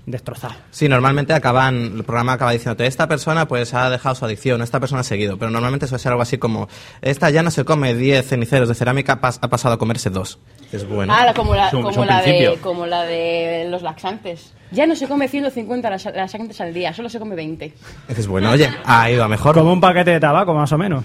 destrozado. 0.05 0.53
Sí, 0.71 0.87
normalmente 0.87 1.33
acaban, 1.33 1.93
el 1.97 2.03
programa 2.03 2.33
acaba 2.33 2.51
diciéndote, 2.51 2.85
esta 2.85 3.07
persona 3.07 3.47
pues 3.47 3.73
ha 3.73 3.89
dejado 3.89 4.13
su 4.15 4.25
adicción, 4.25 4.61
esta 4.61 4.79
persona 4.79 5.01
ha 5.01 5.03
seguido, 5.03 5.37
pero 5.37 5.49
normalmente 5.51 5.87
suele 5.87 5.99
ser 6.01 6.11
algo 6.11 6.21
así 6.21 6.37
como, 6.37 6.67
esta 7.01 7.29
ya 7.31 7.41
no 7.43 7.49
se 7.51 7.65
come 7.65 7.93
10 7.95 8.27
ceniceros 8.27 8.67
de 8.69 8.75
cerámica, 8.75 9.19
pas- 9.19 9.39
ha 9.41 9.47
pasado 9.49 9.73
a 9.75 9.77
comerse 9.79 10.09
dos. 10.09 10.39
Es 10.71 10.87
bueno. 10.87 11.13
Ah, 11.15 11.25
la- 11.25 11.33
como 11.33 11.55
la, 11.55 11.67
Es 11.69 11.73
un- 11.73 11.81
como, 11.81 11.91
es 11.91 11.97
un 11.97 12.07
la 12.07 12.21
de, 12.21 12.57
como 12.61 12.85
la 12.85 13.03
de 13.03 13.67
los 13.69 13.81
laxantes. 13.81 14.53
Ya 14.71 14.87
no 14.87 14.95
se 14.95 15.07
come 15.07 15.27
150 15.27 15.89
las- 15.89 16.05
laxantes 16.05 16.59
al 16.61 16.73
día, 16.73 16.93
solo 16.93 17.09
se 17.09 17.19
come 17.19 17.35
20. 17.35 17.73
Dices, 18.07 18.27
bueno, 18.27 18.51
oye, 18.51 18.69
ha 18.85 19.09
ido 19.09 19.23
a 19.23 19.27
mejor. 19.27 19.55
Como 19.55 19.71
un 19.73 19.79
paquete 19.81 20.11
de 20.11 20.19
tabaco, 20.19 20.53
más 20.53 20.71
o 20.71 20.77
menos. 20.77 21.03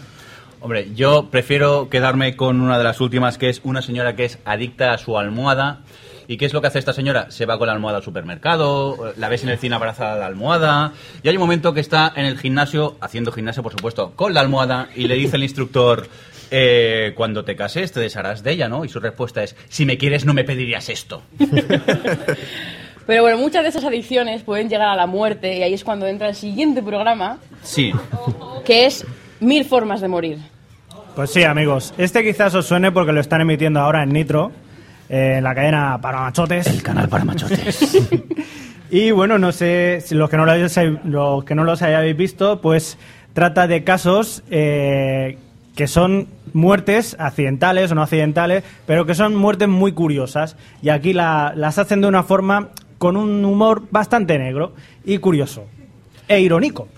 Hombre, 0.62 0.92
yo 0.94 1.28
prefiero 1.30 1.88
quedarme 1.88 2.36
con 2.36 2.60
una 2.60 2.76
de 2.76 2.84
las 2.84 3.00
últimas, 3.00 3.38
que 3.38 3.48
es 3.48 3.60
una 3.64 3.80
señora 3.80 4.14
que 4.14 4.26
es 4.26 4.38
adicta 4.44 4.92
a 4.92 4.98
su 4.98 5.16
almohada. 5.18 5.80
¿Y 6.30 6.36
qué 6.36 6.44
es 6.46 6.52
lo 6.52 6.60
que 6.60 6.68
hace 6.68 6.78
esta 6.78 6.92
señora? 6.92 7.28
Se 7.32 7.44
va 7.44 7.58
con 7.58 7.66
la 7.66 7.72
almohada 7.72 7.96
al 7.98 8.04
supermercado, 8.04 9.14
la 9.16 9.28
ves 9.28 9.42
en 9.42 9.48
el 9.48 9.58
cine 9.58 9.74
abrazada 9.74 10.12
a 10.14 10.16
la 10.16 10.26
almohada, 10.26 10.92
y 11.24 11.28
hay 11.28 11.34
un 11.34 11.40
momento 11.40 11.74
que 11.74 11.80
está 11.80 12.12
en 12.14 12.24
el 12.24 12.38
gimnasio, 12.38 12.96
haciendo 13.00 13.32
gimnasio, 13.32 13.64
por 13.64 13.72
supuesto, 13.72 14.12
con 14.14 14.32
la 14.32 14.38
almohada, 14.40 14.90
y 14.94 15.08
le 15.08 15.16
dice 15.16 15.34
el 15.34 15.42
instructor, 15.42 16.06
eh, 16.52 17.14
cuando 17.16 17.44
te 17.44 17.56
cases 17.56 17.90
te 17.90 17.98
desharás 17.98 18.44
de 18.44 18.52
ella, 18.52 18.68
¿no? 18.68 18.84
Y 18.84 18.88
su 18.88 19.00
respuesta 19.00 19.42
es, 19.42 19.56
si 19.68 19.84
me 19.84 19.98
quieres 19.98 20.24
no 20.24 20.32
me 20.32 20.44
pedirías 20.44 20.88
esto. 20.88 21.24
Pero 23.08 23.22
bueno, 23.22 23.36
muchas 23.38 23.64
de 23.64 23.70
esas 23.70 23.82
adicciones 23.82 24.44
pueden 24.44 24.68
llegar 24.68 24.86
a 24.88 24.94
la 24.94 25.08
muerte 25.08 25.56
y 25.58 25.64
ahí 25.64 25.74
es 25.74 25.82
cuando 25.82 26.06
entra 26.06 26.28
el 26.28 26.36
siguiente 26.36 26.80
programa, 26.80 27.38
Sí. 27.64 27.92
que 28.64 28.86
es 28.86 29.04
Mil 29.40 29.64
formas 29.64 30.00
de 30.00 30.06
morir. 30.06 30.38
Pues 31.16 31.30
sí, 31.30 31.42
amigos. 31.42 31.92
Este 31.98 32.22
quizás 32.22 32.54
os 32.54 32.66
suene 32.66 32.92
porque 32.92 33.10
lo 33.10 33.20
están 33.20 33.40
emitiendo 33.40 33.80
ahora 33.80 34.04
en 34.04 34.10
Nitro, 34.10 34.52
en 35.10 35.44
la 35.44 35.54
cadena 35.54 35.98
para 36.00 36.20
machotes. 36.20 36.66
El 36.68 36.82
canal 36.82 37.08
para 37.08 37.24
machotes. 37.24 37.98
Y 38.92 39.12
bueno, 39.12 39.38
no 39.38 39.52
sé 39.52 40.02
si 40.04 40.16
los 40.16 40.28
que 40.28 40.36
no 40.36 40.44
lo 40.44 40.50
hayáis, 40.50 40.76
los 41.04 41.44
que 41.44 41.54
no 41.54 41.62
los 41.62 41.80
hayáis 41.80 42.16
visto, 42.16 42.60
pues 42.60 42.98
trata 43.34 43.68
de 43.68 43.84
casos 43.84 44.42
eh, 44.50 45.38
que 45.76 45.86
son 45.86 46.26
muertes 46.54 47.14
accidentales 47.20 47.92
o 47.92 47.94
no 47.94 48.02
accidentales, 48.02 48.64
pero 48.86 49.06
que 49.06 49.14
son 49.14 49.36
muertes 49.36 49.68
muy 49.68 49.92
curiosas. 49.92 50.56
Y 50.82 50.88
aquí 50.88 51.12
la- 51.12 51.52
las 51.54 51.78
hacen 51.78 52.00
de 52.00 52.08
una 52.08 52.24
forma 52.24 52.70
con 52.98 53.16
un 53.16 53.44
humor 53.44 53.84
bastante 53.92 54.36
negro 54.40 54.74
y 55.04 55.18
curioso. 55.18 55.66
E 56.26 56.40
irónico. 56.40 56.88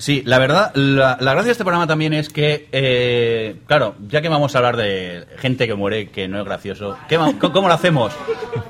Sí, 0.00 0.22
la 0.24 0.38
verdad, 0.38 0.72
la, 0.74 1.18
la 1.20 1.32
gracia 1.32 1.46
de 1.48 1.52
este 1.52 1.62
programa 1.64 1.86
también 1.86 2.14
es 2.14 2.30
que, 2.30 2.68
eh, 2.72 3.56
claro, 3.66 3.94
ya 4.08 4.22
que 4.22 4.28
vamos 4.30 4.54
a 4.54 4.58
hablar 4.58 4.76
de 4.78 5.26
gente 5.38 5.66
que 5.66 5.74
muere, 5.74 6.08
que 6.08 6.26
no 6.26 6.38
es 6.40 6.44
gracioso, 6.46 6.96
¿qué 7.08 7.18
va- 7.18 7.32
¿cómo 7.38 7.68
lo 7.68 7.74
hacemos? 7.74 8.12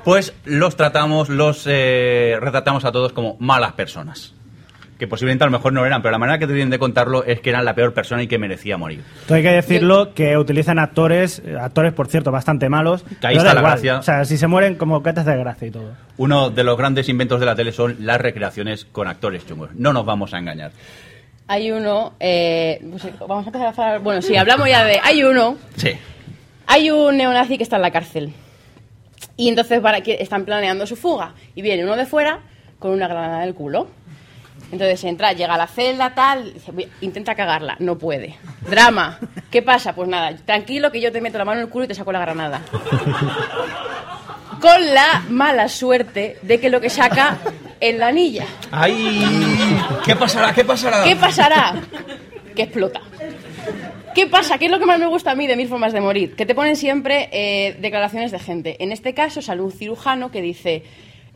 Pues 0.03 0.33
los 0.45 0.75
tratamos, 0.75 1.29
los 1.29 1.63
eh, 1.67 2.37
retratamos 2.39 2.83
a 2.85 2.91
todos 2.91 3.13
como 3.13 3.37
malas 3.39 3.71
personas. 3.73 4.33
Que 4.99 5.07
posiblemente 5.07 5.43
a 5.43 5.47
lo 5.47 5.51
mejor 5.51 5.73
no 5.73 5.83
eran, 5.83 6.03
pero 6.03 6.11
la 6.11 6.19
manera 6.19 6.37
que 6.37 6.45
tienen 6.45 6.69
de 6.69 6.77
contarlo 6.77 7.23
es 7.23 7.39
que 7.39 7.49
eran 7.49 7.65
la 7.65 7.73
peor 7.73 7.91
persona 7.91 8.21
y 8.21 8.27
que 8.27 8.37
merecía 8.37 8.77
morir. 8.77 8.99
Entonces 9.21 9.37
hay 9.37 9.41
que 9.41 9.49
decirlo 9.51 10.13
que 10.13 10.37
utilizan 10.37 10.77
actores, 10.77 11.41
actores 11.59 11.91
por 11.93 12.07
cierto 12.07 12.29
bastante 12.31 12.69
malos. 12.69 13.01
Que 13.19 13.25
ahí 13.27 13.35
pero 13.35 13.39
está 13.39 13.53
la 13.55 13.61
igual. 13.61 13.71
gracia. 13.73 13.97
O 13.97 14.03
sea, 14.03 14.25
si 14.25 14.37
se 14.37 14.45
mueren 14.45 14.75
como 14.75 15.01
que 15.01 15.11
te 15.11 15.21
hace 15.21 15.35
gracia 15.37 15.67
y 15.69 15.71
todo. 15.71 15.93
Uno 16.17 16.51
de 16.51 16.63
los 16.63 16.77
grandes 16.77 17.09
inventos 17.09 17.39
de 17.39 17.47
la 17.47 17.55
tele 17.55 17.71
son 17.71 17.95
las 18.01 18.21
recreaciones 18.21 18.85
con 18.85 19.07
actores 19.07 19.43
chungos. 19.47 19.71
No 19.73 19.91
nos 19.91 20.05
vamos 20.05 20.35
a 20.35 20.37
engañar. 20.37 20.71
Hay 21.51 21.69
uno, 21.69 22.13
eh, 22.17 22.79
pues, 22.91 23.03
vamos 23.19 23.43
a 23.45 23.49
empezar 23.49 23.67
a 23.67 23.69
hablar, 23.71 23.99
bueno, 23.99 24.21
sí, 24.21 24.37
hablamos 24.37 24.69
ya 24.69 24.85
de, 24.85 25.01
hay 25.03 25.21
uno, 25.25 25.57
Sí. 25.75 25.89
hay 26.65 26.89
un 26.91 27.17
neonazi 27.17 27.57
que 27.57 27.63
está 27.63 27.75
en 27.75 27.81
la 27.81 27.91
cárcel 27.91 28.33
y 29.35 29.49
entonces 29.49 29.81
para 29.81 29.99
que 29.99 30.13
están 30.21 30.45
planeando 30.45 30.87
su 30.87 30.95
fuga 30.95 31.33
y 31.53 31.61
viene 31.61 31.83
uno 31.83 31.97
de 31.97 32.05
fuera 32.05 32.39
con 32.79 32.91
una 32.91 33.09
granada 33.09 33.41
en 33.43 33.49
el 33.49 33.53
culo. 33.53 33.87
Entonces 34.71 35.03
entra, 35.03 35.33
llega 35.33 35.55
a 35.55 35.57
la 35.57 35.67
celda, 35.67 36.15
tal, 36.15 36.53
dice, 36.53 36.71
"Voy- 36.71 36.87
intenta 37.01 37.35
cagarla, 37.35 37.75
no 37.79 37.97
puede. 37.97 38.37
Drama. 38.69 39.19
¿Qué 39.51 39.61
pasa? 39.61 39.93
Pues 39.93 40.07
nada, 40.07 40.33
tranquilo 40.45 40.89
que 40.89 41.01
yo 41.01 41.11
te 41.11 41.19
meto 41.19 41.37
la 41.37 41.43
mano 41.43 41.59
en 41.59 41.65
el 41.65 41.69
culo 41.69 41.83
y 41.83 41.87
te 41.89 41.95
saco 41.95 42.13
la 42.13 42.19
granada. 42.21 42.61
Con 44.61 44.93
la 44.93 45.23
mala 45.29 45.67
suerte 45.67 46.37
de 46.43 46.59
que 46.61 46.69
lo 46.69 46.79
que 46.79 46.89
saca 46.89 47.37
es 47.81 47.97
la 47.97 48.07
anilla. 48.07 48.45
¡Ay! 48.71 49.25
¿Qué 50.05 50.15
pasará? 50.15 50.53
¿Qué 50.53 50.63
pasará? 50.63 51.03
¿Qué 51.03 51.15
pasará? 51.15 51.81
Que 52.55 52.63
explota. 52.63 53.01
¿Qué 54.13 54.27
pasa? 54.27 54.57
¿Qué 54.57 54.65
es 54.65 54.71
lo 54.71 54.79
que 54.79 54.85
más 54.85 54.99
me 54.99 55.07
gusta 55.07 55.31
a 55.31 55.35
mí 55.35 55.47
de 55.47 55.55
Mil 55.55 55.67
Formas 55.67 55.93
de 55.93 56.01
Morir? 56.01 56.35
Que 56.35 56.45
te 56.45 56.53
ponen 56.53 56.75
siempre 56.75 57.29
eh, 57.31 57.77
declaraciones 57.79 58.31
de 58.31 58.39
gente. 58.39 58.83
En 58.83 58.91
este 58.91 59.13
caso 59.13 59.41
sale 59.41 59.61
un 59.61 59.71
cirujano 59.71 60.31
que 60.31 60.41
dice, 60.41 60.83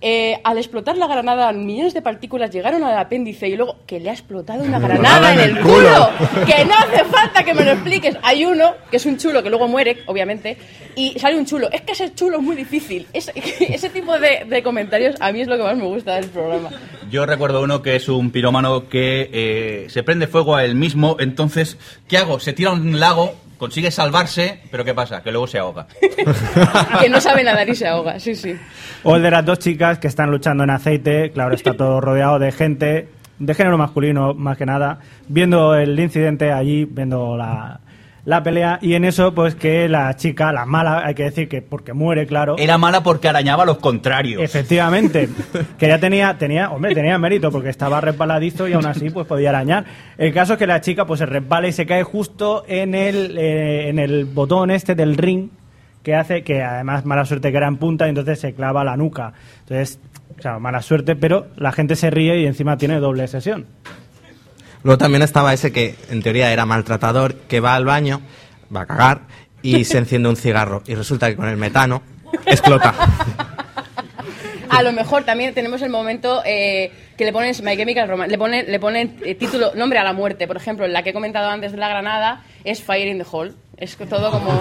eh, 0.02 0.40
al 0.44 0.58
explotar 0.58 0.98
la 0.98 1.08
granada, 1.08 1.52
millones 1.54 1.94
de 1.94 2.02
partículas 2.02 2.52
llegaron 2.52 2.84
al 2.84 2.98
apéndice 2.98 3.48
y 3.48 3.56
luego 3.56 3.78
que 3.88 4.00
le 4.00 4.10
ha 4.10 4.14
explotado 4.14 4.64
una 4.64 4.78
granada 4.80 5.34
en 5.34 5.40
el 5.40 5.60
culo. 5.62 6.10
Que 6.46 6.66
no 6.66 6.74
hace 6.78 7.04
falta 7.06 7.44
que 7.44 7.54
me 7.54 7.64
lo 7.64 7.72
expliques. 7.72 8.16
Hay 8.22 8.46
uno, 8.46 8.74
que 8.92 8.98
es 8.98 9.06
un 9.06 9.18
chulo, 9.18 9.42
que 9.42 9.50
luego 9.50 9.68
muere, 9.68 9.98
obviamente, 10.06 10.58
y 10.96 11.18
sale 11.18 11.38
un 11.38 11.46
chulo. 11.46 11.72
Es 11.72 11.82
que 11.82 11.96
ser 11.96 12.14
chulo 12.14 12.38
es 12.38 12.44
muy 12.44 12.56
difícil. 12.56 13.08
Es- 13.14 13.32
ese 13.36 13.90
tipo 13.90 14.20
de, 14.20 14.46
de 14.48 14.62
comentarios 14.62 15.16
a 15.20 15.32
mí 15.32 15.42
es 15.42 15.48
lo 15.48 15.58
que 15.58 15.64
más 15.64 15.78
me 15.78 15.86
gusta 15.86 16.16
del 16.16 16.26
programa. 16.30 16.70
Yo 17.10 17.26
recuerdo 17.26 17.62
uno 17.64 17.82
que 17.82 17.96
es 17.96 18.10
un 18.10 18.32
pirómano 18.32 18.90
que 18.90 19.30
eh, 19.32 19.86
se 19.90 20.04
prende 20.04 20.28
fuego 20.28 20.56
a 20.56 20.66
él 20.66 20.76
mismo, 20.76 21.16
entonces, 21.20 21.78
¿qué 22.08 22.18
hago? 22.18 22.40
Se 22.40 22.52
tira 22.54 22.72
a 22.72 22.74
un 22.74 23.00
lago, 23.00 23.34
consigue 23.58 23.92
salvarse, 23.92 24.62
pero 24.72 24.84
¿qué 24.84 24.94
pasa? 24.94 25.22
Que 25.22 25.32
luego 25.32 25.48
se 25.48 25.60
ahoga. 25.60 25.88
Que 27.02 27.10
no 27.10 27.22
sabe 27.22 27.44
nadar 27.44 27.68
y 27.70 27.76
se 27.76 27.88
ahoga, 27.88 28.20
sí, 28.20 28.36
sí. 28.36 28.56
O 29.04 29.16
el 29.16 29.24
de 29.24 29.32
las 29.32 29.46
dos 29.46 29.60
chicas 29.60 30.00
que 30.00 30.08
están 30.08 30.32
luchando 30.32 30.64
en 30.64 30.70
aceite, 30.70 31.32
claro, 31.32 31.54
está 31.54 31.74
todo 31.74 32.02
rodeado 32.02 32.40
de 32.40 32.52
gente, 32.52 33.10
de 33.40 33.54
género 33.54 33.78
masculino 33.78 34.34
más 34.34 34.58
que 34.58 34.66
nada, 34.66 35.00
viendo 35.28 35.76
el 35.76 36.00
incidente 36.00 36.52
allí, 36.52 36.86
viendo 36.86 37.38
la, 37.38 37.80
la 38.26 38.42
pelea, 38.42 38.80
y 38.82 38.96
en 38.96 39.06
eso, 39.06 39.34
pues 39.36 39.54
que 39.54 39.88
la 39.88 40.16
chica, 40.16 40.52
la 40.52 40.66
mala, 40.66 41.06
hay 41.06 41.14
que 41.14 41.24
decir 41.24 41.48
que 41.48 41.62
porque 41.62 41.94
muere, 41.94 42.26
claro. 42.26 42.56
Era 42.58 42.80
mala 42.80 43.04
porque 43.04 43.30
arañaba 43.30 43.64
a 43.64 43.66
los 43.68 43.78
contrarios. 43.78 44.42
Efectivamente, 44.42 45.30
que 45.78 45.88
ya 45.88 46.00
tenía, 46.00 46.36
tenía, 46.38 46.72
hombre, 46.72 46.96
tenía 46.96 47.20
mérito 47.20 47.52
porque 47.52 47.70
estaba 47.70 48.02
resbaladizo 48.02 48.68
y 48.68 48.74
aún 48.74 48.88
así 48.88 49.12
pues 49.12 49.28
podía 49.28 49.50
arañar. 49.50 49.86
El 50.18 50.34
caso 50.34 50.54
es 50.54 50.60
que 50.60 50.66
la 50.66 50.82
chica 50.82 51.06
pues 51.06 51.20
se 51.20 51.28
resbala 51.28 51.68
y 51.68 51.72
se 51.72 51.86
cae 51.86 52.02
justo 52.02 52.64
en 52.68 52.96
el, 52.96 53.38
eh, 53.38 53.90
en 53.90 54.00
el 54.00 54.26
botón 54.26 54.72
este 54.72 54.96
del 54.96 55.18
ring 55.18 55.50
que 56.02 56.16
hace 56.16 56.44
que 56.44 56.64
además 56.64 57.06
mala 57.06 57.26
suerte 57.26 57.52
que 57.52 57.58
era 57.58 57.68
en 57.68 57.78
punta 57.78 58.06
y 58.08 58.10
entonces 58.10 58.40
se 58.40 58.54
clava 58.54 58.84
la 58.84 58.98
nuca. 58.98 59.34
Entonces, 59.62 60.00
claro, 60.38 60.60
mala 60.60 60.82
suerte, 60.82 61.16
pero 61.16 61.48
la 61.58 61.72
gente 61.72 61.96
se 61.96 62.10
ríe 62.10 62.40
y 62.40 62.46
encima 62.48 62.78
tiene 62.78 63.00
doble 63.00 63.28
sesión. 63.28 63.68
Luego 64.86 65.00
también 65.00 65.24
estaba 65.24 65.52
ese 65.52 65.72
que 65.72 65.96
en 66.12 66.22
teoría 66.22 66.54
era 66.54 66.68
maltratador, 66.68 67.34
que 67.34 67.60
va 67.60 67.74
al 67.74 67.86
baño, 67.86 68.22
va 68.74 68.82
a 68.82 68.86
cagar 68.86 69.22
y 69.64 69.84
se 69.84 69.98
enciende 69.98 70.30
un 70.30 70.36
cigarro. 70.36 70.84
Y 70.86 70.94
resulta 70.94 71.28
que 71.28 71.36
con 71.36 71.50
el 71.50 71.58
metano 71.58 72.04
explota. 72.46 72.94
A 74.70 74.84
lo 74.84 74.92
mejor 74.92 75.24
también 75.24 75.56
tenemos 75.56 75.82
el 75.82 75.90
momento 75.90 76.44
eh, 76.46 76.92
que 77.18 77.26
le 77.26 77.34
pones 77.34 77.64
My 77.64 77.76
Chemical 77.76 78.08
Romance, 78.08 78.30
le 78.30 78.38
ponen, 78.38 78.72
le 78.72 78.80
ponen 78.80 79.18
eh, 79.26 79.34
título, 79.34 79.74
nombre 79.74 79.98
a 79.98 80.04
la 80.04 80.14
muerte. 80.14 80.46
Por 80.46 80.58
ejemplo, 80.58 80.88
la 80.88 81.02
que 81.02 81.10
he 81.10 81.14
comentado 81.14 81.50
antes 81.50 81.72
de 81.72 81.80
la 81.80 81.90
granada 81.90 82.44
es 82.64 82.84
Fire 82.84 83.08
in 83.08 83.18
the 83.18 83.26
Hole. 83.32 83.54
Es 83.78 83.98
todo 83.98 84.30
como. 84.30 84.52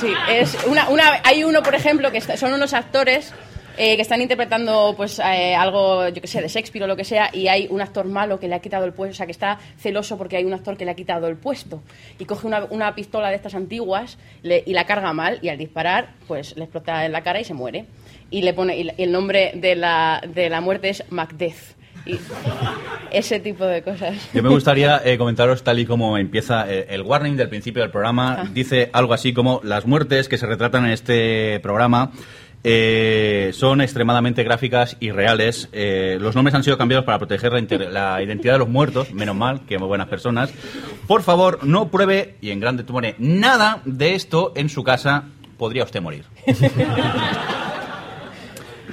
Sí, 0.00 0.12
es 0.30 0.58
una, 0.66 0.88
una, 0.88 1.20
hay 1.22 1.44
uno, 1.44 1.62
por 1.62 1.76
ejemplo, 1.76 2.10
que 2.10 2.20
son 2.20 2.52
unos 2.54 2.74
actores 2.74 3.32
eh, 3.78 3.96
que 3.96 4.02
están 4.02 4.20
interpretando 4.20 4.94
pues 4.96 5.18
eh, 5.20 5.54
algo, 5.54 6.08
yo 6.08 6.20
que 6.20 6.26
sé, 6.26 6.42
de 6.42 6.48
Shakespeare 6.48 6.84
o 6.84 6.86
lo 6.86 6.96
que 6.96 7.04
sea, 7.04 7.30
y 7.32 7.48
hay 7.48 7.66
un 7.70 7.80
actor 7.80 8.04
malo 8.06 8.38
que 8.40 8.48
le 8.48 8.54
ha 8.56 8.58
quitado 8.60 8.84
el 8.84 8.92
puesto, 8.92 9.12
o 9.12 9.16
sea, 9.16 9.26
que 9.26 9.32
está 9.32 9.58
celoso 9.78 10.18
porque 10.18 10.36
hay 10.36 10.44
un 10.44 10.52
actor 10.52 10.76
que 10.76 10.84
le 10.84 10.90
ha 10.90 10.94
quitado 10.94 11.28
el 11.28 11.36
puesto. 11.36 11.82
Y 12.18 12.24
coge 12.24 12.46
una, 12.46 12.64
una 12.70 12.94
pistola 12.94 13.30
de 13.30 13.36
estas 13.36 13.54
antiguas 13.54 14.18
le- 14.42 14.62
y 14.66 14.72
la 14.72 14.84
carga 14.84 15.12
mal, 15.12 15.38
y 15.42 15.48
al 15.48 15.58
disparar, 15.58 16.10
pues 16.26 16.56
le 16.56 16.64
explota 16.64 17.06
en 17.06 17.12
la 17.12 17.22
cara 17.22 17.40
y 17.40 17.44
se 17.44 17.54
muere. 17.54 17.86
Y 18.30 18.42
le 18.42 18.52
pone, 18.52 18.76
y 18.78 18.90
el 19.02 19.10
nombre 19.12 19.52
de 19.54 19.74
la, 19.76 20.20
de 20.26 20.50
la 20.50 20.60
muerte 20.60 20.90
es 20.90 21.04
Macbeth. 21.10 21.76
Y 22.06 22.18
ese 23.10 23.40
tipo 23.40 23.64
de 23.64 23.82
cosas. 23.82 24.14
Yo 24.32 24.42
me 24.42 24.48
gustaría 24.48 25.00
eh, 25.04 25.18
comentaros 25.18 25.62
tal 25.62 25.78
y 25.78 25.86
como 25.86 26.16
empieza 26.18 26.70
eh, 26.70 26.86
el 26.90 27.02
warning 27.02 27.36
del 27.36 27.48
principio 27.48 27.82
del 27.82 27.90
programa. 27.90 28.36
Ah. 28.40 28.48
Dice 28.52 28.90
algo 28.92 29.14
así 29.14 29.32
como 29.32 29.60
las 29.64 29.86
muertes 29.86 30.28
que 30.28 30.38
se 30.38 30.46
retratan 30.46 30.84
en 30.86 30.92
este 30.92 31.58
programa 31.60 32.12
eh, 32.64 33.50
son 33.54 33.80
extremadamente 33.80 34.42
gráficas 34.42 34.96
y 35.00 35.10
reales. 35.10 35.68
Eh, 35.72 36.18
los 36.20 36.34
nombres 36.34 36.54
han 36.54 36.64
sido 36.64 36.78
cambiados 36.78 37.04
para 37.04 37.18
proteger 37.18 37.52
la, 37.52 37.90
la 37.90 38.22
identidad 38.22 38.54
de 38.54 38.58
los 38.58 38.68
muertos, 38.68 39.12
menos 39.12 39.36
mal, 39.36 39.66
que 39.66 39.78
muy 39.78 39.88
buenas 39.88 40.08
personas. 40.08 40.52
Por 41.06 41.22
favor, 41.22 41.60
no 41.64 41.88
pruebe, 41.88 42.36
y 42.40 42.50
en 42.50 42.60
grande 42.60 42.84
tú 42.84 42.92
pone, 42.92 43.14
nada 43.18 43.82
de 43.84 44.14
esto 44.14 44.52
en 44.56 44.68
su 44.68 44.82
casa, 44.84 45.24
podría 45.56 45.84
usted 45.84 46.00
morir. 46.00 46.24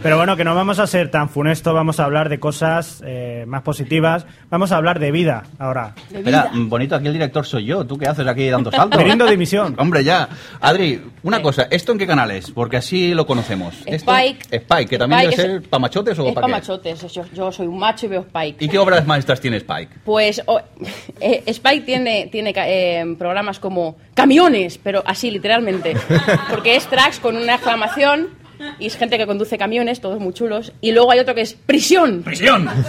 Pero 0.06 0.18
bueno, 0.18 0.38
que 0.38 0.44
no 0.44 0.54
vamos 0.54 0.78
a 0.78 0.86
ser 0.86 1.10
tan 1.10 1.30
funestos, 1.30 1.74
vamos 1.74 2.00
a 2.00 2.04
hablar 2.06 2.30
de 2.30 2.40
cosas 2.40 3.02
eh, 3.04 3.44
más 3.48 3.64
positivas. 3.64 4.28
Vamos 4.52 4.72
a 4.72 4.78
hablar 4.78 5.00
de 5.00 5.12
vida 5.12 5.46
ahora. 5.58 5.96
Espera, 6.14 6.52
mm, 6.54 6.70
bonito, 6.70 6.96
aquí 6.96 7.08
el 7.08 7.14
director 7.14 7.44
soy 7.44 7.66
yo. 7.66 7.88
¿Tú 7.88 7.98
qué 7.98 8.08
haces 8.08 8.28
aquí 8.28 8.48
dando 8.48 8.70
saltos? 8.72 9.00
Queriendo 9.00 9.26
dimisión. 9.26 9.74
Hombre, 9.80 10.04
ya. 10.04 10.30
Adri, 10.62 11.02
una 11.24 11.42
cosa, 11.42 11.64
¿esto 11.72 11.92
en 11.92 11.98
qué 11.98 12.06
canal 12.06 12.30
es? 12.30 12.52
Porque 12.52 12.78
así 12.78 13.16
lo 13.16 13.26
conocemos. 13.26 13.74
Esto- 13.88 14.12
Spike. 14.16 14.46
Spike, 14.58 14.88
que 14.92 14.98
también 15.00 15.22
Spike 15.22 15.42
debe 15.42 15.54
es- 15.58 15.62
ser 15.64 15.70
para 15.72 15.82
machotes 15.82 16.20
o 16.20 16.28
Es 16.28 16.34
para 16.36 16.36
para 16.36 16.48
qué? 16.48 16.52
machotes. 16.62 17.12
Yo, 17.12 17.24
yo 17.34 17.52
soy 17.52 17.66
un 17.66 17.80
macho 17.80 18.06
y 18.06 18.10
veo 18.10 18.22
Spike. 18.22 18.64
¿Y 18.64 18.70
qué 18.70 18.78
obras 18.78 19.08
maestras 19.08 19.42
tiene 19.42 19.58
Spike? 19.58 19.90
Pues 20.06 20.40
eh, 21.20 21.42
Spike 21.48 21.82
tiene, 21.84 22.30
tiene 22.32 22.54
ca- 22.54 22.70
eh, 22.70 23.04
programas 23.18 23.58
como 23.60 23.98
camiones, 24.14 24.78
pero 24.78 25.02
así 25.04 25.32
literalmente. 25.32 25.96
Porque 26.52 26.76
es 26.76 26.86
tracks 26.86 27.20
con 27.20 27.36
una 27.38 27.56
exclamación 27.56 28.45
y 28.80 28.88
es 28.88 28.98
gente 28.98 29.18
que 29.18 29.26
conduce 29.26 29.58
camiones, 29.58 30.02
todos 30.02 30.20
muy 30.20 30.34
chulos. 30.34 30.74
Y 30.82 30.92
luego 30.92 31.12
hay 31.12 31.20
otro 31.20 31.36
que 31.36 31.42
es 31.42 31.54
prisión. 31.54 32.24
¡Prisión! 32.24 32.70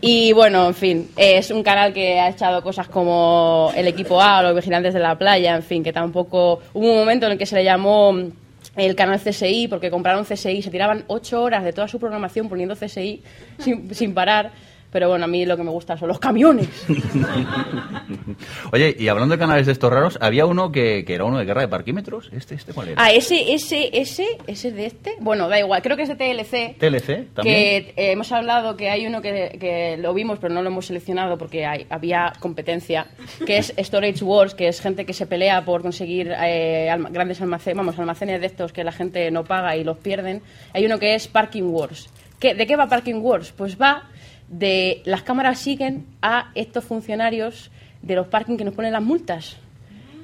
Y 0.00 0.32
bueno, 0.32 0.68
en 0.68 0.74
fin, 0.74 1.10
es 1.16 1.50
un 1.50 1.62
canal 1.64 1.92
que 1.92 2.20
ha 2.20 2.28
echado 2.28 2.62
cosas 2.62 2.86
como 2.88 3.72
el 3.74 3.88
equipo 3.88 4.22
A, 4.22 4.42
los 4.42 4.54
vigilantes 4.54 4.94
de 4.94 5.00
la 5.00 5.18
playa, 5.18 5.56
en 5.56 5.62
fin, 5.62 5.82
que 5.82 5.92
tampoco... 5.92 6.60
Hubo 6.72 6.92
un 6.92 6.98
momento 6.98 7.26
en 7.26 7.32
el 7.32 7.38
que 7.38 7.46
se 7.46 7.56
le 7.56 7.64
llamó 7.64 8.12
mm, 8.12 8.30
el 8.76 8.94
canal 8.94 9.20
CSI, 9.20 9.66
porque 9.66 9.90
compraron 9.90 10.24
CSI, 10.24 10.62
se 10.62 10.70
tiraban 10.70 11.04
ocho 11.08 11.42
horas 11.42 11.64
de 11.64 11.72
toda 11.72 11.88
su 11.88 11.98
programación 11.98 12.48
poniendo 12.48 12.76
CSI 12.76 13.22
sin, 13.58 13.92
sin 13.92 14.14
parar. 14.14 14.52
Pero 14.90 15.08
bueno, 15.08 15.26
a 15.26 15.28
mí 15.28 15.44
lo 15.44 15.56
que 15.56 15.62
me 15.62 15.70
gusta 15.70 15.96
son 15.98 16.08
los 16.08 16.18
camiones. 16.18 16.68
Oye, 18.72 18.96
y 18.98 19.08
hablando 19.08 19.34
de 19.34 19.38
canales 19.38 19.66
de 19.66 19.72
estos 19.72 19.92
raros, 19.92 20.18
había 20.20 20.46
uno 20.46 20.72
que, 20.72 21.04
que 21.04 21.14
era 21.14 21.24
uno 21.24 21.38
de 21.38 21.44
guerra 21.44 21.60
de 21.62 21.68
parquímetros. 21.68 22.30
¿Este, 22.32 22.54
este 22.54 22.72
cuál 22.72 22.88
era? 22.88 23.02
Ah, 23.04 23.12
ese, 23.12 23.52
ese, 23.52 23.90
ese, 23.92 24.26
ese 24.46 24.72
de 24.72 24.86
este. 24.86 25.14
Bueno, 25.20 25.48
da 25.48 25.58
igual, 25.58 25.82
creo 25.82 25.96
que 25.96 26.04
es 26.04 26.08
de 26.08 26.14
TLC. 26.16 26.78
TLC 26.78 27.34
también. 27.34 27.44
Que 27.44 27.76
eh, 27.96 28.12
hemos 28.12 28.32
hablado 28.32 28.76
que 28.76 28.88
hay 28.90 29.06
uno 29.06 29.20
que, 29.20 29.56
que 29.60 29.96
lo 29.98 30.14
vimos, 30.14 30.38
pero 30.40 30.54
no 30.54 30.62
lo 30.62 30.68
hemos 30.68 30.86
seleccionado 30.86 31.36
porque 31.38 31.66
hay- 31.66 31.86
había 31.90 32.32
competencia, 32.40 33.06
que 33.46 33.58
es 33.58 33.74
Storage 33.78 34.24
Wars, 34.24 34.54
que 34.54 34.68
es 34.68 34.80
gente 34.80 35.04
que 35.04 35.12
se 35.12 35.26
pelea 35.26 35.64
por 35.64 35.82
conseguir 35.82 36.32
eh, 36.42 36.88
alma- 36.90 37.10
grandes 37.10 37.40
almacenes, 37.40 37.76
vamos, 37.76 37.98
almacenes 37.98 38.40
de 38.40 38.46
estos 38.46 38.72
que 38.72 38.84
la 38.84 38.92
gente 38.92 39.30
no 39.30 39.44
paga 39.44 39.76
y 39.76 39.84
los 39.84 39.98
pierden. 39.98 40.42
Hay 40.72 40.86
uno 40.86 40.98
que 40.98 41.14
es 41.14 41.28
Parking 41.28 41.64
Wars. 41.64 42.08
¿Qué- 42.38 42.54
¿De 42.54 42.66
qué 42.66 42.76
va 42.76 42.86
Parking 42.88 43.16
Wars? 43.20 43.52
Pues 43.56 43.76
va 43.80 44.04
de 44.48 45.02
las 45.04 45.22
cámaras 45.22 45.58
siguen 45.58 46.06
a 46.22 46.50
estos 46.54 46.84
funcionarios 46.84 47.70
de 48.02 48.14
los 48.16 48.26
parking 48.28 48.56
que 48.56 48.64
nos 48.64 48.74
ponen 48.74 48.92
las 48.92 49.02
multas. 49.02 49.56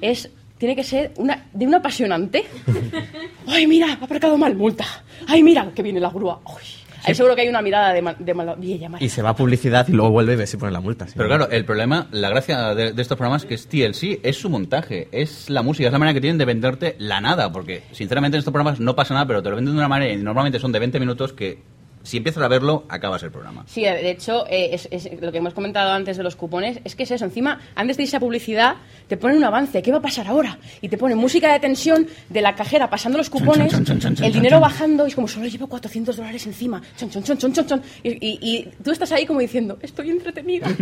Es 0.01 0.29
tiene 0.57 0.75
que 0.75 0.83
ser 0.85 1.11
una, 1.17 1.45
de 1.53 1.67
un 1.67 1.75
apasionante. 1.75 2.45
¡Ay, 3.47 3.67
mira! 3.67 3.97
Ha 3.99 4.05
aparcado 4.05 4.37
mal, 4.37 4.55
multa. 4.55 4.85
¡Ay, 5.27 5.43
mira! 5.43 5.69
Que 5.75 5.83
viene 5.83 5.99
la 5.99 6.09
grúa. 6.09 6.39
¡Ay! 6.45 6.65
Ahí 7.07 7.13
seguro 7.13 7.35
que 7.35 7.41
hay 7.41 7.49
una 7.49 7.61
mirada 7.61 7.93
de, 7.93 8.01
mal- 8.01 8.15
de 8.17 8.33
maravilla. 8.33 8.89
Y 8.99 9.09
se 9.09 9.21
va 9.21 9.29
a 9.29 9.35
publicidad 9.35 9.87
y 9.87 9.91
luego 9.91 10.09
vuelve 10.09 10.33
y 10.33 10.35
ve 10.37 10.47
si 10.47 10.57
pone 10.57 10.71
la 10.71 10.79
multa. 10.79 11.05
sí. 11.05 11.13
Pero 11.15 11.27
claro, 11.29 11.49
el 11.51 11.63
problema, 11.63 12.07
la 12.11 12.29
gracia 12.29 12.73
de, 12.73 12.93
de 12.93 13.01
estos 13.01 13.15
programas 13.15 13.45
que 13.45 13.53
es 13.53 13.67
TLC, 13.67 14.21
es 14.23 14.37
su 14.37 14.49
montaje, 14.49 15.07
es 15.11 15.47
la 15.51 15.61
música, 15.61 15.87
es 15.87 15.91
la 15.93 15.99
manera 15.99 16.15
que 16.15 16.21
tienen 16.21 16.39
de 16.39 16.45
venderte 16.45 16.95
la 16.97 17.21
nada, 17.21 17.51
porque 17.51 17.83
sinceramente 17.91 18.37
en 18.37 18.39
estos 18.39 18.51
programas 18.51 18.79
no 18.79 18.95
pasa 18.95 19.13
nada, 19.13 19.27
pero 19.27 19.43
te 19.43 19.51
lo 19.51 19.55
venden 19.57 19.75
de 19.75 19.79
una 19.79 19.87
manera 19.87 20.13
y 20.13 20.17
normalmente 20.17 20.57
son 20.57 20.71
de 20.71 20.79
20 20.79 20.99
minutos 20.99 21.33
que 21.33 21.59
si 22.05 22.17
empiezas 22.17 22.41
a 22.43 22.47
verlo, 22.47 22.85
acabas 22.87 23.21
el 23.23 23.31
programa. 23.31 23.65
Sí, 23.67 23.81
de 23.81 24.09
hecho, 24.11 24.45
eh, 24.47 24.69
es, 24.73 24.87
es 24.91 25.21
lo 25.21 25.31
que 25.31 25.39
hemos 25.39 25.53
comentado 25.53 25.91
antes 25.91 26.15
de 26.17 26.23
los 26.23 26.35
cupones, 26.35 26.79
es 26.83 26.95
que 26.95 27.03
es 27.03 27.11
eso. 27.11 27.25
Encima, 27.25 27.59
antes 27.75 27.97
de 27.97 28.03
irse 28.03 28.15
a 28.15 28.19
publicidad, 28.19 28.75
te 29.07 29.17
ponen 29.17 29.37
un 29.37 29.43
avance. 29.43 29.81
¿Qué 29.81 29.91
va 29.91 29.97
a 29.97 30.01
pasar 30.01 30.27
ahora? 30.27 30.57
Y 30.81 30.87
te 30.89 30.97
ponen 30.97 31.17
música 31.17 31.51
de 31.51 31.59
tensión 31.59 32.07
de 32.29 32.41
la 32.41 32.55
cajera 32.55 32.89
pasando 32.89 33.17
los 33.17 33.29
cupones, 33.29 33.71
chon, 33.71 33.83
chon, 33.83 33.99
chon, 33.99 34.15
chon, 34.15 34.25
el 34.25 34.31
dinero 34.33 34.59
bajando, 34.59 35.05
y 35.05 35.09
es 35.09 35.15
como, 35.15 35.27
solo 35.27 35.47
llevo 35.47 35.67
400 35.67 36.15
dólares 36.15 36.45
encima. 36.45 36.81
Chon, 36.97 37.09
chon, 37.09 37.23
chon, 37.23 37.37
chon, 37.37 37.53
chon, 37.53 37.65
chon. 37.67 37.81
Y, 38.03 38.09
y- 38.11 38.39
y 38.41 38.69
tú 38.83 38.91
estás 38.91 39.11
ahí 39.11 39.25
como 39.25 39.39
diciendo, 39.39 39.77
estoy 39.81 40.09
entretenida. 40.11 40.67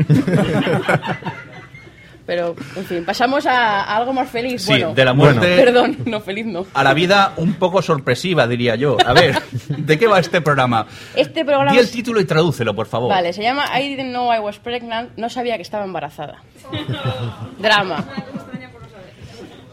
Pero, 2.25 2.55
en 2.77 2.85
fin, 2.85 3.03
pasamos 3.05 3.45
a, 3.45 3.81
a 3.83 3.97
algo 3.97 4.13
más 4.13 4.29
feliz. 4.29 4.61
Sí, 4.61 4.71
bueno, 4.71 4.93
de 4.93 5.03
la 5.05 5.13
muerte 5.13 5.57
Perdón, 5.63 5.97
no, 6.05 6.21
feliz 6.21 6.45
no. 6.45 6.65
a 6.73 6.83
la 6.83 6.93
vida 6.93 7.33
un 7.37 7.55
poco 7.55 7.81
sorpresiva, 7.81 8.47
diría 8.47 8.75
yo. 8.75 8.95
A 9.05 9.11
ver, 9.13 9.41
¿de 9.67 9.99
qué 9.99 10.07
va 10.07 10.19
este 10.19 10.39
programa? 10.39 10.87
Este 11.15 11.43
programa 11.43 11.71
Di 11.73 11.79
el 11.79 11.85
es- 11.85 11.91
título 11.91 12.21
y 12.21 12.25
tradúcelo, 12.25 12.73
por 12.73 12.87
favor. 12.87 13.09
Vale, 13.09 13.33
se 13.33 13.41
llama 13.43 13.65
I 13.79 13.89
didn't 13.89 14.11
know 14.11 14.33
I 14.33 14.39
was 14.39 14.57
pregnant. 14.59 15.09
No 15.17 15.29
sabía 15.29 15.57
que 15.57 15.63
estaba 15.63 15.83
embarazada. 15.83 16.41
Drama. 17.59 18.05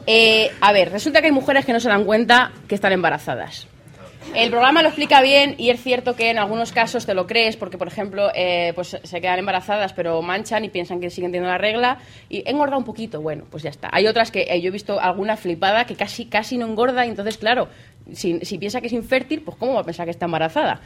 Eh, 0.06 0.50
a 0.60 0.72
ver, 0.72 0.90
resulta 0.90 1.20
que 1.20 1.26
hay 1.28 1.32
mujeres 1.32 1.64
que 1.64 1.72
no 1.72 1.78
se 1.80 1.88
dan 1.88 2.04
cuenta 2.04 2.50
que 2.66 2.74
están 2.74 2.92
embarazadas. 2.92 3.68
El 4.34 4.50
programa 4.50 4.82
lo 4.82 4.88
explica 4.88 5.20
bien 5.22 5.56
y 5.58 5.70
es 5.70 5.82
cierto 5.82 6.14
que 6.14 6.30
en 6.30 6.38
algunos 6.38 6.70
casos 6.70 7.04
te 7.04 7.14
lo 7.14 7.26
crees 7.26 7.56
porque, 7.56 7.78
por 7.78 7.88
ejemplo, 7.88 8.28
eh, 8.34 8.72
pues 8.74 8.96
se 9.02 9.20
quedan 9.20 9.40
embarazadas 9.40 9.92
pero 9.92 10.22
manchan 10.22 10.64
y 10.64 10.68
piensan 10.68 11.00
que 11.00 11.10
siguen 11.10 11.32
teniendo 11.32 11.50
la 11.50 11.58
regla 11.58 11.98
y 12.28 12.48
engorda 12.48 12.76
un 12.76 12.84
poquito. 12.84 13.20
Bueno, 13.20 13.44
pues 13.50 13.62
ya 13.64 13.70
está. 13.70 13.88
Hay 13.92 14.06
otras 14.06 14.30
que 14.30 14.42
eh, 14.48 14.60
yo 14.60 14.68
he 14.68 14.70
visto 14.70 15.00
alguna 15.00 15.36
flipada 15.36 15.84
que 15.84 15.96
casi 15.96 16.26
casi 16.26 16.58
no 16.58 16.66
engorda 16.66 17.04
y 17.06 17.08
entonces, 17.08 17.38
claro, 17.38 17.68
si, 18.12 18.38
piensa 18.58 18.80
que 18.80 18.86
es 18.86 18.92
infértil, 18.92 19.42
pues 19.42 19.56
¿cómo 19.56 19.74
va 19.74 19.80
a 19.80 19.84
pensar 19.84 20.04
que 20.04 20.12
está 20.12 20.26
embarazada? 20.26 20.80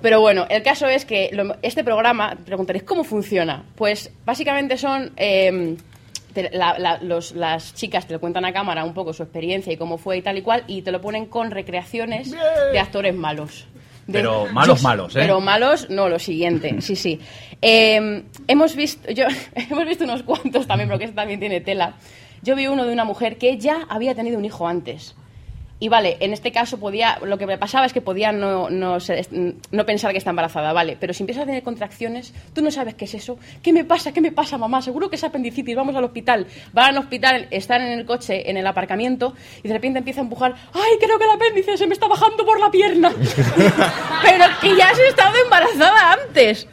Pero 0.00 0.20
bueno, 0.20 0.46
el 0.48 0.62
caso 0.62 0.86
es 0.86 1.04
que 1.04 1.30
este 1.62 1.82
programa, 1.82 2.36
preguntaréis, 2.44 2.84
¿cómo 2.84 3.02
funciona? 3.02 3.64
Pues 3.74 4.12
básicamente 4.24 4.76
son... 4.76 5.12
eh, 5.16 5.76
te- 6.42 6.50
la- 6.56 6.78
la- 6.78 6.98
los- 7.02 7.32
las 7.32 7.74
chicas 7.74 8.06
te 8.06 8.12
lo 8.14 8.20
cuentan 8.20 8.44
a 8.44 8.52
cámara 8.52 8.84
un 8.84 8.92
poco 8.94 9.12
su 9.12 9.22
experiencia 9.22 9.72
y 9.72 9.76
cómo 9.76 9.96
fue 9.98 10.18
y 10.18 10.22
tal 10.22 10.36
y 10.38 10.42
cual, 10.42 10.64
y 10.66 10.82
te 10.82 10.92
lo 10.92 11.00
ponen 11.00 11.26
con 11.26 11.50
recreaciones 11.50 12.30
de 12.72 12.78
actores 12.78 13.14
malos. 13.14 13.66
De- 14.06 14.12
Pero 14.20 14.46
malos, 14.52 14.82
malos, 14.82 15.16
¿eh? 15.16 15.20
Pero 15.20 15.40
malos, 15.40 15.90
no, 15.90 16.08
lo 16.08 16.18
siguiente, 16.18 16.80
sí, 16.80 16.94
sí. 16.94 17.18
Eh, 17.62 18.22
hemos 18.46 18.76
visto, 18.76 19.10
yo, 19.10 19.24
hemos 19.54 19.84
visto 19.86 20.04
unos 20.04 20.22
cuantos 20.22 20.66
también, 20.66 20.88
porque 20.88 21.04
este 21.04 21.16
también 21.16 21.40
tiene 21.40 21.60
tela. 21.60 21.94
Yo 22.42 22.54
vi 22.54 22.66
uno 22.68 22.84
de 22.84 22.92
una 22.92 23.04
mujer 23.04 23.38
que 23.38 23.58
ya 23.58 23.86
había 23.88 24.14
tenido 24.14 24.38
un 24.38 24.44
hijo 24.44 24.68
antes. 24.68 25.16
Y 25.78 25.90
vale, 25.90 26.16
en 26.20 26.32
este 26.32 26.52
caso 26.52 26.78
podía, 26.80 27.18
lo 27.22 27.36
que 27.36 27.46
me 27.46 27.58
pasaba 27.58 27.84
es 27.84 27.92
que 27.92 28.00
podía 28.00 28.32
no, 28.32 28.70
no, 28.70 28.96
no 29.72 29.84
pensar 29.86 30.12
que 30.12 30.16
está 30.18 30.30
embarazada, 30.30 30.72
vale, 30.72 30.96
pero 30.98 31.12
si 31.12 31.22
empiezas 31.22 31.42
a 31.42 31.46
tener 31.46 31.62
contracciones, 31.62 32.32
tú 32.54 32.62
no 32.62 32.70
sabes 32.70 32.94
qué 32.94 33.04
es 33.04 33.12
eso. 33.12 33.38
¿Qué 33.62 33.74
me 33.74 33.84
pasa? 33.84 34.10
¿Qué 34.12 34.22
me 34.22 34.32
pasa, 34.32 34.56
mamá? 34.56 34.80
Seguro 34.80 35.10
que 35.10 35.16
es 35.16 35.24
apendicitis, 35.24 35.76
vamos 35.76 35.94
al 35.94 36.04
hospital. 36.04 36.46
Van 36.72 36.90
al 36.96 36.98
hospital, 37.02 37.46
están 37.50 37.82
en 37.82 37.98
el 37.98 38.06
coche, 38.06 38.48
en 38.50 38.56
el 38.56 38.66
aparcamiento, 38.66 39.34
y 39.62 39.68
de 39.68 39.74
repente 39.74 39.98
empieza 39.98 40.20
a 40.20 40.24
empujar, 40.24 40.54
¡ay, 40.72 40.92
creo 40.98 41.18
que 41.18 41.24
el 41.24 41.30
apéndice 41.32 41.76
se 41.76 41.86
me 41.86 41.92
está 41.92 42.08
bajando 42.08 42.46
por 42.46 42.58
la 42.58 42.70
pierna! 42.70 43.12
pero 44.22 44.44
que 44.62 44.76
ya 44.76 44.88
has 44.88 44.98
estado 44.98 45.34
embarazada 45.44 46.12
antes. 46.14 46.66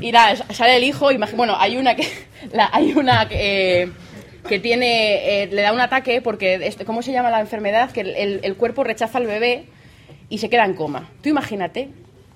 Y 0.00 0.10
nada, 0.12 0.34
sale 0.52 0.76
el 0.76 0.82
hijo, 0.84 1.08
bueno, 1.36 1.54
hay 1.58 1.76
una 1.76 1.94
que, 1.94 2.08
la- 2.52 2.70
hay 2.72 2.92
una 2.94 3.28
que, 3.28 3.90
que 4.48 4.58
tiene, 4.58 5.42
eh, 5.42 5.46
le 5.48 5.62
da 5.62 5.72
un 5.72 5.80
ataque 5.80 6.20
porque, 6.22 6.54
este, 6.66 6.84
¿cómo 6.84 7.02
se 7.02 7.12
llama 7.12 7.30
la 7.30 7.40
enfermedad? 7.40 7.90
Que 7.90 8.00
el, 8.00 8.10
el- 8.16 8.40
el 8.42 8.56
cuerpo 8.56 8.84
rechaza 8.84 9.18
al 9.18 9.26
bebé 9.26 9.64
y 10.28 10.38
se 10.38 10.48
queda 10.48 10.64
en 10.64 10.74
coma. 10.74 11.08
Tú 11.22 11.28
imagínate 11.28 11.88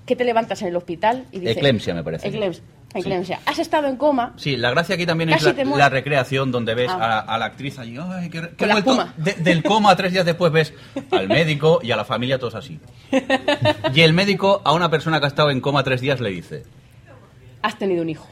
que 0.05 0.15
te 0.15 0.23
levantas 0.23 0.61
en 0.61 0.67
el 0.69 0.75
hospital 0.75 1.25
y 1.31 1.39
dices... 1.39 1.57
Me 1.95 2.03
parece. 2.03 2.29
Eclems- 2.31 2.61
eclampsia. 2.93 3.39
Has 3.45 3.59
estado 3.59 3.87
en 3.89 3.97
coma, 3.97 4.33
Sí, 4.37 4.55
la 4.55 4.69
gracia 4.71 4.95
aquí 4.95 5.05
también 5.05 5.29
es 5.31 5.43
la, 5.75 5.89
recreación 5.89 6.51
donde 6.51 6.75
ves 6.75 6.89
Ah. 6.91 6.95
a, 6.95 7.07
la, 7.09 7.19
a 7.19 7.37
la 7.39 7.45
actriz 7.45 7.77
allí, 7.79 7.97
ay, 7.99 8.29
vuelto 8.57 9.05
de- 9.17 9.33
del 9.33 9.63
coma 9.63 9.95
tres 9.97 10.13
días 10.13 10.25
después 10.25 10.51
ves 10.51 10.73
al 11.11 11.27
médico 11.27 11.79
y 11.83 11.91
a 11.91 11.97
la 11.97 12.05
familia 12.05 12.39
todos 12.39 12.55
así. 12.55 12.79
Y 13.93 13.99
el 14.01 14.13
médico 14.13 14.61
a 14.63 14.71
una 14.73 14.89
persona 14.89 15.19
que 15.19 15.25
ha 15.25 15.27
estado 15.27 15.49
en 15.51 15.59
coma 15.59 15.83
tres 15.83 15.99
días 15.99 16.21
le 16.21 16.29
dice, 16.29 16.63
has 17.63 17.77
tenido 17.77 18.01
un 18.03 18.09
hijo. 18.09 18.27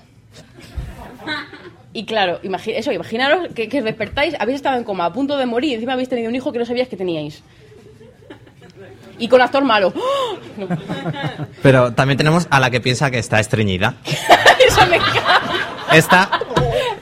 Y 1.94 2.06
claro, 2.06 2.42
imagi- 2.42 2.74
eso, 2.76 2.92
imaginaros 2.92 3.54
que, 3.54 3.70
que 3.70 3.82
despertáis, 3.84 4.34
habéis 4.40 4.56
estado 4.58 4.78
en 4.78 4.84
coma, 4.84 5.06
a 5.06 5.14
punto 5.14 5.38
de 5.38 5.46
morir, 5.46 5.72
y 5.72 5.74
encima 5.76 5.94
habéis 5.94 6.10
tenido 6.10 6.28
un 6.30 6.36
hijo 6.36 6.52
que 6.52 6.60
no 6.60 6.66
sabíais 6.66 6.90
que 6.90 6.98
teníais. 6.98 7.44
Y 9.20 9.28
con 9.28 9.40
actor 9.42 9.64
malo. 9.64 9.94
¡Oh! 9.96 10.38
No. 10.58 10.68
Pero 11.62 11.94
también 11.94 12.18
tenemos 12.18 12.48
a 12.50 12.60
la 12.60 12.72
que 12.72 12.82
piensa 12.82 13.12
que 13.12 13.20
está 13.20 13.40
estreñida. 13.40 13.96
Eso 14.68 14.86
me 14.88 14.96
encanta. 14.96 15.42
Esta 15.94 16.40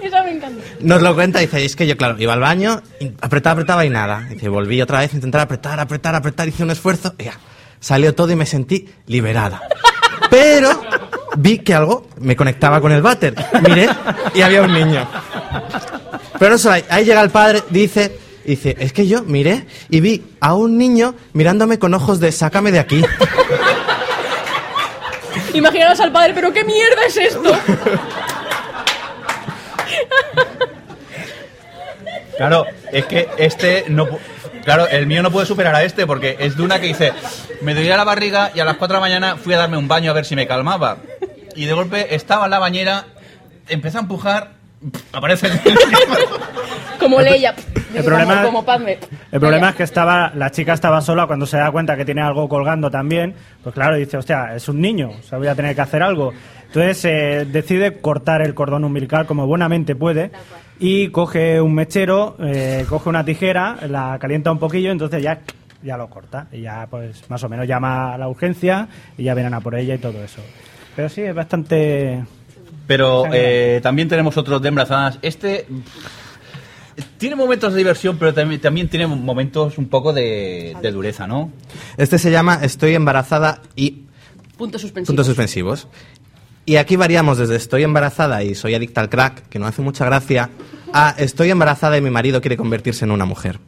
Eso 0.02 0.22
me 0.26 0.32
encanta. 0.32 0.62
nos 0.82 1.02
lo 1.02 1.16
cuenta 1.16 1.42
y 1.42 1.46
dice, 1.46 1.64
es 1.64 1.76
que 1.78 1.88
yo, 1.88 1.96
claro, 1.96 2.16
iba 2.20 2.34
al 2.34 2.42
baño, 2.42 2.82
apretaba, 3.22 3.54
apretaba 3.54 3.86
y 3.86 3.90
nada. 3.90 4.28
Dice, 4.30 4.50
volví 4.50 4.82
otra 4.82 5.00
vez 5.00 5.14
a 5.14 5.16
intentar 5.16 5.40
apretar, 5.42 5.80
apretar, 5.80 6.14
apretar, 6.16 6.48
hice 6.50 6.64
un 6.64 6.72
esfuerzo 6.72 7.14
y 7.18 7.24
ya, 7.26 7.34
salió 7.80 8.14
todo 8.14 8.30
y 8.32 8.36
me 8.36 8.46
sentí 8.46 8.90
liberada. 9.08 9.62
Pero 10.30 10.70
vi 11.38 11.60
que 11.60 11.74
algo 11.74 12.08
me 12.20 12.36
conectaba 12.36 12.82
con 12.82 12.92
el 12.92 13.02
váter. 13.02 13.36
Miré 13.62 13.90
y 14.34 14.42
había 14.42 14.62
un 14.62 14.74
niño. 14.74 15.08
Pero 16.40 16.52
no 16.52 16.58
solo 16.58 16.76
ahí, 16.76 16.86
ahí 16.90 17.06
llega 17.06 17.22
el 17.22 17.30
padre, 17.30 17.64
dice, 17.70 18.18
Dice, 18.44 18.76
es 18.80 18.92
que 18.92 19.08
yo 19.08 19.22
miré 19.24 19.66
y 19.90 20.02
vi 20.02 20.24
a 20.40 20.56
un 20.56 20.78
niño 20.78 21.14
mirándome 21.34 21.78
con 21.78 21.94
ojos 21.94 22.20
de 22.20 22.32
sácame 22.32 22.72
de 22.72 22.80
aquí. 22.80 23.04
Imaginaos 25.54 26.00
al 26.00 26.12
padre, 26.12 26.34
pero 26.34 26.52
¿qué 26.52 26.64
mierda 26.64 27.06
es 27.06 27.18
esto? 27.18 27.52
Claro, 32.38 32.66
es 32.92 33.06
que 33.06 33.30
este 33.38 33.86
no. 33.90 34.08
Claro, 34.64 34.88
el 34.88 35.06
mío 35.06 35.22
no 35.22 35.30
puede 35.30 35.46
superar 35.46 35.76
a 35.76 35.84
este 35.84 36.08
porque 36.08 36.38
es 36.40 36.58
de 36.58 36.64
una 36.64 36.80
que 36.80 36.88
dice: 36.88 37.14
Me 37.62 37.76
dolía 37.76 37.96
la 37.98 38.04
barriga 38.04 38.52
y 38.56 38.60
a 38.60 38.66
las 38.66 38.78
4 38.78 38.96
de 38.96 38.98
la 38.98 39.00
mañana 39.00 39.38
fui 39.38 39.54
a 39.54 39.58
darme 39.58 39.78
un 39.78 39.88
baño 39.88 40.10
a 40.10 40.14
ver 40.16 40.26
si 40.26 40.36
me 40.36 40.48
calmaba. 40.48 40.98
Y 41.56 41.66
de 41.66 41.74
golpe 41.74 42.14
estaba 42.16 42.46
en 42.46 42.52
la 42.52 42.60
bañera, 42.60 43.06
empezó 43.68 43.98
a 44.00 44.02
empujar, 44.02 44.52
aparece 45.14 45.48
el 45.48 45.60
Como 47.00 47.20
Leia. 47.20 47.54
el 47.96 48.04
problema- 48.04 48.36
como, 48.44 48.46
como 48.48 48.66
Padme. 48.66 48.98
El 49.32 49.40
problema 49.40 49.70
es 49.70 49.76
que 49.76 49.84
estaba 49.84 50.32
la 50.36 50.52
chica 50.52 50.74
estaba 50.74 51.02
sola 51.02 51.26
cuando 51.28 51.46
se 51.46 51.58
da 51.58 51.72
cuenta 51.72 51.98
que 51.98 52.06
tiene 52.06 52.22
algo 52.22 52.48
colgando 52.48 52.90
también. 52.92 53.34
Pues 53.64 53.74
claro, 53.74 53.96
dice, 53.96 54.18
hostia, 54.18 54.56
es 54.56 54.70
un 54.70 54.80
niño, 54.80 55.10
o 55.20 55.24
sea, 55.24 55.38
voy 55.38 55.48
a 55.48 55.56
tener 55.56 55.74
que 55.76 55.82
hacer 55.82 56.04
algo. 56.04 56.32
Entonces 56.68 57.04
eh, 57.06 57.46
decide 57.52 58.00
cortar 58.00 58.42
el 58.42 58.54
cordón 58.54 58.86
umbilical 58.86 59.26
como 59.26 59.46
buenamente 59.48 59.96
puede 59.96 60.32
y 60.80 61.10
coge 61.10 61.60
un 61.60 61.74
mechero, 61.76 62.38
eh, 62.40 62.86
coge 62.88 63.10
una 63.10 63.26
tijera, 63.26 63.78
la 63.90 64.18
calienta 64.20 64.52
un 64.52 64.60
poquillo, 64.60 64.92
entonces 64.92 65.22
ya 65.22 65.40
ya 65.84 65.98
lo 65.98 66.08
corta 66.12 66.46
y 66.52 66.62
ya 66.62 66.86
pues 66.90 67.28
más 67.30 67.44
o 67.44 67.50
menos 67.50 67.68
llama 67.68 68.14
a 68.14 68.18
la 68.20 68.28
urgencia 68.30 68.88
y 69.18 69.24
ya 69.24 69.34
vienen 69.34 69.56
a 69.56 69.60
por 69.62 69.74
ella 69.76 69.96
y 69.96 69.98
todo 69.98 70.24
eso. 70.24 70.40
Pero 70.96 71.10
sí, 71.10 71.22
es 71.22 71.36
bastante... 71.36 72.24
Pero 72.88 73.26
eh, 73.32 73.80
también 73.82 74.10
tenemos 74.10 74.36
otros 74.38 74.62
de 74.62 74.68
embarazadas. 74.70 75.18
Este 75.22 75.66
tiene 77.18 77.36
momentos 77.36 77.72
de 77.74 77.78
diversión, 77.78 78.18
pero 78.18 78.34
también, 78.34 78.60
también 78.60 78.90
tiene 78.90 79.08
momentos 79.08 79.78
un 79.78 79.88
poco 79.88 80.12
de, 80.12 80.76
de 80.82 80.92
dureza, 80.92 81.26
¿no? 81.26 81.52
Este 81.98 82.18
se 82.18 82.32
llama 82.32 82.60
Estoy 82.64 82.96
embarazada 82.96 83.62
y 83.76 84.04
Puntos 84.58 84.82
suspensivos. 84.82 85.08
puntos 85.08 85.26
suspensivos. 85.26 85.88
Y 86.66 86.76
aquí 86.76 86.96
variamos 86.96 87.38
desde 87.38 87.56
estoy 87.56 87.84
embarazada 87.84 88.44
y 88.44 88.54
soy 88.54 88.76
adicta 88.76 89.02
al 89.02 89.10
crack, 89.10 89.48
que 89.50 89.58
no 89.58 89.66
hace 89.66 89.82
mucha 89.82 90.06
gracia, 90.06 90.50
a 90.94 91.16
estoy 91.18 91.50
embarazada 91.50 91.98
y 91.98 92.02
mi 92.02 92.12
marido 92.12 92.42
quiere 92.42 92.58
convertirse 92.58 93.06
en 93.06 93.12
una 93.12 93.26
mujer. 93.26 93.60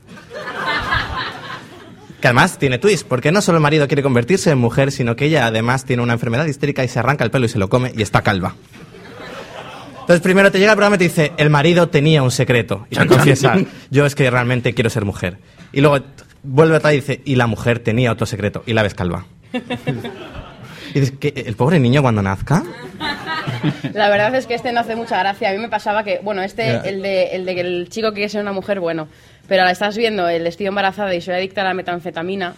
Que 2.24 2.30
además 2.30 2.58
tiene 2.58 2.78
twist, 2.78 3.06
porque 3.06 3.34
no 3.34 3.42
solo 3.42 3.58
el 3.58 3.62
marido 3.62 3.86
quiere 3.86 4.02
convertirse 4.02 4.50
en 4.50 4.58
mujer, 4.58 4.94
sino 4.94 5.18
que 5.18 5.26
ella 5.26 5.46
además 5.46 5.84
tiene 5.84 6.02
una 6.04 6.14
enfermedad 6.14 6.46
histérica 6.46 6.82
y 6.82 6.88
se 6.88 6.98
arranca 6.98 7.26
el 7.26 7.32
pelo 7.32 7.48
y 7.48 7.50
se 7.50 7.60
lo 7.60 7.68
come 7.68 7.92
y 7.98 8.02
está 8.02 8.22
calva. 8.22 8.56
Entonces 10.00 10.22
primero 10.22 10.50
te 10.50 10.58
llega 10.58 10.72
el 10.72 10.78
programa 10.78 10.96
y 10.96 11.00
te 11.00 11.04
dice, 11.04 11.34
el 11.36 11.50
marido 11.50 11.90
tenía 11.90 12.24
un 12.24 12.32
secreto. 12.32 12.88
Y 12.90 12.96
te 12.96 13.08
confiesa, 13.08 13.58
yo 13.92 14.06
es 14.06 14.16
que 14.16 14.32
realmente 14.32 14.74
quiero 14.74 14.90
ser 14.90 15.04
mujer. 15.04 15.40
Y 15.74 15.82
luego 15.82 16.06
vuelve 16.44 16.78
atrás 16.78 16.94
y 16.94 16.96
dice, 16.96 17.22
y 17.26 17.36
la 17.36 17.46
mujer 17.46 17.80
tenía 17.80 18.14
otro 18.14 18.26
secreto, 18.26 18.64
y 18.66 18.72
la 18.72 18.84
ves 18.84 18.94
calva. 18.94 19.26
Y 20.94 21.00
dices, 21.00 21.14
¿que 21.20 21.34
¿el 21.46 21.56
pobre 21.56 21.80
niño 21.80 22.02
cuando 22.02 22.22
nazca? 22.22 22.64
La 23.94 24.10
verdad 24.10 24.34
es 24.36 24.46
que 24.48 24.54
este 24.56 24.72
no 24.72 24.80
hace 24.82 24.96
mucha 24.96 25.18
gracia. 25.20 25.50
A 25.50 25.54
mí 25.54 25.58
me 25.60 25.70
pasaba 25.70 26.04
que, 26.04 26.20
bueno, 26.24 26.42
este, 26.42 26.88
el, 26.90 27.02
de, 27.02 27.28
el 27.36 27.46
de 27.46 27.56
que 27.56 27.62
el 27.62 27.90
chico 27.90 28.14
quiere 28.14 28.30
ser 28.30 28.42
una 28.42 28.52
mujer, 28.54 28.80
bueno. 28.80 29.08
Pero 29.48 29.62
ahora 29.62 29.72
estás 29.72 29.98
viendo 29.98 30.28
el 30.28 30.46
estoy 30.48 30.68
embarazada 30.68 31.14
y 31.14 31.22
soy 31.22 31.34
adicta 31.36 31.62
a 31.62 31.66
la 31.66 31.74
metanfetamina. 31.74 32.54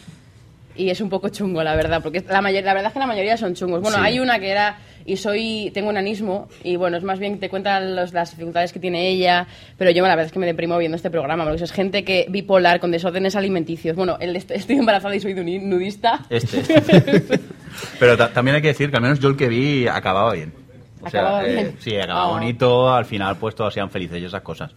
Y 0.76 0.90
es 0.90 1.00
un 1.02 1.10
poco 1.10 1.30
chungo, 1.30 1.64
la 1.64 1.76
verdad. 1.76 2.02
Porque 2.04 2.24
la, 2.28 2.42
la 2.42 2.52
verdad 2.52 2.88
es 2.88 2.94
que 2.94 3.00
la 3.00 3.08
mayoría 3.08 3.38
son 3.38 3.56
chungos. 3.56 3.82
Bueno, 3.82 3.98
Sí. 3.98 4.04
hay 4.04 4.20
una 4.20 4.40
que 4.40 4.50
era. 4.52 4.78
Y 5.06 5.18
soy. 5.18 5.70
Tengo 5.74 5.90
un 5.90 5.98
anismo. 5.98 6.48
Y 6.64 6.76
bueno, 6.78 6.98
es 6.98 7.04
más 7.04 7.20
bien 7.20 7.36
que 7.36 7.40
te 7.42 7.50
cuenta 7.50 7.80
los- 7.80 8.12
las 8.12 8.32
dificultades 8.32 8.74
que 8.74 8.80
tiene 8.80 9.08
ella. 9.10 9.46
Pero 9.78 9.92
yo, 9.92 10.02
la 10.04 10.10
verdad 10.10 10.26
es 10.26 10.32
que 10.32 10.40
me 10.40 10.48
deprimo 10.48 10.78
viendo 10.78 10.96
este 10.98 11.12
programa. 11.12 11.44
Porque 11.46 11.64
es 11.64 11.72
gente 11.72 12.04
que 12.04 12.26
bipolar, 12.30 12.80
con 12.80 12.90
desórdenes 12.92 13.36
alimenticios. 13.36 13.96
Bueno, 13.96 14.18
el 14.20 14.36
estoy 14.36 14.76
embarazada 14.78 15.16
y 15.16 15.20
soy 15.20 15.34
nudista. 15.36 16.26
Este. 16.30 16.64
Pero 18.00 18.18
ta- 18.18 18.30
también 18.34 18.56
hay 18.56 18.62
que 18.62 18.70
decir 18.70 18.90
que 18.90 18.96
al 18.98 19.02
menos 19.04 19.20
yo 19.20 19.30
el 19.30 19.36
que 19.38 19.48
vi 19.48 19.88
acababa 19.88 20.34
bien. 20.34 20.54
O 21.02 21.10
sea, 21.10 21.22
Acababa 21.22 21.48
eh, 21.48 21.74
sí, 21.80 21.96
acababa 21.98 22.30
Oh. 22.30 22.34
bonito, 22.34 22.92
al 22.94 23.06
final 23.06 23.38
pues 23.38 23.54
todos 23.54 23.74
sean 23.74 23.90
felices 23.92 24.20
y 24.22 24.26
esas 24.26 24.42
cosas. 24.42 24.72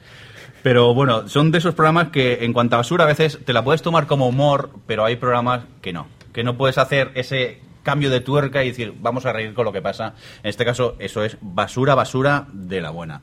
Pero 0.62 0.92
bueno, 0.92 1.28
son 1.28 1.50
de 1.50 1.58
esos 1.58 1.74
programas 1.74 2.08
que 2.08 2.44
en 2.44 2.52
cuanto 2.52 2.74
a 2.74 2.78
basura 2.78 3.04
a 3.04 3.06
veces 3.06 3.38
te 3.44 3.52
la 3.52 3.62
puedes 3.64 3.80
tomar 3.80 4.06
como 4.06 4.26
humor, 4.28 4.70
pero 4.86 5.04
hay 5.04 5.16
programas 5.16 5.62
que 5.80 5.92
no. 5.92 6.06
Que 6.34 6.42
no 6.44 6.58
puedes 6.58 6.76
hacer 6.76 7.12
ese 7.14 7.60
cambio 7.82 8.10
de 8.10 8.20
tuerca 8.20 8.64
y 8.64 8.68
decir, 8.68 8.94
vamos 9.00 9.24
a 9.26 9.32
reír 9.32 9.54
con 9.54 9.64
lo 9.64 9.72
que 9.72 9.82
pasa. 9.82 10.14
En 10.42 10.50
este 10.50 10.64
caso, 10.64 10.96
eso 10.98 11.24
es 11.24 11.36
basura, 11.40 11.94
basura 11.94 12.46
de 12.52 12.80
la 12.80 12.90
buena. 12.90 13.20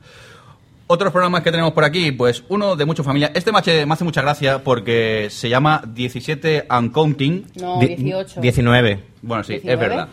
Otros 0.88 1.10
programas 1.10 1.42
que 1.42 1.50
tenemos 1.50 1.72
por 1.72 1.82
aquí, 1.82 2.12
pues 2.12 2.44
uno 2.48 2.76
de 2.76 2.84
mucha 2.84 3.02
familia. 3.02 3.32
Este 3.34 3.50
me 3.50 3.58
hace, 3.58 3.84
me 3.86 3.92
hace 3.94 4.04
mucha 4.04 4.22
gracia 4.22 4.62
porque 4.62 5.26
se 5.30 5.48
llama 5.48 5.82
17 5.86 6.66
and 6.68 6.92
Counting. 6.92 7.46
No, 7.60 7.80
Di- 7.80 7.96
18. 7.96 8.40
19. 8.40 9.02
Bueno, 9.22 9.42
sí, 9.42 9.54
es 9.54 9.62
19. 9.62 9.88
verdad. 9.88 10.08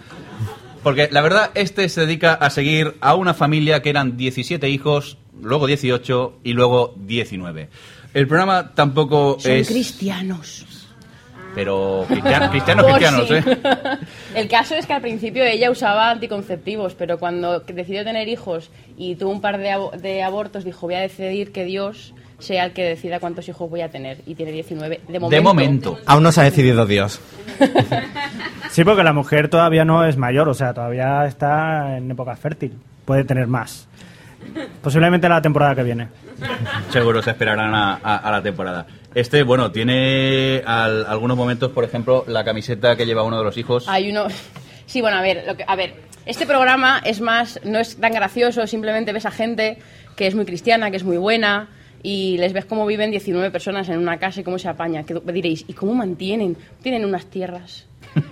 Porque 0.81 1.09
la 1.11 1.21
verdad, 1.21 1.51
este 1.53 1.87
se 1.89 2.01
dedica 2.01 2.33
a 2.33 2.49
seguir 2.49 2.95
a 3.01 3.13
una 3.15 3.33
familia 3.35 3.81
que 3.83 3.89
eran 3.91 4.17
17 4.17 4.67
hijos, 4.69 5.17
luego 5.41 5.67
18 5.67 6.39
y 6.43 6.53
luego 6.53 6.95
19. 6.97 7.69
El 8.15 8.27
programa 8.27 8.73
tampoco 8.73 9.37
Son 9.39 9.51
es... 9.51 9.67
cristianos. 9.67 10.65
Pero 11.55 12.05
cristianos, 12.07 12.49
cristianos, 12.49 12.85
cristianos, 12.85 13.27
sí. 13.27 13.33
¿eh? 13.35 13.97
El 14.35 14.47
caso 14.47 14.75
es 14.75 14.87
que 14.87 14.93
al 14.93 15.01
principio 15.01 15.43
ella 15.43 15.69
usaba 15.69 16.09
anticonceptivos, 16.09 16.95
pero 16.95 17.19
cuando 17.19 17.59
decidió 17.59 18.03
tener 18.03 18.27
hijos 18.27 18.71
y 18.97 19.15
tuvo 19.15 19.31
un 19.31 19.41
par 19.41 19.59
de, 19.59 19.75
de 20.01 20.23
abortos, 20.23 20.63
dijo, 20.63 20.87
voy 20.87 20.95
a 20.95 21.01
decidir 21.01 21.51
que 21.51 21.63
Dios 21.63 22.13
sea 22.39 22.65
el 22.65 22.73
que 22.73 22.83
decida 22.83 23.19
cuántos 23.19 23.47
hijos 23.47 23.69
voy 23.69 23.81
a 23.81 23.89
tener. 23.89 24.17
Y 24.25 24.35
tiene 24.35 24.51
19. 24.51 25.01
De 25.07 25.19
momento. 25.19 25.35
De 25.35 25.41
momento. 25.41 25.99
Aún 26.05 26.23
no 26.23 26.31
se 26.31 26.41
ha 26.41 26.43
decidido 26.43 26.85
Dios. 26.85 27.19
Sí, 28.69 28.83
porque 28.83 29.03
la 29.03 29.13
mujer 29.13 29.49
todavía 29.49 29.85
no 29.85 30.03
es 30.03 30.17
mayor, 30.17 30.49
o 30.49 30.55
sea, 30.55 30.73
todavía 30.73 31.27
está 31.27 31.95
en 31.95 32.09
época 32.09 32.35
fértil. 32.35 32.73
Puede 33.05 33.23
tener 33.23 33.45
más. 33.45 33.87
Posiblemente 34.81 35.27
la 35.29 35.41
temporada 35.41 35.75
que 35.75 35.83
viene. 35.83 36.07
Seguro 36.89 37.21
se 37.21 37.31
esperarán 37.31 37.73
a, 37.73 37.99
a- 38.03 38.17
a 38.17 38.31
la 38.31 38.41
temporada. 38.41 38.85
Este, 39.15 39.43
bueno, 39.43 39.71
tiene 39.71 40.61
al- 40.65 41.05
algunos 41.05 41.37
momentos, 41.37 41.71
por 41.71 41.83
ejemplo, 41.83 42.23
la 42.27 42.43
camiseta 42.43 42.95
que 42.95 43.05
lleva 43.05 43.23
uno 43.23 43.37
de 43.37 43.43
los 43.43 43.57
hijos. 43.57 43.87
Hay 43.87 44.09
uno... 44.11 44.27
Sí, 44.85 45.01
bueno, 45.01 45.17
a 45.17 45.21
ver, 45.21 45.43
lo 45.47 45.55
que, 45.55 45.63
a 45.67 45.75
ver, 45.75 45.95
este 46.25 46.45
programa 46.45 47.01
es 47.05 47.21
más, 47.21 47.59
no 47.63 47.79
es 47.79 47.95
tan 47.97 48.13
gracioso, 48.13 48.67
simplemente 48.67 49.13
ves 49.13 49.25
a 49.25 49.31
gente 49.31 49.77
que 50.15 50.27
es 50.27 50.35
muy 50.35 50.45
cristiana, 50.45 50.91
que 50.91 50.97
es 50.97 51.03
muy 51.03 51.17
buena, 51.17 51.69
y 52.03 52.37
les 52.37 52.51
ves 52.53 52.65
cómo 52.65 52.85
viven 52.85 53.09
19 53.09 53.49
personas 53.49 53.87
en 53.89 53.97
una 53.97 54.17
casa 54.19 54.41
y 54.41 54.43
cómo 54.43 54.59
se 54.59 54.67
apaña. 54.67 55.03
Que 55.03 55.15
diréis, 55.31 55.63
¿y 55.67 55.73
cómo 55.73 55.93
mantienen? 55.95 56.57
Tienen 56.81 57.05
unas 57.05 57.25
tierras. 57.27 57.87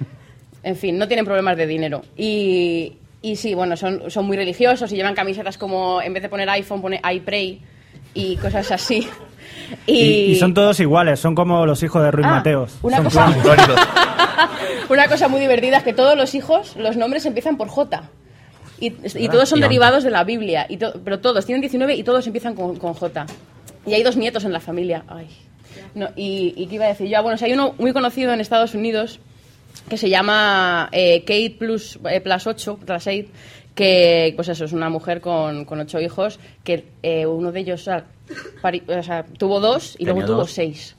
En 0.63 0.75
fin, 0.75 0.95
no 0.99 1.07
tienen 1.07 1.25
problemas 1.25 1.57
de 1.57 1.65
dinero. 1.65 2.03
Y, 2.15 2.93
y 3.21 3.35
sí, 3.35 3.53
bueno, 3.53 3.75
son, 3.77 4.09
son 4.09 4.25
muy 4.25 4.37
religiosos 4.37 4.91
y 4.91 4.95
llevan 4.95 5.13
camisetas 5.15 5.57
como, 5.57 6.01
en 6.01 6.13
vez 6.13 6.23
de 6.23 6.29
poner 6.29 6.49
iPhone, 6.49 6.81
pone 6.81 6.99
iPray 7.03 7.61
y 8.13 8.35
cosas 8.37 8.71
así. 8.71 9.07
Y, 9.87 9.93
Y, 9.93 10.31
y 10.31 10.35
son 10.35 10.53
todos 10.53 10.79
iguales, 10.79 11.19
son 11.19 11.35
como 11.35 11.65
los 11.65 11.81
hijos 11.83 12.01
de 12.03 12.11
Ruiz 12.11 12.25
Ah, 12.27 12.35
Mateos. 12.35 12.77
una 12.81 12.97
Son 12.97 13.05
cosa-. 13.05 13.35
Una 14.89 15.07
cosa 15.07 15.27
muy 15.27 15.39
divertida 15.39 15.77
es 15.77 15.83
que 15.83 15.93
todos 15.93 16.17
los 16.17 16.35
hijos, 16.35 16.75
los 16.75 16.97
nombres 16.97 17.25
empiezan 17.25 17.55
por 17.57 17.69
J. 17.69 18.03
Y, 18.79 18.93
y 19.15 19.29
todos 19.29 19.47
son 19.47 19.59
derivados 19.61 20.03
de 20.03 20.09
la 20.11 20.23
Biblia. 20.23 20.65
Y 20.67 20.77
to- 20.77 20.99
pero 21.03 21.19
todos, 21.19 21.45
tienen 21.45 21.61
19 21.61 21.95
y 21.95 22.03
todos 22.03 22.25
empiezan 22.27 22.55
con, 22.55 22.75
con 22.77 22.93
J. 22.93 23.25
Y 23.85 23.93
hay 23.93 24.03
dos 24.03 24.17
nietos 24.17 24.43
en 24.43 24.51
la 24.51 24.59
familia. 24.59 25.03
Ay. 25.07 25.27
No, 25.95 26.09
y, 26.15 26.53
y 26.57 26.67
qué 26.67 26.75
iba 26.75 26.85
a 26.85 26.89
decir 26.89 27.07
yo? 27.07 27.17
Ah, 27.17 27.21
bueno, 27.21 27.37
si 27.37 27.45
hay 27.45 27.53
uno 27.53 27.73
muy 27.77 27.93
conocido 27.93 28.33
en 28.33 28.41
Estados 28.41 28.73
Unidos 28.73 29.19
que 29.89 29.97
se 29.97 30.09
llama 30.09 30.89
eh, 30.91 31.21
Kate 31.21 31.55
plus, 31.57 31.99
eh, 32.09 32.21
plus 32.21 32.47
8, 32.47 32.77
plus 32.85 33.07
8, 33.07 33.27
que 33.75 34.33
pues 34.35 34.49
eso, 34.49 34.65
es 34.65 34.73
una 34.73 34.89
mujer 34.89 35.21
con, 35.21 35.65
con 35.65 35.79
ocho 35.79 35.99
hijos, 35.99 36.39
que 36.63 36.85
eh, 37.03 37.25
uno 37.25 37.51
de 37.51 37.59
ellos 37.61 37.81
o 37.81 37.83
sea, 37.85 38.05
pari- 38.61 38.83
o 38.87 39.03
sea, 39.03 39.25
tuvo 39.37 39.59
dos 39.59 39.95
y 39.97 40.05
luego 40.05 40.21
tuvo 40.25 40.37
dos. 40.37 40.51
seis. 40.51 40.95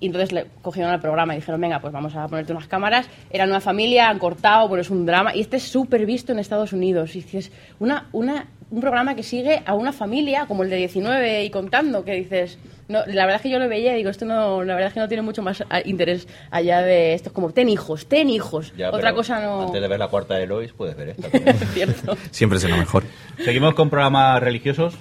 Y 0.00 0.06
entonces 0.06 0.32
le 0.32 0.46
cogieron 0.62 0.92
al 0.92 1.00
programa 1.00 1.34
y 1.34 1.36
dijeron, 1.36 1.60
venga, 1.60 1.80
pues 1.80 1.92
vamos 1.92 2.14
a 2.14 2.26
ponerte 2.26 2.52
unas 2.52 2.66
cámaras. 2.66 3.08
Eran 3.30 3.50
una 3.50 3.60
familia, 3.60 4.08
han 4.08 4.18
cortado, 4.18 4.68
bueno, 4.68 4.82
es 4.82 4.90
un 4.90 5.06
drama. 5.06 5.34
Y 5.34 5.40
este 5.40 5.56
es 5.56 5.64
súper 5.64 6.06
visto 6.06 6.32
en 6.32 6.38
Estados 6.38 6.72
Unidos. 6.72 7.14
Y 7.16 7.22
dices, 7.22 7.52
una, 7.78 8.08
una, 8.12 8.48
un 8.70 8.80
programa 8.80 9.14
que 9.14 9.22
sigue 9.22 9.62
a 9.64 9.74
una 9.74 9.92
familia, 9.92 10.46
como 10.46 10.62
el 10.62 10.70
de 10.70 10.76
19 10.76 11.44
y 11.44 11.50
contando, 11.50 12.04
que 12.04 12.12
dices... 12.12 12.58
No, 12.86 12.98
la 13.06 13.24
verdad 13.24 13.36
es 13.36 13.40
que 13.40 13.48
yo 13.48 13.58
lo 13.58 13.66
veía 13.66 13.94
y 13.94 13.96
digo, 13.96 14.10
esto 14.10 14.26
no, 14.26 14.62
la 14.62 14.74
verdad 14.74 14.88
es 14.88 14.92
que 14.92 15.00
no 15.00 15.08
tiene 15.08 15.22
mucho 15.22 15.40
más 15.40 15.64
ah, 15.70 15.80
interés 15.86 16.28
allá 16.50 16.82
de 16.82 17.14
esto. 17.14 17.30
Es 17.30 17.32
como, 17.32 17.50
ten 17.50 17.70
hijos, 17.70 18.06
ten 18.06 18.28
hijos. 18.28 18.74
Ya, 18.76 18.90
Otra 18.90 19.14
cosa 19.14 19.40
no... 19.40 19.62
Antes 19.62 19.80
de 19.80 19.88
ver 19.88 19.98
la 19.98 20.08
cuarta 20.08 20.34
de 20.34 20.46
Lois, 20.46 20.74
puedes 20.74 20.94
ver 20.94 21.16
esta. 21.16 21.52
Cierto. 21.72 22.14
Siempre 22.30 22.58
será 22.58 22.76
mejor. 22.76 23.04
Seguimos 23.42 23.72
con 23.74 23.88
programas 23.88 24.42
religiosos. 24.42 24.98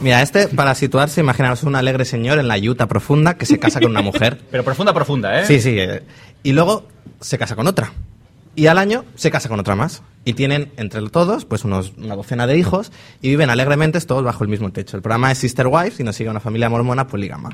Mira, 0.00 0.22
este, 0.22 0.48
para 0.48 0.74
situarse, 0.74 1.20
imaginaos 1.20 1.62
un 1.62 1.76
alegre 1.76 2.04
señor 2.04 2.38
en 2.38 2.48
la 2.48 2.56
yuta 2.56 2.86
profunda 2.88 3.34
que 3.34 3.44
se 3.46 3.58
casa 3.58 3.80
con 3.80 3.90
una 3.90 4.00
mujer. 4.02 4.40
Pero 4.50 4.64
profunda, 4.64 4.94
profunda, 4.94 5.40
¿eh? 5.40 5.46
Sí, 5.46 5.60
sí. 5.60 5.78
eh, 5.78 6.02
Y 6.42 6.52
luego 6.52 6.86
se 7.20 7.36
casa 7.38 7.54
con 7.54 7.66
otra. 7.66 7.92
Y 8.56 8.66
al 8.66 8.78
año 8.78 9.04
se 9.14 9.30
casa 9.30 9.48
con 9.48 9.60
otra 9.60 9.76
más. 9.76 10.02
Y 10.24 10.32
tienen 10.34 10.72
entre 10.76 11.06
todos 11.10 11.44
pues 11.44 11.64
unos, 11.64 11.92
una 11.96 12.16
docena 12.16 12.46
de 12.46 12.56
hijos 12.58 12.92
y 13.22 13.28
viven 13.28 13.48
alegremente 13.50 14.00
todos 14.00 14.22
bajo 14.24 14.42
el 14.44 14.50
mismo 14.50 14.70
techo. 14.70 14.96
El 14.96 15.02
programa 15.02 15.30
es 15.32 15.38
Sister 15.38 15.66
Wives 15.66 16.00
y 16.00 16.04
nos 16.04 16.16
sigue 16.16 16.30
una 16.30 16.40
familia 16.40 16.68
mormona 16.68 17.06
polígama. 17.06 17.50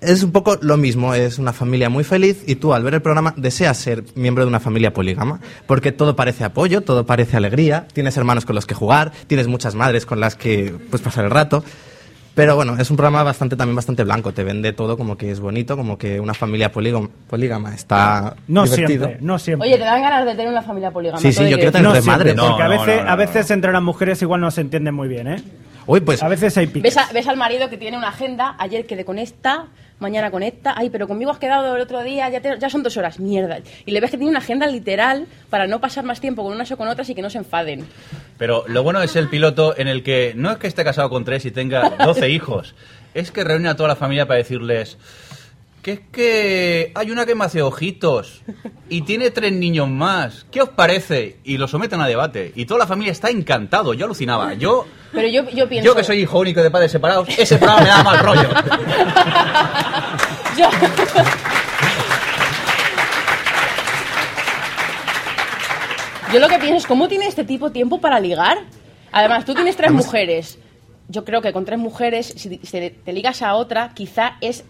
Es 0.00 0.22
un 0.22 0.32
poco 0.32 0.58
lo 0.62 0.76
mismo, 0.76 1.14
es 1.14 1.38
una 1.38 1.52
familia 1.52 1.88
muy 1.90 2.04
feliz 2.04 2.42
y 2.46 2.54
tú 2.56 2.72
al 2.74 2.82
ver 2.82 2.94
el 2.94 3.02
programa 3.02 3.34
deseas 3.36 3.76
ser 3.76 4.04
miembro 4.14 4.44
de 4.44 4.48
una 4.48 4.60
familia 4.60 4.92
polígama, 4.94 5.40
porque 5.66 5.92
todo 5.92 6.16
parece 6.16 6.44
apoyo, 6.44 6.80
todo 6.80 7.04
parece 7.06 7.36
alegría, 7.36 7.86
tienes 7.92 8.16
hermanos 8.16 8.44
con 8.44 8.54
los 8.54 8.66
que 8.66 8.74
jugar, 8.74 9.12
tienes 9.26 9.46
muchas 9.46 9.74
madres 9.74 10.06
con 10.06 10.18
las 10.20 10.36
que 10.36 10.74
pues 10.90 11.02
pasar 11.02 11.24
el 11.24 11.30
rato. 11.30 11.62
Pero 12.32 12.54
bueno, 12.54 12.76
es 12.78 12.88
un 12.90 12.96
programa 12.96 13.24
bastante 13.24 13.56
también 13.56 13.74
bastante 13.74 14.04
blanco, 14.04 14.32
te 14.32 14.44
vende 14.44 14.72
todo 14.72 14.96
como 14.96 15.16
que 15.18 15.32
es 15.32 15.40
bonito, 15.40 15.76
como 15.76 15.98
que 15.98 16.20
una 16.20 16.32
familia 16.32 16.70
polígama, 16.70 17.08
polígama 17.28 17.74
está 17.74 18.36
No 18.46 18.62
divertido. 18.64 19.06
siempre, 19.06 19.26
no 19.26 19.38
siempre. 19.38 19.68
Oye, 19.68 19.76
te 19.76 19.84
dan 19.84 20.00
ganas 20.00 20.24
de 20.24 20.30
tener 20.32 20.48
una 20.48 20.62
familia 20.62 20.92
polígama. 20.92 21.20
Sí, 21.20 21.32
sí, 21.32 21.42
yo 21.44 21.48
que 21.50 21.54
quiero 21.56 21.72
tener 21.72 21.84
no 21.88 21.92
tres 21.92 22.06
madres. 22.06 22.36
No, 22.36 22.46
porque 22.50 22.62
a 22.62 22.68
veces, 22.68 22.96
no, 22.98 23.04
no. 23.04 23.10
a 23.10 23.16
veces 23.16 23.50
entre 23.50 23.72
las 23.72 23.82
mujeres 23.82 24.22
igual 24.22 24.40
no 24.40 24.50
se 24.52 24.60
entienden 24.60 24.94
muy 24.94 25.08
bien, 25.08 25.26
¿eh? 25.26 25.42
Uy, 25.86 26.00
pues 26.00 26.22
A 26.22 26.28
veces 26.28 26.56
hay 26.56 26.68
piques. 26.68 26.94
¿Ves, 26.94 26.96
a- 27.04 27.12
ves 27.12 27.26
al 27.26 27.36
marido 27.36 27.68
que 27.68 27.76
tiene 27.76 27.98
una 27.98 28.08
agenda, 28.08 28.54
ayer 28.58 28.86
quedé 28.86 29.04
con 29.04 29.18
esta, 29.18 29.66
mañana 30.00 30.30
con 30.30 30.42
esta, 30.42 30.74
ay, 30.76 30.90
pero 30.90 31.06
conmigo 31.06 31.30
has 31.30 31.38
quedado 31.38 31.76
el 31.76 31.80
otro 31.82 32.02
día, 32.02 32.28
ya, 32.28 32.40
te- 32.40 32.58
ya 32.58 32.68
son 32.68 32.82
dos 32.82 32.96
horas, 32.96 33.20
mierda. 33.20 33.58
Y 33.86 33.92
le 33.92 34.00
ves 34.00 34.10
que 34.10 34.16
tiene 34.16 34.30
una 34.30 34.40
agenda 34.40 34.66
literal 34.66 35.26
para 35.50 35.66
no 35.66 35.80
pasar 35.80 36.04
más 36.04 36.20
tiempo 36.20 36.42
con 36.42 36.52
unas 36.54 36.70
o 36.72 36.76
con 36.76 36.88
otras 36.88 37.08
y 37.10 37.14
que 37.14 37.22
no 37.22 37.30
se 37.30 37.38
enfaden. 37.38 37.86
Pero 38.38 38.64
lo 38.66 38.82
bueno 38.82 39.02
es 39.02 39.14
el 39.16 39.28
piloto 39.28 39.74
en 39.78 39.86
el 39.88 40.02
que 40.02 40.32
no 40.34 40.50
es 40.50 40.58
que 40.58 40.66
esté 40.66 40.82
casado 40.84 41.08
con 41.10 41.24
tres 41.24 41.44
y 41.44 41.50
tenga 41.50 41.90
12 41.90 42.28
hijos, 42.30 42.74
es 43.14 43.30
que 43.30 43.44
reúne 43.44 43.68
a 43.68 43.76
toda 43.76 43.88
la 43.90 43.96
familia 43.96 44.26
para 44.26 44.38
decirles 44.38 44.96
que 45.82 45.92
es 45.92 46.00
que 46.12 46.92
hay 46.94 47.10
una 47.10 47.24
que 47.24 47.34
me 47.34 47.44
hace 47.44 47.62
ojitos 47.62 48.42
y 48.90 49.02
tiene 49.02 49.30
tres 49.30 49.52
niños 49.52 49.88
más. 49.88 50.44
¿Qué 50.50 50.60
os 50.60 50.68
parece? 50.68 51.38
Y 51.44 51.56
lo 51.56 51.68
someten 51.68 52.00
a 52.00 52.06
debate. 52.06 52.52
Y 52.54 52.66
toda 52.66 52.78
la 52.80 52.86
familia 52.86 53.12
está 53.12 53.30
encantado. 53.30 53.94
Yo 53.94 54.04
alucinaba. 54.04 54.52
Yo, 54.54 54.86
Pero 55.12 55.28
yo, 55.28 55.48
yo 55.50 55.68
pienso... 55.68 55.86
yo 55.86 55.94
que 55.96 56.04
soy 56.04 56.20
hijo 56.20 56.38
único 56.38 56.62
de 56.62 56.70
padres 56.70 56.92
separados, 56.92 57.28
ese 57.38 57.56
programa 57.56 57.80
me 57.82 57.88
da 57.88 58.02
mal 58.02 58.18
rollo. 58.18 58.48
Yo- 60.58 60.68
Yo 66.32 66.38
lo 66.38 66.48
que 66.48 66.58
pienso 66.58 66.76
es, 66.76 66.86
¿cómo 66.86 67.08
tiene 67.08 67.26
este 67.26 67.44
tipo 67.44 67.70
tiempo 67.72 68.00
para 68.00 68.20
ligar? 68.20 68.58
Además, 69.10 69.44
tú 69.44 69.54
tienes 69.54 69.76
tres 69.76 69.90
mujeres. 69.90 70.58
Yo 71.08 71.24
creo 71.24 71.42
que 71.42 71.52
con 71.52 71.64
tres 71.64 71.78
mujeres, 71.80 72.32
si 72.36 72.56
te, 72.58 72.90
te 72.90 73.12
ligas 73.12 73.42
a 73.42 73.54
otra, 73.54 73.90
quizá 73.94 74.36
es, 74.40 74.64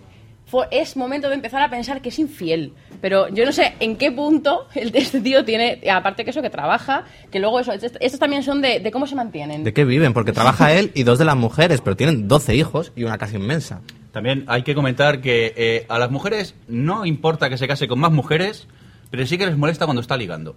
es 0.70 0.96
momento 0.96 1.28
de 1.28 1.34
empezar 1.34 1.62
a 1.62 1.70
pensar 1.70 2.00
que 2.02 2.08
es 2.10 2.18
infiel. 2.18 2.72
Pero 3.00 3.28
yo 3.28 3.44
no 3.44 3.52
sé 3.52 3.74
en 3.80 3.96
qué 3.96 4.10
punto 4.10 4.66
el, 4.74 4.94
este 4.94 5.20
tío 5.20 5.44
tiene, 5.44 5.80
aparte 5.90 6.24
que 6.24 6.30
eso, 6.30 6.42
que 6.42 6.50
trabaja, 6.50 7.04
que 7.30 7.38
luego 7.38 7.60
eso, 7.60 7.72
estos 7.72 7.92
estos 8.00 8.20
también 8.20 8.42
son 8.42 8.60
de, 8.60 8.80
de 8.80 8.90
cómo 8.90 9.06
se 9.06 9.14
mantienen. 9.14 9.64
¿de 9.64 9.72
qué 9.72 9.84
viven? 9.84 10.12
Porque 10.12 10.32
trabaja 10.32 10.72
él 10.72 10.90
y 10.94 11.02
dos 11.02 11.18
de 11.18 11.24
las 11.24 11.36
mujeres, 11.36 11.80
pero 11.80 11.96
tienen 11.96 12.28
12 12.28 12.54
hijos 12.54 12.92
y 12.96 13.04
una 13.04 13.18
casa 13.18 13.36
inmensa. 13.36 13.80
También 14.12 14.44
hay 14.48 14.62
que 14.62 14.74
comentar 14.74 15.20
que 15.20 15.54
eh, 15.56 15.86
a 15.88 15.98
las 15.98 16.10
mujeres 16.10 16.54
no 16.66 17.06
importa 17.06 17.48
que 17.48 17.56
se 17.56 17.68
case 17.68 17.86
con 17.86 18.00
más 18.00 18.10
mujeres, 18.10 18.66
pero 19.10 19.24
sí 19.26 19.38
que 19.38 19.46
les 19.46 19.56
molesta 19.56 19.84
cuando 19.84 20.00
está 20.00 20.16
ligando. 20.16 20.56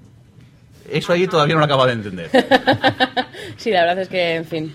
Eso 0.89 1.13
ahí 1.13 1.27
todavía 1.27 1.55
no 1.55 1.59
lo 1.59 1.65
acabo 1.65 1.85
de 1.85 1.93
entender. 1.93 2.29
sí, 3.57 3.71
la 3.71 3.81
verdad 3.81 3.99
es 3.99 4.09
que, 4.09 4.35
en 4.35 4.45
fin. 4.45 4.73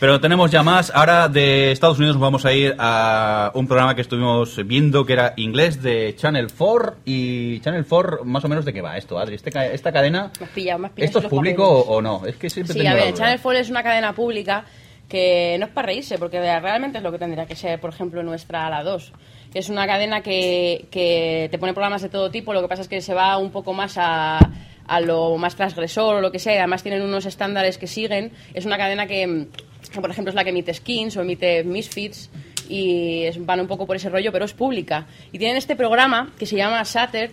Pero 0.00 0.18
tenemos 0.18 0.50
ya 0.50 0.62
más. 0.62 0.90
Ahora 0.94 1.28
de 1.28 1.72
Estados 1.72 1.98
Unidos 1.98 2.16
nos 2.16 2.22
vamos 2.22 2.46
a 2.46 2.54
ir 2.54 2.74
a 2.78 3.52
un 3.54 3.68
programa 3.68 3.94
que 3.94 4.00
estuvimos 4.00 4.56
viendo 4.66 5.04
que 5.04 5.12
era 5.12 5.34
inglés 5.36 5.82
de 5.82 6.16
Channel 6.16 6.46
4. 6.56 6.96
Y 7.04 7.60
Channel 7.60 7.84
4, 7.86 8.24
más 8.24 8.42
o 8.42 8.48
menos, 8.48 8.64
¿de 8.64 8.72
qué 8.72 8.80
va 8.80 8.96
esto, 8.96 9.18
Adri? 9.18 9.34
Este 9.34 9.50
esta 9.74 9.92
cadena, 9.92 10.32
has 10.40 10.48
pillado, 10.48 10.86
has 10.86 10.92
pillado 10.92 11.06
¿esto 11.06 11.18
es 11.18 11.26
público 11.26 11.68
o, 11.68 11.96
o 11.96 12.00
no? 12.00 12.24
Es 12.24 12.36
que 12.36 12.48
siempre 12.48 12.72
Sí, 12.72 12.86
a 12.86 12.94
ver. 12.94 13.12
Channel 13.12 13.38
4 13.42 13.60
es 13.60 13.68
una 13.68 13.82
cadena 13.82 14.14
pública 14.14 14.64
que 15.06 15.56
no 15.58 15.66
es 15.66 15.72
para 15.72 15.88
reírse, 15.88 16.16
porque 16.16 16.40
realmente 16.40 16.96
es 16.96 17.04
lo 17.04 17.12
que 17.12 17.18
tendría 17.18 17.44
que 17.44 17.54
ser, 17.54 17.78
por 17.78 17.90
ejemplo, 17.90 18.22
nuestra 18.22 18.68
A 18.68 18.70
la 18.70 18.82
2. 18.82 19.12
Es 19.52 19.68
una 19.68 19.86
cadena 19.86 20.22
que, 20.22 20.86
que 20.90 21.48
te 21.50 21.58
pone 21.58 21.74
programas 21.74 22.00
de 22.00 22.08
todo 22.08 22.30
tipo, 22.30 22.54
lo 22.54 22.62
que 22.62 22.68
pasa 22.68 22.80
es 22.80 22.88
que 22.88 23.02
se 23.02 23.12
va 23.12 23.36
un 23.36 23.50
poco 23.50 23.74
más 23.74 23.98
a, 23.98 24.38
a 24.86 25.00
lo 25.00 25.36
más 25.36 25.56
transgresor 25.56 26.14
o 26.14 26.20
lo 26.22 26.32
que 26.32 26.38
sea, 26.38 26.54
y 26.54 26.58
además 26.58 26.82
tienen 26.82 27.02
unos 27.02 27.26
estándares 27.26 27.76
que 27.76 27.86
siguen. 27.86 28.32
Es 28.54 28.64
una 28.64 28.78
cadena 28.78 29.06
que, 29.06 29.48
que, 29.92 30.00
por 30.00 30.10
ejemplo, 30.10 30.30
es 30.30 30.34
la 30.34 30.44
que 30.44 30.50
emite 30.50 30.72
Skins 30.74 31.16
o 31.16 31.22
emite 31.22 31.64
Misfits, 31.64 32.30
y 32.68 33.24
es- 33.24 33.44
van 33.44 33.60
un 33.60 33.66
poco 33.66 33.86
por 33.86 33.96
ese 33.96 34.08
rollo, 34.08 34.30
pero 34.32 34.44
es 34.44 34.52
pública. 34.52 35.06
Y 35.32 35.38
tienen 35.38 35.56
este 35.56 35.76
programa 35.76 36.32
que 36.38 36.46
se 36.46 36.56
llama 36.56 36.84
Satter, 36.84 37.30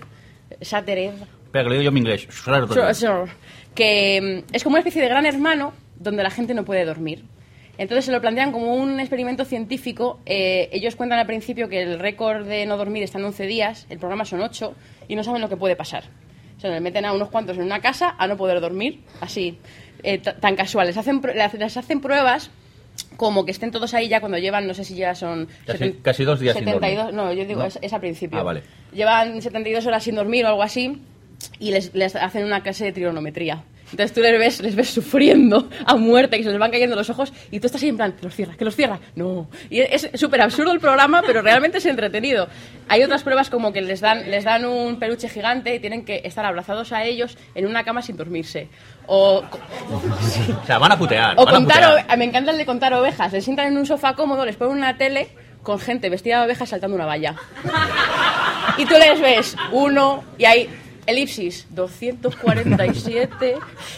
Satter 0.61 0.97
Espera, 0.97 1.63
que 1.63 1.63
lo 1.63 1.71
digo 1.71 1.83
yo 1.83 1.89
en 1.89 1.97
inglés. 1.97 2.27
Que 3.75 4.43
mm, 4.49 4.53
es 4.55 4.63
como 4.63 4.73
una 4.75 4.79
especie 4.79 5.01
de 5.01 5.07
gran 5.09 5.25
hermano 5.25 5.73
donde 5.99 6.23
la 6.23 6.29
gente 6.31 6.53
no 6.53 6.65
puede 6.65 6.85
dormir. 6.85 7.23
Entonces 7.77 8.05
se 8.05 8.11
lo 8.11 8.19
plantean 8.21 8.51
como 8.51 8.73
un 8.75 8.99
experimento 8.99 9.45
científico. 9.45 10.19
Eh, 10.25 10.67
ellos 10.71 10.95
cuentan 10.95 11.19
al 11.19 11.27
principio 11.27 11.69
que 11.69 11.83
el 11.83 11.99
récord 11.99 12.47
de 12.47 12.65
no 12.65 12.75
dormir 12.75 13.03
está 13.03 13.19
en 13.19 13.25
11 13.25 13.45
días, 13.45 13.85
el 13.91 13.99
programa 13.99 14.25
son 14.25 14.41
8 14.41 14.73
y 15.07 15.15
no 15.15 15.23
saben 15.23 15.41
lo 15.41 15.49
que 15.49 15.57
puede 15.57 15.75
pasar. 15.75 16.05
O 16.57 16.59
sea, 16.59 16.71
le 16.71 16.79
meten 16.81 17.05
a 17.05 17.13
unos 17.13 17.29
cuantos 17.29 17.55
en 17.57 17.63
una 17.63 17.79
casa 17.79 18.15
a 18.17 18.25
no 18.25 18.35
poder 18.35 18.59
dormir, 18.61 19.01
así, 19.21 19.59
eh, 20.03 20.17
ta- 20.19 20.35
tan 20.35 20.55
casuales. 20.55 20.97
Hacen, 20.97 21.21
les 21.57 21.77
hacen 21.77 22.01
pruebas 22.01 22.49
como 23.15 23.45
que 23.45 23.51
estén 23.51 23.71
todos 23.71 23.93
ahí 23.93 24.07
ya 24.07 24.19
cuando 24.19 24.37
llevan, 24.37 24.65
no 24.67 24.73
sé 24.73 24.83
si 24.83 24.95
ya 24.95 25.13
son... 25.15 25.47
Casi- 25.65 25.79
seten- 25.85 26.01
casi 26.01 26.23
dos 26.23 26.39
días 26.39 26.55
sin 26.55 26.65
72, 26.65 26.97
dormir. 26.97 27.15
No, 27.15 27.33
yo 27.33 27.45
digo, 27.45 27.61
¿No? 27.61 27.65
Es, 27.67 27.77
es 27.81 27.93
al 27.93 27.99
principio. 28.01 28.39
Ah, 28.39 28.43
vale. 28.43 28.63
Llevan 28.91 29.41
72 29.41 29.85
horas 29.85 30.03
sin 30.03 30.15
dormir 30.15 30.45
o 30.45 30.49
algo 30.49 30.63
así 30.63 31.01
y 31.59 31.71
les, 31.71 31.93
les 31.93 32.15
hacen 32.15 32.43
una 32.45 32.61
clase 32.63 32.85
de 32.85 32.91
trigonometría. 32.93 33.63
Entonces 33.91 34.13
tú 34.13 34.21
les 34.21 34.37
ves, 34.37 34.61
les 34.61 34.75
ves 34.75 34.89
sufriendo 34.89 35.69
a 35.85 35.95
muerte, 35.95 36.37
que 36.37 36.43
se 36.43 36.49
les 36.49 36.59
van 36.59 36.71
cayendo 36.71 36.95
los 36.95 37.09
ojos, 37.09 37.31
y 37.51 37.59
tú 37.59 37.67
estás 37.67 37.81
ahí 37.83 37.89
en 37.89 37.97
plan, 37.97 38.11
que 38.13 38.23
los 38.23 38.35
cierra, 38.35 38.55
que 38.57 38.65
los 38.65 38.75
cierra. 38.75 38.99
No. 39.15 39.49
Y 39.69 39.79
es 39.79 40.09
súper 40.15 40.41
absurdo 40.41 40.71
el 40.73 40.79
programa, 40.79 41.21
pero 41.25 41.41
realmente 41.41 41.77
es 41.77 41.85
entretenido. 41.85 42.47
Hay 42.89 43.03
otras 43.03 43.23
pruebas 43.23 43.49
como 43.49 43.71
que 43.73 43.81
les 43.81 44.01
dan, 44.01 44.29
les 44.29 44.43
dan 44.43 44.65
un 44.65 44.99
peluche 44.99 45.29
gigante 45.29 45.73
y 45.75 45.79
tienen 45.79 46.03
que 46.05 46.21
estar 46.25 46.45
abrazados 46.45 46.91
a 46.91 47.03
ellos 47.05 47.37
en 47.55 47.65
una 47.65 47.83
cama 47.83 48.01
sin 48.01 48.17
dormirse. 48.17 48.67
O, 49.07 49.43
O 50.63 50.65
sea, 50.65 50.77
van 50.79 50.91
a 50.91 50.97
putear. 50.97 51.33
o 51.37 51.45
van 51.45 51.53
a 51.55 51.57
contar, 51.57 51.75
putear. 51.77 52.07
ove- 52.07 52.17
me 52.17 52.25
encanta 52.25 52.51
el 52.51 52.57
de 52.57 52.65
contar 52.65 52.93
ovejas. 52.93 53.31
Les 53.31 53.43
sientan 53.43 53.67
en 53.67 53.77
un 53.77 53.85
sofá 53.85 54.15
cómodo, 54.15 54.45
les 54.45 54.55
ponen 54.57 54.77
una 54.77 54.97
tele 54.97 55.29
con 55.63 55.79
gente 55.79 56.09
vestida 56.09 56.39
de 56.39 56.45
ovejas 56.45 56.69
saltando 56.69 56.95
una 56.95 57.05
valla. 57.05 57.35
Y 58.77 58.85
tú 58.85 58.93
les 58.99 59.19
ves 59.19 59.55
uno 59.71 60.23
y 60.37 60.45
hay 60.45 60.69
elipsis 61.07 61.65
247 61.71 63.55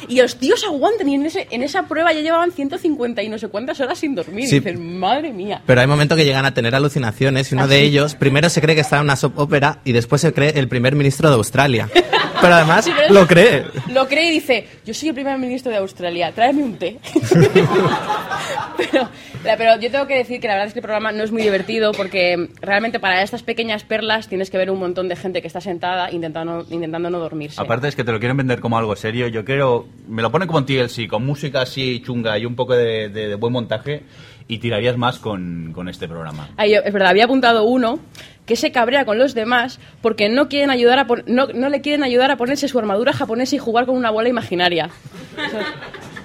y 0.07 0.22
los 0.22 0.36
tíos 0.38 0.64
aguantan 0.64 1.10
y 1.10 1.16
en, 1.16 1.26
ese, 1.26 1.47
en 1.51 1.64
esa 1.64 1.84
prueba 1.84 2.14
ya 2.14 2.22
llevaban 2.22 2.51
150 2.51 3.22
y 3.24 3.30
no 3.30 3.38
sé 3.38 3.47
cuántas 3.49 3.80
horas 3.82 3.97
sin 3.99 4.16
dormir. 4.16 4.47
Sí. 4.47 4.55
Y 4.55 4.60
dicen, 4.60 4.97
madre 4.99 5.34
mía. 5.34 5.62
Pero 5.66 5.82
hay 5.82 5.88
momentos 5.88 6.18
que 6.18 6.24
llegan 6.26 6.45
a 6.45 6.53
tener 6.53 6.76
alucinaciones 6.76 7.51
y 7.51 7.55
uno 7.55 7.64
¿Ah, 7.66 7.68
de 7.68 7.80
sí? 7.80 7.86
ellos 7.86 8.16
primero 8.16 8.49
se 8.49 8.62
cree 8.62 8.76
que 8.76 8.82
está 8.82 8.97
en 8.97 9.03
una 9.03 9.16
soap 9.16 9.38
opera 9.39 9.80
y 9.84 9.91
después 9.91 10.22
se 10.22 10.32
cree 10.34 10.53
el 10.57 10.68
primer 10.68 10.95
ministro 10.95 11.30
de 11.30 11.36
Australia. 11.36 11.89
Pero 12.41 12.53
además 12.53 12.86
Sí, 12.86 12.91
pero 12.95 13.07
es- 13.07 13.12
lo 13.12 13.28
cree. 13.28 13.66
Lo 13.91 14.07
cree 14.07 14.28
y 14.28 14.32
dice, 14.32 14.66
yo 14.86 14.93
soy 14.93 15.10
el 15.10 15.14
primer 15.16 15.38
ministro 15.38 15.72
de 15.74 15.78
Australia, 15.80 16.32
tráeme 16.32 16.64
un 16.64 16.78
té. 16.78 16.97
pero, 18.91 19.09
pero 19.57 19.80
yo 19.80 19.91
tengo 19.91 20.07
que 20.07 20.15
decir 20.15 20.39
que 20.39 20.47
la 20.47 20.53
verdad 20.53 20.67
es 20.67 20.73
que 20.73 20.80
el 20.80 20.84
programa 20.84 21.11
no 21.11 21.23
es 21.23 21.32
muy 21.32 21.41
divertido 21.41 21.91
porque 21.91 22.49
realmente 22.61 22.99
para 22.99 23.21
estas 23.21 23.43
pequeñas 23.43 23.84
perlas 23.84 24.27
tienes 24.27 24.49
que 24.49 24.57
ver 24.57 24.71
un 24.71 24.80
montón 24.80 25.07
de 25.09 25.15
gente 25.15 25.41
que 25.41 25.47
está 25.47 25.61
sentada 25.61 26.11
intentando, 26.11 26.65
intentando 26.69 27.09
no 27.09 27.19
dormirse. 27.19 27.61
Aparte 27.61 27.88
es 27.88 27.95
que 27.95 28.03
te 28.03 28.11
lo 28.11 28.19
quieren 28.19 28.38
vender 28.38 28.59
como 28.59 28.77
algo 28.77 28.95
serio. 28.95 29.27
Yo 29.27 29.43
creo, 29.45 29.88
me 30.07 30.21
lo 30.21 30.32
ponen 30.32 30.47
como 30.47 30.59
en 30.59 30.65
TLC, 30.65 31.07
con 31.07 31.25
música 31.25 31.61
así 31.61 32.01
chunga 32.05 32.38
y 32.38 32.45
un 32.45 32.55
poco 32.55 32.75
de, 32.75 33.09
de- 33.09 33.27
de 33.30 33.36
buen 33.36 33.53
montaje, 33.53 34.03
y 34.47 34.57
tirarías 34.57 34.97
más 34.97 35.19
con, 35.19 35.71
con 35.73 35.89
este 35.89 36.07
programa. 36.07 36.49
Ay, 36.57 36.71
yo- 36.73 36.82
es 36.84 36.91
verdad, 36.93 37.09
había 37.09 37.25
apuntado 37.25 37.63
uno 37.65 37.99
que 38.47 38.55
se 38.55 38.71
cabrea 38.71 39.05
con 39.05 39.19
los 39.19 39.36
demás 39.36 39.80
porque 40.01 40.27
no 40.27 40.49
quieren 40.49 40.71
ayudar 40.71 40.97
a 40.97 41.05
no, 41.27 41.45
no 41.53 41.69
le 41.69 41.82
quieren 41.82 42.03
ayudar 42.03 42.32
a 42.32 42.36
ponerse 42.38 42.67
su 42.67 42.80
armadura 42.80 43.13
japonesa 43.13 43.55
y 43.55 43.59
jugar 43.59 43.86
con 43.86 43.95
una 43.95 44.09
bola 44.09 44.27
imaginaria. 44.30 44.89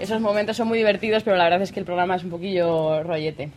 Esos, 0.04 0.20
momentos 0.20 0.56
son 0.56 0.68
muy 0.68 0.78
divertidos, 0.78 1.22
pero 1.22 1.36
la 1.36 1.44
verdad 1.44 1.62
es 1.62 1.72
que 1.72 1.80
el 1.80 1.86
programa 1.86 2.16
es 2.16 2.24
un 2.24 2.30
poquilllo 2.30 3.02
rollete. 3.02 3.50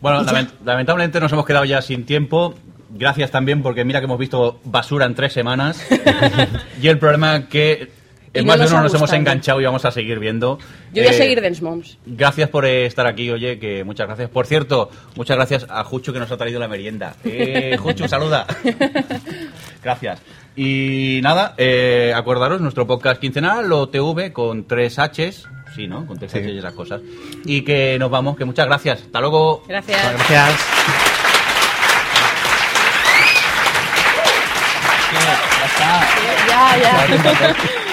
Bueno, 0.00 0.22
lament- 0.24 0.52
lamentablemente 0.64 1.20
nos 1.20 1.32
hemos 1.32 1.44
quedado 1.44 1.64
ya 1.64 1.82
sin 1.82 2.04
tiempo. 2.06 2.54
Gracias 2.90 3.30
también 3.30 3.62
porque 3.62 3.84
mira 3.84 4.00
que 4.00 4.04
hemos 4.06 4.18
visto 4.18 4.60
basura 4.64 5.04
en 5.06 5.14
tres 5.14 5.32
semanas. 5.32 5.86
y 6.82 6.88
el 6.88 6.98
problema 6.98 7.48
que 7.48 7.90
en 8.32 8.46
no 8.46 8.52
más 8.52 8.60
de 8.60 8.66
uno 8.66 8.82
nos 8.84 8.94
hemos 8.94 9.12
enganchado 9.12 9.60
y 9.60 9.64
vamos 9.64 9.84
a 9.84 9.90
seguir 9.90 10.18
viendo. 10.20 10.58
Yo 10.94 11.02
voy 11.02 11.08
a 11.08 11.10
Eh, 11.10 11.14
seguir 11.14 11.42
Dance 11.42 11.62
Moms. 11.62 11.98
Gracias 12.06 12.48
por 12.48 12.64
estar 12.64 13.06
aquí, 13.06 13.28
oye, 13.30 13.58
que 13.58 13.84
muchas 13.84 14.06
gracias. 14.06 14.30
Por 14.30 14.46
cierto, 14.46 14.90
muchas 15.16 15.36
gracias 15.36 15.66
a 15.68 15.82
Jucho 15.84 16.12
que 16.12 16.18
nos 16.20 16.30
ha 16.30 16.36
traído 16.36 16.60
la 16.60 16.68
merienda. 16.68 17.14
Eh, 17.24 17.76
Jucho, 17.80 18.06
saluda. 18.06 18.46
Gracias. 19.82 20.20
Y 20.56 21.20
nada, 21.22 21.54
eh, 21.56 22.12
acordaros, 22.14 22.60
nuestro 22.60 22.86
podcast 22.86 23.20
quincenal, 23.20 23.70
OTV, 23.72 24.32
con 24.32 24.66
tres 24.66 24.98
Hs, 24.98 25.44
sí, 25.74 25.86
¿no? 25.86 26.06
Con 26.06 26.18
y 26.20 26.58
esas 26.58 26.72
cosas. 26.72 27.00
Y 27.44 27.62
que 27.62 27.96
nos 27.98 28.10
vamos, 28.10 28.36
que 28.36 28.44
muchas 28.44 28.66
gracias. 28.66 29.02
Hasta 29.02 29.20
luego. 29.20 29.64
Gracias. 29.66 30.12
Gracias. 30.12 30.54
Ya 35.12 35.66
está. 35.66 36.06
Ya, 36.48 37.54
ya. 37.76 37.84